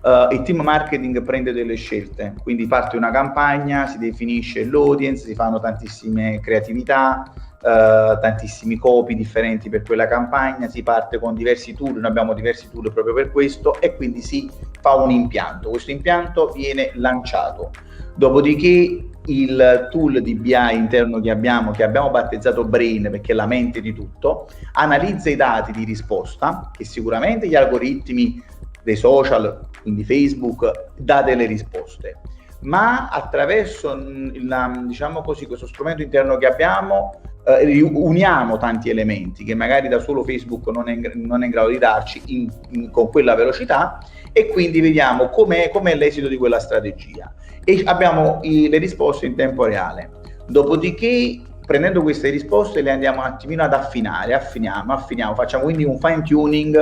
Uh, 0.01 0.33
il 0.33 0.41
team 0.41 0.61
marketing 0.61 1.21
prende 1.21 1.53
delle 1.53 1.75
scelte, 1.75 2.33
quindi 2.41 2.65
parte 2.65 2.97
una 2.97 3.11
campagna, 3.11 3.85
si 3.85 3.99
definisce 3.99 4.65
l'audience, 4.65 5.27
si 5.27 5.35
fanno 5.35 5.59
tantissime 5.59 6.39
creatività, 6.39 7.31
uh, 7.61 8.19
tantissimi 8.19 8.77
copy 8.77 9.13
differenti 9.15 9.69
per 9.69 9.83
quella 9.83 10.07
campagna, 10.07 10.67
si 10.67 10.81
parte 10.81 11.19
con 11.19 11.35
diversi 11.35 11.75
tool, 11.75 11.99
noi 11.99 12.05
abbiamo 12.05 12.33
diversi 12.33 12.67
tool 12.71 12.91
proprio 12.91 13.13
per 13.13 13.31
questo 13.31 13.79
e 13.79 13.95
quindi 13.95 14.21
si 14.21 14.49
fa 14.79 14.95
un 14.95 15.11
impianto. 15.11 15.69
Questo 15.69 15.91
impianto 15.91 16.47
viene 16.47 16.89
lanciato. 16.95 17.69
Dopodiché 18.15 19.10
il 19.25 19.87
tool 19.91 20.21
di 20.21 20.35
BI 20.35 20.73
interno 20.73 21.19
che 21.19 21.29
abbiamo, 21.29 21.71
che 21.71 21.83
abbiamo 21.83 22.09
battezzato 22.09 22.65
Brain 22.65 23.09
perché 23.11 23.33
è 23.33 23.35
la 23.35 23.45
mente 23.45 23.81
di 23.81 23.93
tutto, 23.93 24.47
analizza 24.73 25.29
i 25.29 25.35
dati 25.35 25.71
di 25.71 25.83
risposta, 25.83 26.71
che 26.75 26.85
sicuramente 26.85 27.47
gli 27.47 27.55
algoritmi 27.55 28.41
dei 28.83 28.95
social, 28.95 29.67
quindi 29.81 30.03
Facebook, 30.03 30.91
dà 30.97 31.21
delle 31.21 31.45
risposte. 31.45 32.19
Ma 32.61 33.09
attraverso 33.09 33.95
la, 33.95 34.83
diciamo 34.85 35.21
così, 35.21 35.45
questo 35.47 35.67
strumento 35.67 36.01
interno 36.01 36.37
che 36.37 36.45
abbiamo, 36.45 37.21
eh, 37.45 37.81
uniamo 37.81 38.57
tanti 38.57 38.89
elementi 38.89 39.43
che 39.43 39.55
magari 39.55 39.87
da 39.87 39.99
solo 39.99 40.23
Facebook 40.23 40.67
non 40.67 40.89
è, 40.89 40.99
non 41.15 41.41
è 41.41 41.45
in 41.45 41.51
grado 41.51 41.69
di 41.69 41.77
darci 41.77 42.21
in, 42.27 42.49
in, 42.71 42.91
con 42.91 43.09
quella 43.09 43.35
velocità 43.35 43.99
e 44.31 44.47
quindi 44.47 44.79
vediamo 44.79 45.29
com'è, 45.29 45.69
com'è 45.69 45.95
l'esito 45.95 46.27
di 46.27 46.37
quella 46.37 46.59
strategia. 46.59 47.33
E 47.63 47.81
abbiamo 47.85 48.39
i, 48.43 48.69
le 48.69 48.77
risposte 48.77 49.25
in 49.25 49.35
tempo 49.35 49.65
reale. 49.65 50.09
Dopodiché 50.47 51.41
prendendo 51.65 52.01
queste 52.01 52.29
risposte 52.29 52.81
le 52.81 52.91
andiamo 52.91 53.19
un 53.19 53.27
attimino 53.27 53.63
ad 53.63 53.73
affinare, 53.73 54.33
affiniamo, 54.33 54.91
affiniamo, 54.93 55.35
facciamo 55.35 55.63
quindi 55.63 55.85
un 55.85 55.97
fine 55.99 56.21
tuning 56.21 56.75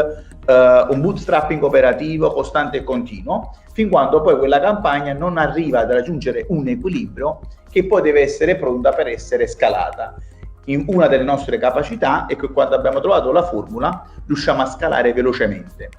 uh, 0.47 0.91
un 0.91 1.01
bootstrapping 1.01 1.61
operativo 1.61 2.31
costante 2.31 2.77
e 2.77 2.83
continuo, 2.83 3.55
fin 3.71 3.89
quando 3.89 4.21
poi 4.21 4.37
quella 4.37 4.59
campagna 4.59 5.13
non 5.13 5.37
arriva 5.37 5.81
ad 5.81 5.91
raggiungere 5.91 6.45
un 6.49 6.67
equilibrio 6.67 7.41
che 7.69 7.85
poi 7.85 8.01
deve 8.01 8.21
essere 8.21 8.55
pronta 8.55 8.91
per 8.93 9.07
essere 9.07 9.47
scalata. 9.47 10.15
Una 10.75 11.07
delle 11.07 11.23
nostre 11.23 11.57
capacità 11.57 12.27
è 12.27 12.35
che 12.35 12.49
quando 12.49 12.75
abbiamo 12.75 12.99
trovato 12.99 13.31
la 13.31 13.43
formula 13.43 14.05
riusciamo 14.27 14.61
a 14.61 14.65
scalare 14.65 15.13
velocemente. 15.13 15.89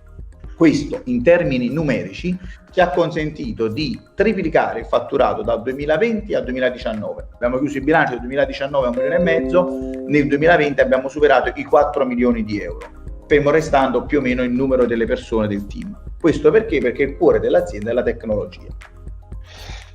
Questo 0.56 1.00
in 1.04 1.22
termini 1.22 1.70
numerici 1.70 2.38
ci 2.70 2.80
ha 2.80 2.90
consentito 2.90 3.66
di 3.66 3.98
triplicare 4.14 4.80
il 4.80 4.86
fatturato 4.86 5.42
dal 5.42 5.62
2020 5.62 6.34
al 6.34 6.44
2019. 6.44 7.28
Abbiamo 7.34 7.58
chiuso 7.58 7.78
il 7.78 7.84
bilancio 7.84 8.12
del 8.12 8.20
2019 8.20 8.86
a 8.86 8.90
un 8.90 8.94
milione 8.94 9.16
e 9.16 9.22
mezzo, 9.22 9.68
nel 10.06 10.26
2020 10.28 10.80
abbiamo 10.80 11.08
superato 11.08 11.50
i 11.54 11.64
4 11.64 12.04
milioni 12.04 12.44
di 12.44 12.60
euro 12.60 12.98
fermo 13.30 13.50
restando 13.50 14.06
più 14.06 14.18
o 14.18 14.20
meno 14.22 14.42
il 14.42 14.50
numero 14.50 14.86
delle 14.86 15.06
persone 15.06 15.46
del 15.46 15.64
team. 15.68 15.96
Questo 16.20 16.50
perché? 16.50 16.80
Perché 16.80 17.04
il 17.04 17.16
cuore 17.16 17.38
dell'azienda 17.38 17.90
è 17.90 17.92
la 17.92 18.02
tecnologia. 18.02 18.66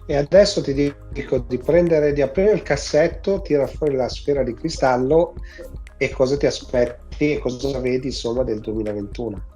E 0.08 0.16
adesso 0.16 0.62
ti 0.62 0.74
dico 1.12 1.40
di 1.40 1.58
prendere, 1.58 2.14
di 2.14 2.22
aprire 2.22 2.52
il 2.52 2.62
cassetto, 2.62 3.42
tira 3.42 3.66
fuori 3.66 3.96
la 3.96 4.08
sfera 4.08 4.44
di 4.44 4.54
cristallo 4.54 5.34
e 5.98 6.10
cosa 6.12 6.38
ti 6.38 6.46
aspetti 6.46 7.34
e 7.34 7.40
cosa 7.40 7.80
vedi 7.80 8.08
insomma 8.08 8.44
del 8.44 8.60
2021. 8.60 9.54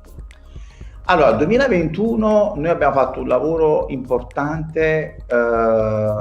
Allora, 1.06 1.32
2021 1.32 2.54
noi 2.56 2.70
abbiamo 2.70 2.94
fatto 2.94 3.22
un 3.22 3.28
lavoro 3.28 3.88
importante 3.90 5.18
eh, 5.28 6.16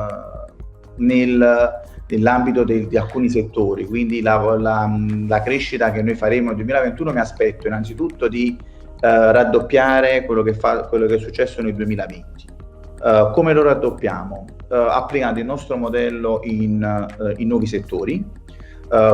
nel 0.96 1.86
nell'ambito 2.08 2.64
di, 2.64 2.88
di 2.88 2.96
alcuni 2.96 3.28
settori, 3.28 3.84
quindi 3.84 4.22
la, 4.22 4.38
la, 4.56 4.90
la, 5.26 5.42
crescita 5.42 5.90
che 5.92 6.02
noi 6.02 6.14
faremo 6.14 6.48
nel 6.48 6.56
2021 6.56 7.12
mi 7.12 7.20
aspetto 7.20 7.66
innanzitutto 7.66 8.28
di 8.28 8.56
eh, 9.00 9.32
raddoppiare 9.32 10.24
quello 10.24 10.42
che, 10.42 10.54
fa, 10.54 10.86
quello 10.86 11.06
che, 11.06 11.16
è 11.16 11.18
successo 11.18 11.60
nel 11.60 11.74
2020. 11.74 12.47
Uh, 13.00 13.30
come 13.32 13.52
lo 13.52 13.62
raddoppiamo? 13.62 14.44
Uh, 14.68 14.74
applicando 14.74 15.38
il 15.38 15.46
nostro 15.46 15.76
modello 15.76 16.40
in, 16.42 17.06
uh, 17.18 17.32
in 17.36 17.48
nuovi 17.48 17.66
settori, 17.66 18.46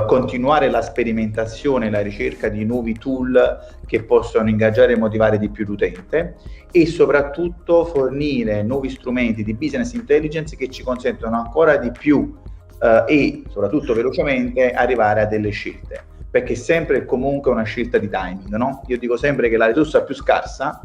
continuare 0.07 0.71
la 0.71 0.83
sperimentazione 0.83 1.89
e 1.89 1.91
la 1.91 2.01
ricerca 2.01 2.49
di 2.49 2.65
nuovi 2.65 2.97
tool 2.97 3.59
che 3.87 4.05
possono 4.05 4.49
ingaggiare 4.49 4.93
e 4.93 4.97
motivare 4.97 5.37
di 5.37 5.49
più 5.49 5.65
l'utente 5.65 6.37
e 6.71 6.87
soprattutto 6.87 7.85
fornire 7.85 8.63
nuovi 8.63 8.89
strumenti 8.89 9.43
di 9.43 9.53
business 9.55 9.93
intelligence 9.95 10.55
che 10.55 10.69
ci 10.69 10.85
consentono 10.85 11.37
ancora 11.37 11.77
di 11.77 11.91
più 11.91 12.37
eh, 12.81 13.05
e 13.09 13.43
soprattutto 13.51 13.95
velocemente 13.95 14.71
arrivare 14.71 15.23
a 15.23 15.27
delle 15.27 15.51
scelte, 15.51 16.05
perché 16.31 16.55
sempre 16.55 16.99
e 16.99 17.05
comunque 17.05 17.51
una 17.51 17.65
scelta 17.65 17.99
di 17.99 18.09
timing, 18.09 18.55
no? 18.55 18.83
Io 18.87 18.97
dico 18.97 19.17
sempre 19.17 19.49
che 19.49 19.57
la 19.57 19.67
risorsa 19.67 20.05
più 20.05 20.15
scarsa 20.15 20.81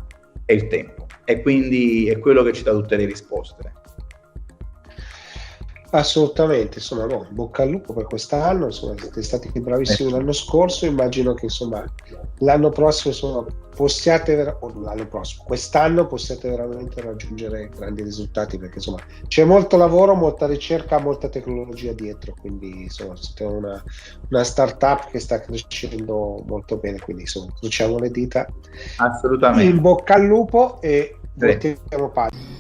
è 0.46 0.54
il 0.54 0.68
tempo 0.68 1.06
e 1.30 1.44
quindi 1.44 2.10
è 2.10 2.18
quello 2.18 2.42
che 2.42 2.54
ci 2.54 2.64
dà 2.64 2.72
tutte 2.72 2.96
le 2.96 3.06
risposte. 3.06 3.72
Assolutamente, 5.92 6.80
insomma, 6.80 7.06
no, 7.06 7.28
bocca 7.30 7.62
al 7.62 7.70
lupo 7.70 7.94
per 7.94 8.06
quest'anno, 8.06 8.66
insomma, 8.66 8.96
siete 9.00 9.22
stati 9.22 9.52
bravissimi 9.60 10.10
l'anno 10.10 10.32
scorso, 10.32 10.88
immagino 10.88 11.36
che 11.36 11.46
insomma 11.46 11.84
l'anno 12.40 12.70
prossimo, 12.70 13.14
insomma, 13.14 13.46
possiate, 13.76 14.58
o 14.60 14.72
l'anno 14.82 15.08
prossimo, 15.08 15.44
quest'anno 15.46 16.06
possiate 16.06 16.50
veramente 16.50 17.00
raggiungere 17.02 17.70
grandi 17.70 18.04
risultati 18.04 18.58
perché 18.58 18.76
insomma 18.76 19.00
c'è 19.28 19.46
molto 19.46 19.78
lavoro, 19.78 20.16
molta 20.16 20.48
ricerca, 20.48 21.00
molta 21.00 21.30
tecnologia 21.30 21.94
dietro, 21.94 22.36
quindi 22.40 22.84
insomma 22.84 23.16
siete 23.16 23.44
una, 23.46 23.82
una 24.30 24.44
startup 24.44 25.10
che 25.10 25.20
sta 25.20 25.40
crescendo 25.40 26.44
molto 26.46 26.78
bene, 26.78 27.00
quindi 27.00 27.22
insomma 27.22 27.54
crociamo 27.58 27.98
le 28.00 28.12
dita. 28.12 28.48
Assolutamente. 28.98 29.64
In 29.64 29.80
bocca 29.80 30.16
al 30.16 30.26
lupo 30.26 30.82
e 30.82 31.19
pagina. 32.10 32.58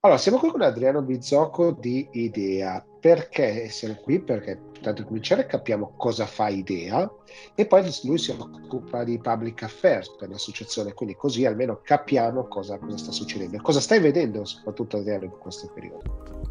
Allora, 0.00 0.20
siamo 0.20 0.38
qui 0.38 0.50
con 0.50 0.62
Adriano 0.62 1.02
Bizzocco 1.02 1.72
di 1.72 2.08
Idea. 2.12 2.84
Perché 3.00 3.68
siamo 3.68 3.96
qui? 3.96 4.20
Perché 4.20 4.60
tanto 4.80 5.04
cominciare 5.04 5.46
capiamo 5.46 5.94
cosa 5.96 6.26
fa 6.26 6.48
Idea 6.48 7.10
e 7.54 7.66
poi 7.66 7.82
lui 8.04 8.16
si 8.16 8.30
occupa 8.30 9.04
di 9.04 9.18
public 9.18 9.64
affairs 9.64 10.14
per 10.16 10.28
l'associazione, 10.28 10.92
quindi 10.92 11.16
così 11.16 11.44
almeno 11.44 11.80
capiamo 11.82 12.46
cosa, 12.46 12.78
cosa 12.78 12.96
sta 12.96 13.10
succedendo. 13.10 13.58
Cosa 13.60 13.80
stai 13.80 13.98
vedendo 13.98 14.44
soprattutto 14.44 14.98
Adriano 14.98 15.24
in 15.24 15.38
questo 15.38 15.70
periodo? 15.74 16.42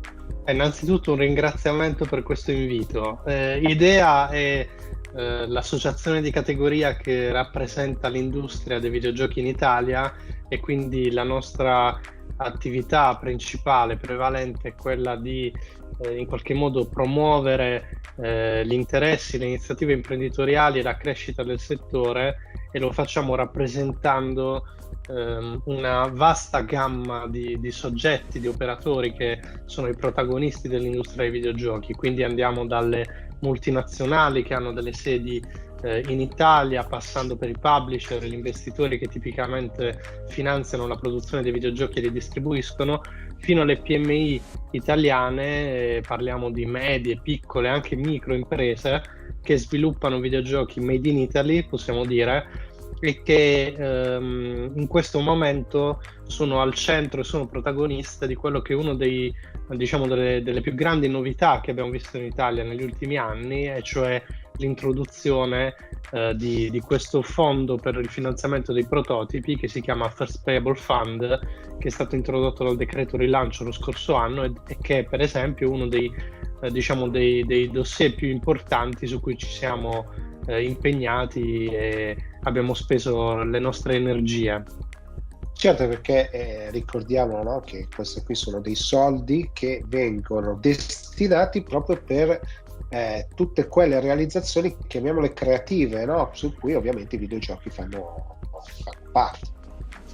Innanzitutto 0.47 1.13
un 1.13 1.19
ringraziamento 1.19 2.05
per 2.05 2.23
questo 2.23 2.51
invito. 2.51 3.21
Eh, 3.26 3.59
Idea 3.61 4.30
è 4.30 4.67
eh, 5.16 5.47
l'associazione 5.47 6.22
di 6.22 6.30
categoria 6.30 6.95
che 6.95 7.32
rappresenta 7.32 8.09
l'industria 8.09 8.80
dei 8.80 8.89
videogiochi 8.89 9.39
in 9.39 9.47
Italia 9.47 10.13
e 10.49 10.59
quindi 10.59 11.11
la 11.11 11.24
nostra 11.24 11.99
attività 12.38 13.16
principale, 13.16 13.95
prevalente, 13.95 14.70
è 14.70 14.76
quella 14.76 15.16
di 15.16 15.53
eh, 15.99 16.18
in 16.18 16.26
qualche 16.26 16.53
modo 16.53 16.88
promuovere 16.88 18.01
eh, 18.18 18.66
gli 18.66 18.74
interessi, 18.74 19.38
le 19.38 19.45
iniziative 19.45 19.93
imprenditoriali 19.93 20.80
e 20.80 20.84
la 20.84 20.97
crescita 20.97 21.43
del 21.43 21.59
settore 21.59 22.36
e 22.72 22.80
lo 22.80 22.91
facciamo 22.91 23.36
rappresentando 23.36 24.66
ehm, 25.07 25.61
una 25.66 26.07
vasta 26.11 26.61
gamma 26.61 27.28
di, 27.28 27.57
di, 27.59 27.72
soggetti, 27.72 28.39
di 28.39 28.47
operatori 28.47 29.13
che 29.13 29.39
sono 29.66 29.88
i 29.88 29.95
protagonisti 29.95 30.68
dell'industria 30.68 31.24
dei 31.24 31.32
videogiochi. 31.32 31.93
Quindi 31.93 32.24
andiamo 32.24 32.66
dalle 32.66 33.24
multinazionali 33.39 34.43
che 34.43 34.53
hanno 34.53 34.71
delle 34.71 34.93
sedi 34.93 35.43
eh, 35.81 36.03
in 36.07 36.19
Italia, 36.19 36.83
passando 36.83 37.36
per 37.36 37.49
i 37.49 37.57
publisher, 37.59 38.23
gli 38.23 38.33
investitori 38.33 38.97
che 38.97 39.07
tipicamente 39.07 40.25
finanziano 40.27 40.88
la 40.88 40.95
produzione 40.95 41.43
dei 41.43 41.51
videogiochi 41.51 41.99
e 41.99 42.01
li 42.01 42.11
distribuiscono, 42.11 43.01
fino 43.38 43.61
alle 43.61 43.77
PMI 43.77 44.41
italiane, 44.71 45.97
eh, 45.97 46.03
parliamo 46.05 46.49
di 46.49 46.65
medie, 46.65 47.19
piccole, 47.21 47.69
anche 47.69 47.95
micro 47.95 48.33
imprese 48.33 49.01
che 49.43 49.57
sviluppano 49.57 50.19
videogiochi 50.19 50.79
made 50.79 51.07
in 51.07 51.19
Italy, 51.19 51.63
possiamo 51.67 52.03
dire, 52.05 52.73
e 53.06 53.22
che 53.22 53.76
ehm, 53.78 54.72
in 54.76 54.88
questo 54.88 55.20
momento 55.20 56.01
sono 56.26 56.62
al 56.62 56.74
centro 56.74 57.22
e 57.22 57.24
sono 57.24 57.45
protagoniste 57.45 58.26
di 58.26 58.34
quello 58.34 58.62
che 58.62 58.74
è 58.74 58.95
dei 58.95 59.34
diciamo 59.70 60.08
delle, 60.08 60.43
delle, 60.43 60.62
più 60.62 60.74
grandi 60.74 61.08
novità 61.08 61.60
che 61.62 61.72
abbiamo 61.72 61.89
visto 61.89 62.18
in 62.18 62.26
Italia 62.26 62.64
negli 62.64 62.84
ultimi 62.84 63.18
anni, 63.18 63.68
e 63.68 63.82
cioè 63.82 64.22
l'introduzione 64.58 65.76
eh, 66.12 66.34
di, 66.36 66.70
di, 66.70 66.80
questo 66.80 67.22
fondo 67.22 67.78
per 67.78 67.95
il 67.95 68.10
finanziamento 68.10 68.72
dei 68.74 68.86
prototipi 68.86 69.58
che 69.58 69.68
si 69.68 69.82
chiama 69.82 70.10
First 70.10 70.43
Payable 70.43 70.76
Fund, 70.76 71.39
che 71.78 71.88
è 71.88 71.91
stato 71.91 72.16
introdotto 72.16 72.64
dal 72.64 72.76
decreto 72.76 73.18
rilancio 73.18 73.64
lo 73.64 73.72
scorso 73.72 74.16
anno 74.16 74.43
e, 74.43 74.51
e 74.68 74.78
che 74.82 74.99
è 74.99 75.03
per 75.03 75.22
esempio 75.22 75.72
uno 75.72 75.88
dei, 75.88 76.12
eh, 76.62 76.72
diciamo 76.72 77.10
dei, 77.10 77.43
dei, 77.45 77.70
dossier 77.70 78.14
più 78.14 78.30
importanti 78.30 79.08
su 79.08 79.20
cui 79.20 79.38
ci 79.38 79.47
siamo 79.47 80.34
eh, 80.46 80.64
impegnati 80.64 81.66
e 81.66 82.18
abbiamo 82.43 82.74
speso 82.74 83.43
le 83.43 83.60
nostre 83.60 83.96
energie. 83.96 84.64
Certo, 85.54 85.88
perché 85.88 86.30
eh, 86.32 86.72
ricordiamo 86.72 87.41
no, 87.41 87.62
che 87.62 87.88
questi 87.93 88.22
qui 88.24 88.36
sono 88.36 88.60
dei 88.60 88.76
soldi 88.76 89.50
che 89.54 89.82
vengono 89.88 90.58
destinati 90.60 91.64
proprio 91.64 92.02
per 92.06 92.41
eh, 92.89 93.28
tutte 93.34 93.68
quelle 93.68 94.00
realizzazioni, 94.00 94.76
chiamiamole 94.88 95.34
creative, 95.34 96.06
no? 96.06 96.30
su 96.34 96.54
cui 96.56 96.74
ovviamente 96.74 97.16
i 97.16 97.20
videogiochi 97.20 97.70
fanno, 97.70 98.38
fanno 98.84 99.10
parte. 99.12 99.54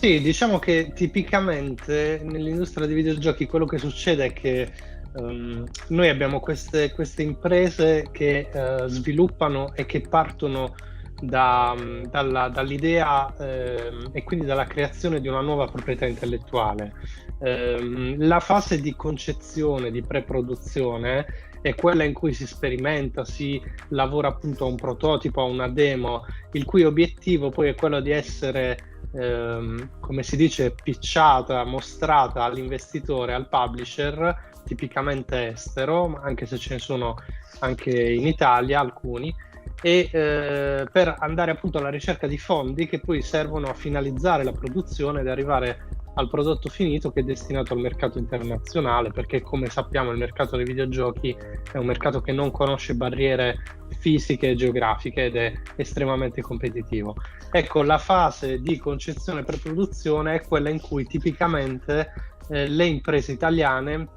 Sì, 0.02 0.22
diciamo 0.22 0.58
che 0.58 0.94
tipicamente 0.96 2.22
nell'industria 2.24 2.88
dei 2.88 2.96
videogiochi 2.96 3.46
quello 3.46 3.66
che 3.66 3.78
succede 3.78 4.26
è 4.26 4.34
che 4.34 4.72
um, 5.14 5.66
noi 5.90 6.10
abbiamo 6.10 6.40
queste, 6.40 6.92
queste 6.92 7.24
imprese 7.24 8.08
che 8.12 8.50
uh, 8.54 8.88
sviluppano 8.88 9.74
e 9.76 9.86
che 9.86 10.02
partono 10.02 10.74
da, 11.22 11.76
dalla, 12.10 12.50
dall'idea 12.50 13.34
eh, 13.38 13.92
e 14.12 14.24
quindi 14.24 14.46
dalla 14.46 14.66
creazione 14.66 15.22
di 15.22 15.28
una 15.28 15.42
nuova 15.42 15.68
proprietà 15.68 16.06
intellettuale. 16.06 16.94
Eh, 17.40 18.16
la 18.18 18.40
fase 18.40 18.82
di 18.82 18.96
concezione, 18.96 19.92
di 19.92 20.02
pre-produzione 20.02 21.50
è 21.62 21.76
quella 21.76 22.04
in 22.04 22.14
cui 22.14 22.34
si 22.34 22.48
sperimenta, 22.48 23.24
si 23.24 23.62
lavora 23.90 24.30
appunto 24.30 24.66
a 24.66 24.68
un 24.68 24.76
prototipo, 24.76 25.42
a 25.42 25.46
una 25.46 25.70
demo, 25.70 26.26
il 26.54 26.66
cui 26.66 26.84
obiettivo 26.84 27.50
poi 27.50 27.70
è 27.70 27.76
quello 27.76 28.00
di 28.02 28.10
essere, 28.10 28.78
ehm, 29.14 30.00
come 30.00 30.24
si 30.24 30.36
dice, 30.36 30.74
pitchata, 30.84 31.64
mostrata 31.64 32.44
all'investitore, 32.44 33.36
al 33.36 33.48
publisher, 33.48 34.50
tipicamente 34.64 35.50
estero, 35.50 36.20
anche 36.22 36.46
se 36.46 36.58
ce 36.58 36.76
ne 36.76 36.80
sono 36.80 37.16
anche 37.60 37.92
in 37.92 38.28
Italia 38.28 38.80
alcuni, 38.80 39.34
e 39.82 40.10
eh, 40.12 40.88
per 40.92 41.16
andare 41.20 41.52
appunto 41.52 41.80
alla 41.80 41.90
ricerca 41.90 42.28
di 42.28 42.38
fondi 42.38 42.88
che 42.88 43.00
poi 43.00 43.22
servono 43.22 43.68
a 43.68 43.74
finalizzare 43.74 44.44
la 44.44 44.52
produzione 44.52 45.22
ed 45.22 45.28
arrivare 45.28 46.00
al 46.16 46.28
prodotto 46.28 46.70
finito 46.70 47.12
che 47.12 47.22
è 47.22 47.24
destinato 47.24 47.74
al 47.74 47.80
mercato 47.80 48.18
internazionale 48.18 49.12
perché 49.12 49.42
come 49.42 49.68
sappiamo 49.68 50.12
il 50.12 50.18
mercato 50.18 50.58
dei 50.58 50.66
videogiochi 50.66 51.36
è 51.72 51.78
un 51.78 51.86
mercato 51.86 52.22
che 52.22 52.32
non 52.34 52.52
conosce 52.52 52.96
barriere 52.96 53.58
fisiche 53.98 54.50
e 54.50 54.56
geografiche 54.56 55.26
ed 55.26 55.36
è 55.36 55.54
estremamente 55.78 56.42
competitivo. 56.42 57.16
Ecco, 57.52 57.84
la 57.84 57.98
fase 57.98 58.60
di 58.60 58.78
concezione 58.78 59.44
per 59.44 59.60
produzione 59.60 60.36
è 60.36 60.42
quella 60.42 60.70
in 60.70 60.80
cui 60.80 61.06
tipicamente 61.06 62.14
eh, 62.50 62.68
le 62.68 62.86
imprese 62.86 63.32
italiane 63.32 64.08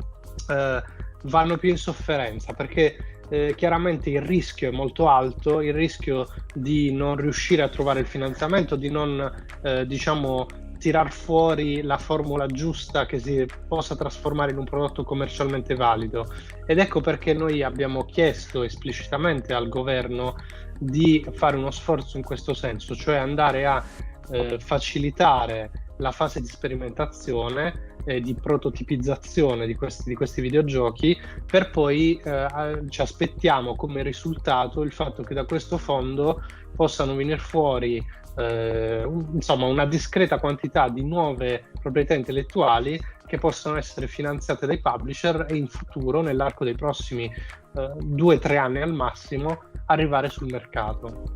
eh, 0.49 0.83
vanno 1.23 1.57
più 1.57 1.71
in 1.71 1.79
sofferenza 1.79 2.53
perché 2.53 3.15
eh, 3.29 3.55
chiaramente 3.57 4.11
il 4.11 4.23
rischio 4.23 4.69
è 4.69 4.73
molto 4.73 5.09
alto, 5.09 5.61
il 5.61 5.73
rischio 5.73 6.27
di 6.55 6.93
non 6.93 7.17
riuscire 7.17 7.63
a 7.63 7.69
trovare 7.69 8.01
il 8.01 8.07
finanziamento, 8.07 8.77
di 8.77 8.91
non 8.91 9.33
eh, 9.63 9.87
diciamo 9.87 10.47
tirar 10.79 11.11
fuori 11.11 11.81
la 11.81 11.97
formula 11.97 12.47
giusta 12.47 13.07
che 13.07 13.19
si 13.19 13.47
possa 13.67 13.97
trasformare 13.97 14.51
in 14.51 14.59
un 14.59 14.65
prodotto 14.65 15.03
commercialmente 15.03 15.75
valido. 15.75 16.27
Ed 16.67 16.79
ecco 16.79 17.01
perché 17.01 17.33
noi 17.33 17.63
abbiamo 17.63 18.05
chiesto 18.05 18.63
esplicitamente 18.63 19.55
al 19.55 19.69
governo 19.69 20.37
di 20.79 21.25
fare 21.33 21.57
uno 21.57 21.71
sforzo 21.71 22.19
in 22.19 22.23
questo 22.23 22.53
senso, 22.53 22.95
cioè 22.95 23.17
andare 23.17 23.65
a 23.65 23.83
eh, 24.31 24.59
facilitare 24.59 25.71
la 25.99 26.11
fase 26.11 26.41
di 26.41 26.49
sperimentazione 26.49 27.94
eh, 28.05 28.21
di 28.21 28.35
prototipizzazione 28.35 29.67
di 29.67 29.75
questi, 29.75 30.09
di 30.09 30.15
questi, 30.15 30.41
videogiochi 30.41 31.19
per 31.45 31.71
poi 31.71 32.21
eh, 32.23 32.83
ci 32.89 33.01
aspettiamo 33.01 33.75
come 33.77 34.03
risultato 34.03 34.83
il 34.83 34.93
fatto 34.93 35.23
che 35.23 35.35
da 35.35 35.45
questo 35.45 35.79
fondo 35.79 36.43
possano 36.75 37.15
venire 37.15 37.39
fuori 37.39 38.05
eh, 38.37 39.05
un, 39.05 39.27
insomma 39.35 39.67
una 39.67 39.87
discreta 39.87 40.39
quantità 40.39 40.89
di 40.89 41.05
nuove 41.05 41.71
proprietà 41.81 42.15
intellettuali 42.15 43.01
che 43.27 43.39
possono 43.39 43.77
essere 43.77 44.07
finanziate 44.07 44.67
dai 44.67 44.81
publisher 44.81 45.47
e 45.49 45.57
in 45.57 45.69
futuro 45.69 46.21
nell'arco 46.21 46.65
dei 46.65 46.75
prossimi 46.75 47.25
eh, 47.25 47.93
due 48.01 48.37
o 48.37 48.39
tre 48.39 48.57
anni 48.57 48.81
al 48.81 48.93
massimo 48.93 49.63
arrivare 49.87 50.29
sul 50.29 50.51
mercato. 50.51 51.33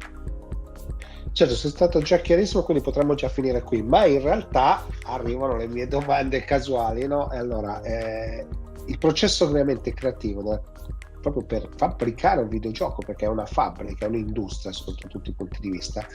Certo, 1.39 1.55
sei 1.55 1.71
stato 1.71 2.01
già 2.01 2.17
chiarissimo, 2.17 2.65
quindi 2.65 2.83
potremmo 2.83 3.15
già 3.15 3.29
finire 3.29 3.63
qui, 3.63 3.81
ma 3.81 4.05
in 4.07 4.21
realtà 4.21 4.85
arrivano 5.05 5.57
le 5.57 5.69
mie 5.69 5.87
domande 5.87 6.41
casuali, 6.41 7.07
no? 7.07 7.31
E 7.31 7.37
allora, 7.37 7.81
eh, 7.83 8.45
il 8.87 8.99
processo 8.99 9.45
ovviamente 9.45 9.95
creativo 9.95 10.43
proprio 11.21 11.45
per 11.45 11.69
fabbricare 11.77 12.43
un 12.43 12.49
videogioco, 12.49 13.03
perché 13.05 13.27
è 13.27 13.29
una 13.29 13.47
fabbrica, 13.47 14.07
è 14.07 14.09
un'industria 14.09 14.73
sotto 14.73 15.09
tutti 15.09 15.31
i 15.31 15.35
punti 15.35 15.61
di 15.61 15.71
vista, 15.71 16.07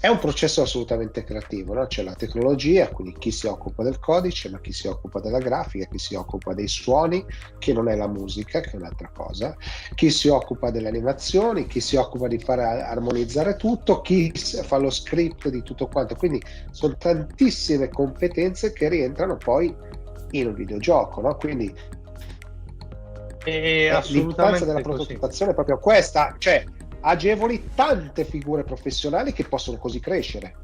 è 0.00 0.08
un 0.08 0.18
processo 0.18 0.62
assolutamente 0.62 1.24
creativo, 1.24 1.74
no? 1.74 1.86
c'è 1.86 2.02
la 2.02 2.14
tecnologia, 2.14 2.88
quindi 2.88 3.16
chi 3.18 3.30
si 3.30 3.46
occupa 3.46 3.82
del 3.82 3.98
codice, 3.98 4.50
ma 4.50 4.60
chi 4.60 4.72
si 4.72 4.86
occupa 4.86 5.20
della 5.20 5.38
grafica, 5.38 5.86
chi 5.86 5.98
si 5.98 6.14
occupa 6.14 6.54
dei 6.54 6.68
suoni, 6.68 7.24
che 7.58 7.72
non 7.72 7.88
è 7.88 7.96
la 7.96 8.08
musica, 8.08 8.60
che 8.60 8.70
è 8.70 8.76
un'altra 8.76 9.10
cosa, 9.14 9.56
chi 9.94 10.10
si 10.10 10.28
occupa 10.28 10.70
delle 10.70 10.88
animazioni, 10.88 11.66
chi 11.66 11.80
si 11.80 11.96
occupa 11.96 12.28
di 12.28 12.38
fare 12.38 12.82
armonizzare 12.82 13.56
tutto, 13.56 14.00
chi 14.00 14.32
fa 14.34 14.76
lo 14.76 14.90
script 14.90 15.48
di 15.48 15.62
tutto 15.62 15.86
quanto, 15.86 16.14
quindi 16.14 16.42
sono 16.70 16.96
tantissime 16.96 17.88
competenze 17.88 18.72
che 18.72 18.88
rientrano 18.88 19.36
poi 19.36 19.74
in 20.32 20.46
un 20.46 20.54
videogioco, 20.54 21.20
no? 21.20 21.36
quindi 21.36 21.72
è 23.44 23.48
eh, 23.48 24.02
l'importanza 24.08 24.64
della 24.64 24.80
prototipazione 24.80 25.52
è 25.52 25.54
proprio 25.54 25.78
questa, 25.78 26.34
cioè 26.38 26.64
agevoli 27.00 27.70
tante 27.74 28.24
figure 28.24 28.64
professionali 28.64 29.32
che 29.32 29.44
possono 29.44 29.78
così 29.78 30.00
crescere. 30.00 30.54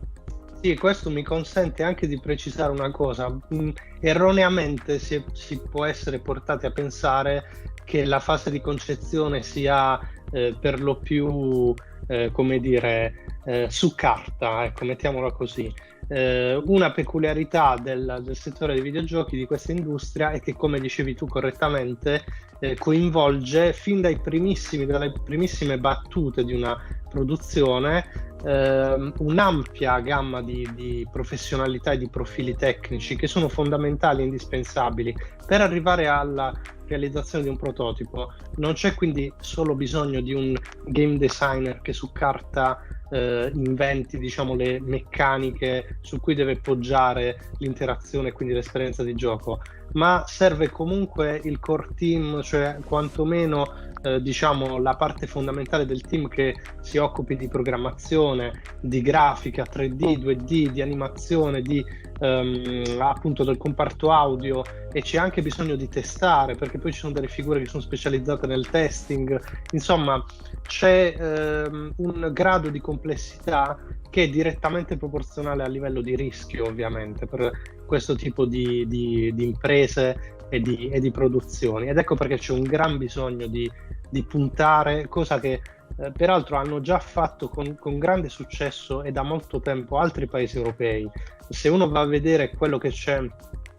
Sì, 0.61 0.77
questo 0.77 1.11
mi 1.11 1.22
consente 1.22 1.83
anche 1.83 2.07
di 2.07 2.18
precisare 2.18 2.72
una 2.72 2.91
cosa. 2.91 3.31
Mm, 3.55 3.70
erroneamente 4.01 4.99
si, 4.99 5.22
si, 5.33 5.59
può 5.59 5.85
essere 5.85 6.20
portati 6.20 6.64
a 6.64 6.70
pensare 6.70 7.45
che 7.85 8.07
la 8.07 8.18
fase 8.18 8.51
di 8.51 8.62
concezione 8.62 9.43
sia 9.43 10.01
eh, 10.33 10.57
per 10.59 10.81
lo 10.81 10.97
più, 10.97 11.75
eh, 12.07 12.31
come 12.33 12.61
dire, 12.61 13.27
eh, 13.45 13.66
su 13.68 13.95
carta, 13.95 14.64
ecco, 14.64 14.87
mettiamola 14.87 15.33
così. 15.33 15.72
Eh, 16.09 16.61
una 16.67 16.93
peculiarità 16.93 17.77
del, 17.81 18.21
del, 18.23 18.37
settore 18.37 18.75
dei 18.75 18.83
videogiochi 18.83 19.37
di 19.37 19.47
questa 19.47 19.73
industria 19.73 20.31
è 20.31 20.41
che, 20.41 20.55
come 20.55 20.81
dicevi 20.81 21.15
tu 21.15 21.27
correttamente, 21.27 22.25
eh, 22.59 22.77
coinvolge 22.77 23.73
fin 23.73 24.01
dai 24.01 24.19
primissimi, 24.19 24.87
dalle 24.87 25.13
primissime 25.25 25.79
battute 25.79 26.45
di 26.45 26.55
una 26.55 26.79
produzione 27.09 28.33
eh, 28.45 29.13
un'ampia 29.19 30.01
gamma 30.01 30.43
di, 30.43 30.69
di, 30.75 31.07
professionalità 31.11 31.93
e 31.93 31.99
di 31.99 32.09
profili 32.09 32.55
tecnici 32.55 33.17
che 33.17 33.27
sono 33.27 33.49
fondamentali 33.49 34.23
e 34.23 34.27
indispensabili 34.27 35.15
per 35.47 35.61
arrivare 35.61 36.07
alla 36.07 36.53
realizzazione 36.87 37.45
di 37.45 37.51
un 37.51 37.57
prototipo. 37.57 38.33
Non 38.57 38.75
c'è 38.75 38.95
quindi 38.95 39.33
solo 39.41 39.75
bisogno 39.75 40.21
di 40.21 40.35
un 40.35 40.55
game 40.87 41.17
designer 41.17 41.81
che 41.81 41.93
su 41.93 42.13
carta 42.13 42.79
eh, 43.11 43.51
inventi 43.55 44.19
diciamo, 44.19 44.55
le 44.55 44.81
meccaniche 44.81 45.99
su 46.01 46.21
cui 46.21 46.35
deve 46.35 46.57
poggiare 46.57 47.51
l'interazione 47.59 48.29
e 48.29 48.33
quindi 48.33 48.55
l'esperienza 48.55 49.03
di 49.03 49.15
gioco, 49.15 49.61
ma 49.93 50.25
serve 50.27 50.71
comunque 50.71 51.41
il 51.45 51.61
core 51.61 51.89
team, 51.95 52.43
cioè 52.43 52.79
quantomeno 52.85 53.73
eh, 54.03 54.21
diciamo 54.21 54.79
la 54.79 54.97
parte 54.97 55.27
fondamentale 55.27 55.87
del 55.87 56.03
team 56.03 56.29
che 56.29 56.57
si 56.81 56.99
occupi 56.99 57.37
di 57.37 57.49
programmazione, 57.49 58.63
di 58.81 59.01
grafica 59.01 59.65
3D, 59.65 60.19
2D, 60.19 60.71
di 60.71 60.83
animazione, 60.83 61.63
di 61.63 61.85
ehm, 62.25 63.01
appunto 63.01 63.45
del 63.45 63.57
comparto 63.57 64.11
audio 64.11 64.62
e 64.93 65.03
c'è 65.03 65.18
anche 65.18 65.43
bisogno 65.43 65.77
di 65.77 65.89
testare 65.89 66.55
perché 66.55 66.79
poi 66.79 66.93
ci 66.93 67.01
sono 67.01 67.12
delle 67.12 67.29
figure 67.29 67.61
che 67.61 67.66
sono 67.66 67.83
specializzate 67.83 68.47
nel 68.47 68.68
testing, 68.70 69.41
insomma 69.72 70.25
c'è 70.62 71.14
ehm, 71.16 71.93
un 71.97 72.31
grado 72.33 72.70
di 72.70 72.81
complessità 72.81 73.79
che 74.09 74.25
è 74.25 74.29
direttamente 74.29 74.97
proporzionale 74.97 75.64
al 75.64 75.72
livello 75.72 76.01
di 76.01 76.14
rischio 76.14 76.66
ovviamente 76.66 77.27
per 77.27 77.51
questo 77.85 78.14
tipo 78.14 78.47
di, 78.47 78.87
di, 78.87 79.33
di 79.35 79.45
imprese 79.45 80.37
e 80.49 80.61
di, 80.61 80.89
e 80.89 81.01
di, 81.01 81.11
produzioni. 81.11 81.89
Ed 81.89 81.99
ecco 81.99 82.14
perché 82.14 82.39
c'è 82.39 82.53
un 82.53 82.62
gran 82.62 82.97
bisogno 82.97 83.49
di, 83.49 83.68
di 84.09 84.22
puntare, 84.22 85.09
cosa 85.09 85.41
che 85.41 85.61
eh, 85.97 86.11
peraltro 86.11 86.57
hanno 86.57 86.80
già 86.80 86.99
fatto 86.99 87.49
con, 87.49 87.76
con, 87.76 87.99
grande 87.99 88.28
successo 88.28 89.03
e 89.03 89.12
da 89.12 89.22
molto 89.22 89.61
tempo 89.61 89.99
altri 89.99 90.26
paesi 90.26 90.57
europei. 90.57 91.09
Se 91.49 91.68
uno 91.68 91.89
va 91.89 92.01
a 92.01 92.07
vedere 92.07 92.51
quello 92.51 92.78
che 92.78 92.91
c'è 92.91 93.20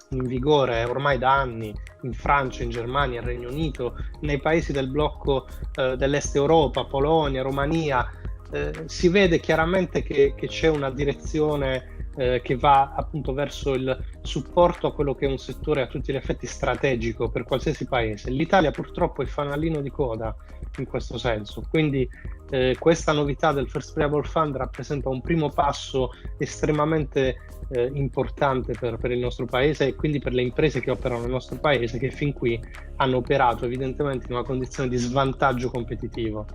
in 0.10 0.24
vigore 0.26 0.84
ormai 0.84 1.18
da 1.18 1.34
anni 1.34 1.74
in 2.04 2.14
Francia, 2.14 2.64
in 2.64 2.70
Germania, 2.70 3.20
in 3.20 3.26
Regno 3.26 3.50
Unito, 3.50 3.96
nei 4.22 4.40
paesi 4.40 4.72
del 4.72 4.90
blocco 4.90 5.48
eh, 5.76 5.98
dell'Est 5.98 6.36
Europa, 6.36 6.86
Polonia, 6.86 7.42
Romania, 7.42 8.10
eh, 8.52 8.72
si 8.86 9.10
vede 9.10 9.40
chiaramente 9.40 10.04
che, 10.04 10.34
che 10.36 10.48
c'è 10.48 10.68
una 10.68 10.92
direzione 10.92 11.95
eh, 12.16 12.42
che 12.44 12.56
va 12.56 12.94
appunto 12.96 13.34
verso 13.34 13.74
il 13.74 13.98
supporto 14.22 14.88
a 14.88 14.94
quello 14.94 15.16
che 15.16 15.26
è 15.26 15.30
un 15.30 15.38
settore 15.38 15.82
a 15.82 15.88
tutti 15.88 16.12
gli 16.12 16.16
effetti 16.16 16.48
strategico 16.48 17.30
per 17.30 17.44
qualsiasi 17.44 17.86
paese. 17.86 18.30
L'Italia 18.30 18.72
purtroppo 18.72 19.22
è 19.22 19.26
fanalino 19.26 19.82
di 19.82 19.90
coda 19.90 20.36
in 20.78 20.88
questo 20.88 21.18
senso, 21.18 21.64
quindi 21.70 22.08
eh, 22.50 22.76
questa 22.80 23.12
novità 23.12 23.52
del 23.52 23.70
First 23.70 23.94
Payable 23.94 24.24
Fund 24.24 24.56
rappresenta 24.56 25.10
un 25.10 25.22
primo 25.22 25.50
passo 25.50 26.12
estremamente 26.38 27.38
eh, 27.70 27.90
importante 27.94 28.74
per, 28.80 28.98
per, 28.98 29.12
il 29.12 29.20
nostro 29.20 29.46
paese 29.46 29.88
e 29.88 29.96
quindi 29.96 30.20
per 30.20 30.34
le 30.34 30.44
imprese 30.44 30.80
che 30.80 30.92
operano 30.92 31.22
nel 31.22 31.32
nostro 31.32 31.58
paese 31.58 31.98
che 31.98 32.12
fin 32.12 32.34
qui 32.34 32.62
hanno 32.98 33.18
operato 33.18 33.66
evidentemente 33.66 34.28
in 34.28 34.34
una 34.34 34.44
condizione 34.44 34.90
di 34.90 34.98
svantaggio 34.98 35.70
competitivo. 35.70 36.46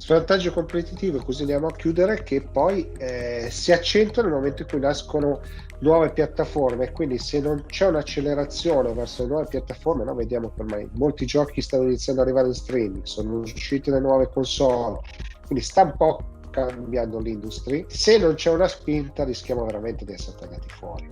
Svantaggio 0.00 0.50
competitivo, 0.50 1.22
così 1.22 1.42
andiamo 1.42 1.66
a 1.66 1.72
chiudere, 1.72 2.22
che 2.22 2.40
poi 2.40 2.90
eh, 2.96 3.48
si 3.50 3.70
accentua 3.70 4.22
nel 4.22 4.32
momento 4.32 4.62
in 4.62 4.68
cui 4.68 4.80
nascono 4.80 5.42
nuove 5.80 6.10
piattaforme 6.10 6.90
quindi 6.90 7.18
se 7.18 7.38
non 7.40 7.64
c'è 7.66 7.86
un'accelerazione 7.86 8.94
verso 8.94 9.22
le 9.22 9.28
nuove 9.28 9.46
piattaforme, 9.48 10.04
no? 10.04 10.14
vediamo 10.14 10.52
che 10.54 10.62
ormai 10.62 10.88
molti 10.92 11.26
giochi 11.26 11.60
stanno 11.60 11.84
iniziando 11.84 12.22
ad 12.22 12.28
arrivare 12.28 12.48
in 12.48 12.54
streaming, 12.54 13.04
sono 13.04 13.40
uscite 13.40 13.90
le 13.90 14.00
nuove 14.00 14.30
console, 14.30 15.00
quindi 15.44 15.62
sta 15.62 15.82
un 15.82 15.94
po' 15.94 16.24
cambiando 16.48 17.18
l'industria, 17.18 17.84
se 17.88 18.16
non 18.16 18.34
c'è 18.34 18.50
una 18.50 18.68
spinta 18.68 19.24
rischiamo 19.24 19.66
veramente 19.66 20.06
di 20.06 20.14
essere 20.14 20.38
tagliati 20.38 20.68
fuori. 20.70 21.10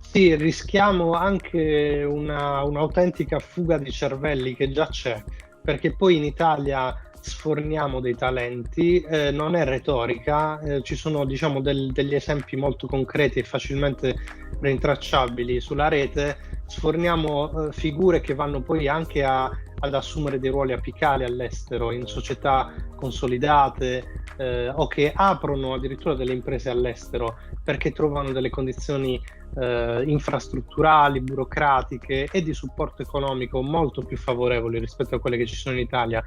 Sì, 0.00 0.34
rischiamo 0.34 1.12
anche 1.12 2.02
una, 2.02 2.64
un'autentica 2.64 3.38
fuga 3.38 3.78
di 3.78 3.92
cervelli 3.92 4.56
che 4.56 4.72
già 4.72 4.88
c'è, 4.88 5.22
perché 5.62 5.94
poi 5.94 6.16
in 6.16 6.24
Italia 6.24 6.92
sforniamo 7.20 8.00
dei 8.00 8.16
talenti, 8.16 9.00
eh, 9.00 9.30
non 9.30 9.54
è 9.54 9.64
retorica, 9.64 10.58
eh, 10.60 10.82
ci 10.82 10.96
sono 10.96 11.24
diciamo 11.24 11.60
del, 11.60 11.92
degli 11.92 12.14
esempi 12.14 12.56
molto 12.56 12.86
concreti 12.86 13.38
e 13.38 13.44
facilmente 13.44 14.16
rintracciabili 14.60 15.60
sulla 15.60 15.88
rete, 15.88 16.36
sforniamo 16.66 17.68
eh, 17.68 17.72
figure 17.72 18.20
che 18.20 18.34
vanno 18.34 18.62
poi 18.62 18.88
anche 18.88 19.22
a, 19.22 19.50
ad 19.80 19.94
assumere 19.94 20.38
dei 20.38 20.50
ruoli 20.50 20.72
apicali 20.72 21.24
all'estero 21.24 21.90
in 21.92 22.06
società 22.06 22.72
consolidate 22.96 24.22
eh, 24.36 24.68
o 24.68 24.86
che 24.86 25.12
aprono 25.14 25.74
addirittura 25.74 26.14
delle 26.14 26.32
imprese 26.32 26.70
all'estero 26.70 27.38
perché 27.62 27.92
trovano 27.92 28.32
delle 28.32 28.50
condizioni 28.50 29.20
eh, 29.58 30.02
infrastrutturali, 30.06 31.20
burocratiche 31.20 32.28
e 32.30 32.42
di 32.42 32.54
supporto 32.54 33.02
economico 33.02 33.62
molto 33.62 34.02
più 34.02 34.16
favorevoli 34.16 34.78
rispetto 34.78 35.14
a 35.14 35.18
quelle 35.18 35.36
che 35.36 35.46
ci 35.46 35.56
sono 35.56 35.76
in 35.76 35.82
Italia. 35.82 36.22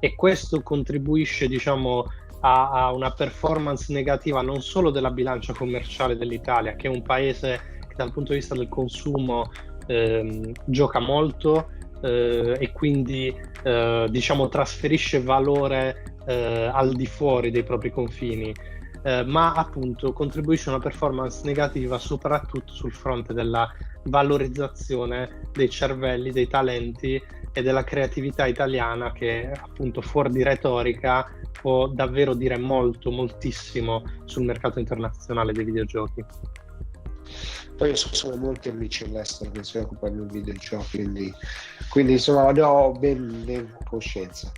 E 0.00 0.14
questo 0.14 0.62
contribuisce 0.62 1.48
diciamo 1.48 2.06
a, 2.40 2.70
a 2.70 2.92
una 2.92 3.10
performance 3.10 3.92
negativa 3.92 4.42
non 4.42 4.62
solo 4.62 4.90
della 4.90 5.10
bilancia 5.10 5.52
commerciale 5.52 6.16
dell'Italia 6.16 6.76
che 6.76 6.86
è 6.86 6.90
un 6.90 7.02
paese 7.02 7.78
che 7.80 7.94
dal 7.96 8.12
punto 8.12 8.32
di 8.32 8.38
vista 8.38 8.54
del 8.54 8.68
consumo 8.68 9.50
ehm, 9.86 10.52
gioca 10.66 11.00
molto 11.00 11.70
eh, 12.02 12.56
e 12.58 12.72
quindi 12.72 13.34
eh, 13.62 14.06
diciamo 14.08 14.48
trasferisce 14.48 15.20
valore 15.20 16.16
eh, 16.26 16.70
al 16.72 16.94
di 16.94 17.06
fuori 17.06 17.50
dei 17.50 17.62
propri 17.62 17.90
confini 17.90 18.54
eh, 19.02 19.24
ma 19.24 19.52
appunto 19.52 20.12
contribuisce 20.12 20.68
a 20.68 20.74
una 20.74 20.82
performance 20.82 21.42
negativa 21.44 21.98
soprattutto 21.98 22.72
sul 22.72 22.92
fronte 22.92 23.32
della 23.32 23.72
valorizzazione 24.04 25.48
dei 25.52 25.70
cervelli, 25.70 26.30
dei 26.30 26.46
talenti 26.46 27.20
e 27.52 27.62
della 27.62 27.84
creatività 27.84 28.46
italiana 28.46 29.12
che 29.12 29.50
appunto 29.50 30.00
fuori 30.00 30.30
di 30.30 30.42
retorica 30.42 31.26
può 31.60 31.88
davvero 31.88 32.34
dire 32.34 32.58
molto, 32.58 33.10
moltissimo 33.10 34.02
sul 34.24 34.44
mercato 34.44 34.78
internazionale 34.78 35.52
dei 35.52 35.64
videogiochi. 35.64 36.24
Poi 37.76 37.94
sono 37.94 38.36
molti 38.36 38.68
amici 38.68 39.04
all'estero 39.04 39.50
che 39.50 39.62
si 39.62 39.78
occupano 39.78 40.24
di 40.24 40.38
videogiochi, 40.38 40.96
quindi, 40.96 41.32
quindi 41.88 42.12
insomma 42.12 42.50
ne 42.50 42.60
ho 42.62 42.92
ben, 42.92 43.44
ben 43.44 43.76
coscienza. 43.84 44.50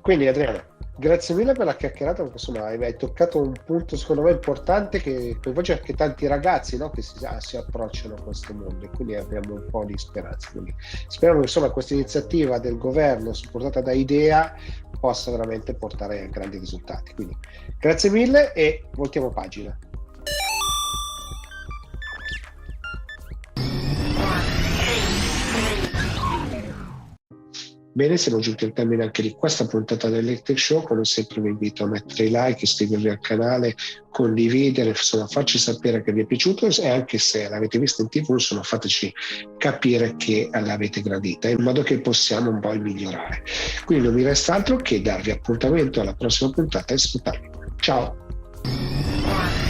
Quindi 0.00 0.28
Adriano, 0.28 0.62
Grazie 1.00 1.36
mille 1.36 1.52
per 1.52 1.64
la 1.64 1.76
chiacchierata, 1.76 2.24
perché 2.24 2.38
insomma 2.38 2.66
hai 2.66 2.96
toccato 2.96 3.40
un 3.40 3.52
punto 3.64 3.96
secondo 3.96 4.22
me 4.22 4.32
importante 4.32 4.98
che 4.98 5.38
coinvolge 5.40 5.74
anche 5.74 5.94
tanti 5.94 6.26
ragazzi 6.26 6.76
no, 6.76 6.90
che 6.90 7.02
si, 7.02 7.24
ah, 7.24 7.38
si, 7.38 7.56
approcciano 7.56 8.16
a 8.16 8.20
questo 8.20 8.52
mondo 8.52 8.84
e 8.84 8.90
quindi 8.90 9.14
abbiamo 9.14 9.54
un 9.54 9.64
po' 9.70 9.84
di 9.84 9.96
speranza. 9.96 10.50
Quindi 10.50 10.74
speriamo 11.06 11.38
che 11.38 11.46
insomma, 11.46 11.70
questa 11.70 11.94
iniziativa 11.94 12.58
del 12.58 12.78
governo 12.78 13.32
supportata 13.32 13.80
da 13.80 13.92
IDEA 13.92 14.52
possa 14.98 15.30
veramente 15.30 15.72
portare 15.72 16.22
a 16.22 16.26
grandi 16.26 16.58
risultati. 16.58 17.14
Quindi 17.14 17.36
grazie 17.78 18.10
mille 18.10 18.52
e 18.52 18.82
voltiamo 18.94 19.30
pagina. 19.30 19.78
Bene, 27.98 28.16
siamo 28.16 28.38
giunti 28.38 28.64
al 28.64 28.72
termine 28.72 29.02
anche 29.02 29.22
di 29.22 29.32
questa 29.32 29.66
puntata 29.66 30.08
dell'Electric 30.08 30.56
Show. 30.56 30.84
Come 30.84 31.04
sempre 31.04 31.40
vi 31.40 31.48
invito 31.48 31.82
a 31.82 31.88
mettere 31.88 32.26
i 32.26 32.30
like, 32.30 32.60
iscrivervi 32.62 33.08
al 33.08 33.18
canale, 33.18 33.74
condividere, 34.08 34.90
insomma 34.90 35.26
farci 35.26 35.58
sapere 35.58 36.04
che 36.04 36.12
vi 36.12 36.20
è 36.20 36.24
piaciuto 36.24 36.68
e 36.68 36.88
anche 36.88 37.18
se 37.18 37.48
l'avete 37.48 37.80
vista 37.80 38.02
in 38.02 38.08
tv, 38.08 38.28
insomma 38.30 38.62
fateci 38.62 39.12
capire 39.56 40.14
che 40.16 40.48
l'avete 40.52 41.02
gradita 41.02 41.48
in 41.48 41.60
modo 41.60 41.82
che 41.82 42.00
possiamo 42.00 42.50
un 42.50 42.60
po' 42.60 42.72
migliorare. 42.72 43.42
Quindi 43.84 44.06
non 44.06 44.14
mi 44.14 44.22
resta 44.22 44.54
altro 44.54 44.76
che 44.76 45.02
darvi 45.02 45.32
appuntamento 45.32 46.00
alla 46.00 46.14
prossima 46.14 46.50
puntata 46.50 46.92
e 46.92 46.94
ascoltarvi. 46.94 47.50
Ciao! 47.80 49.67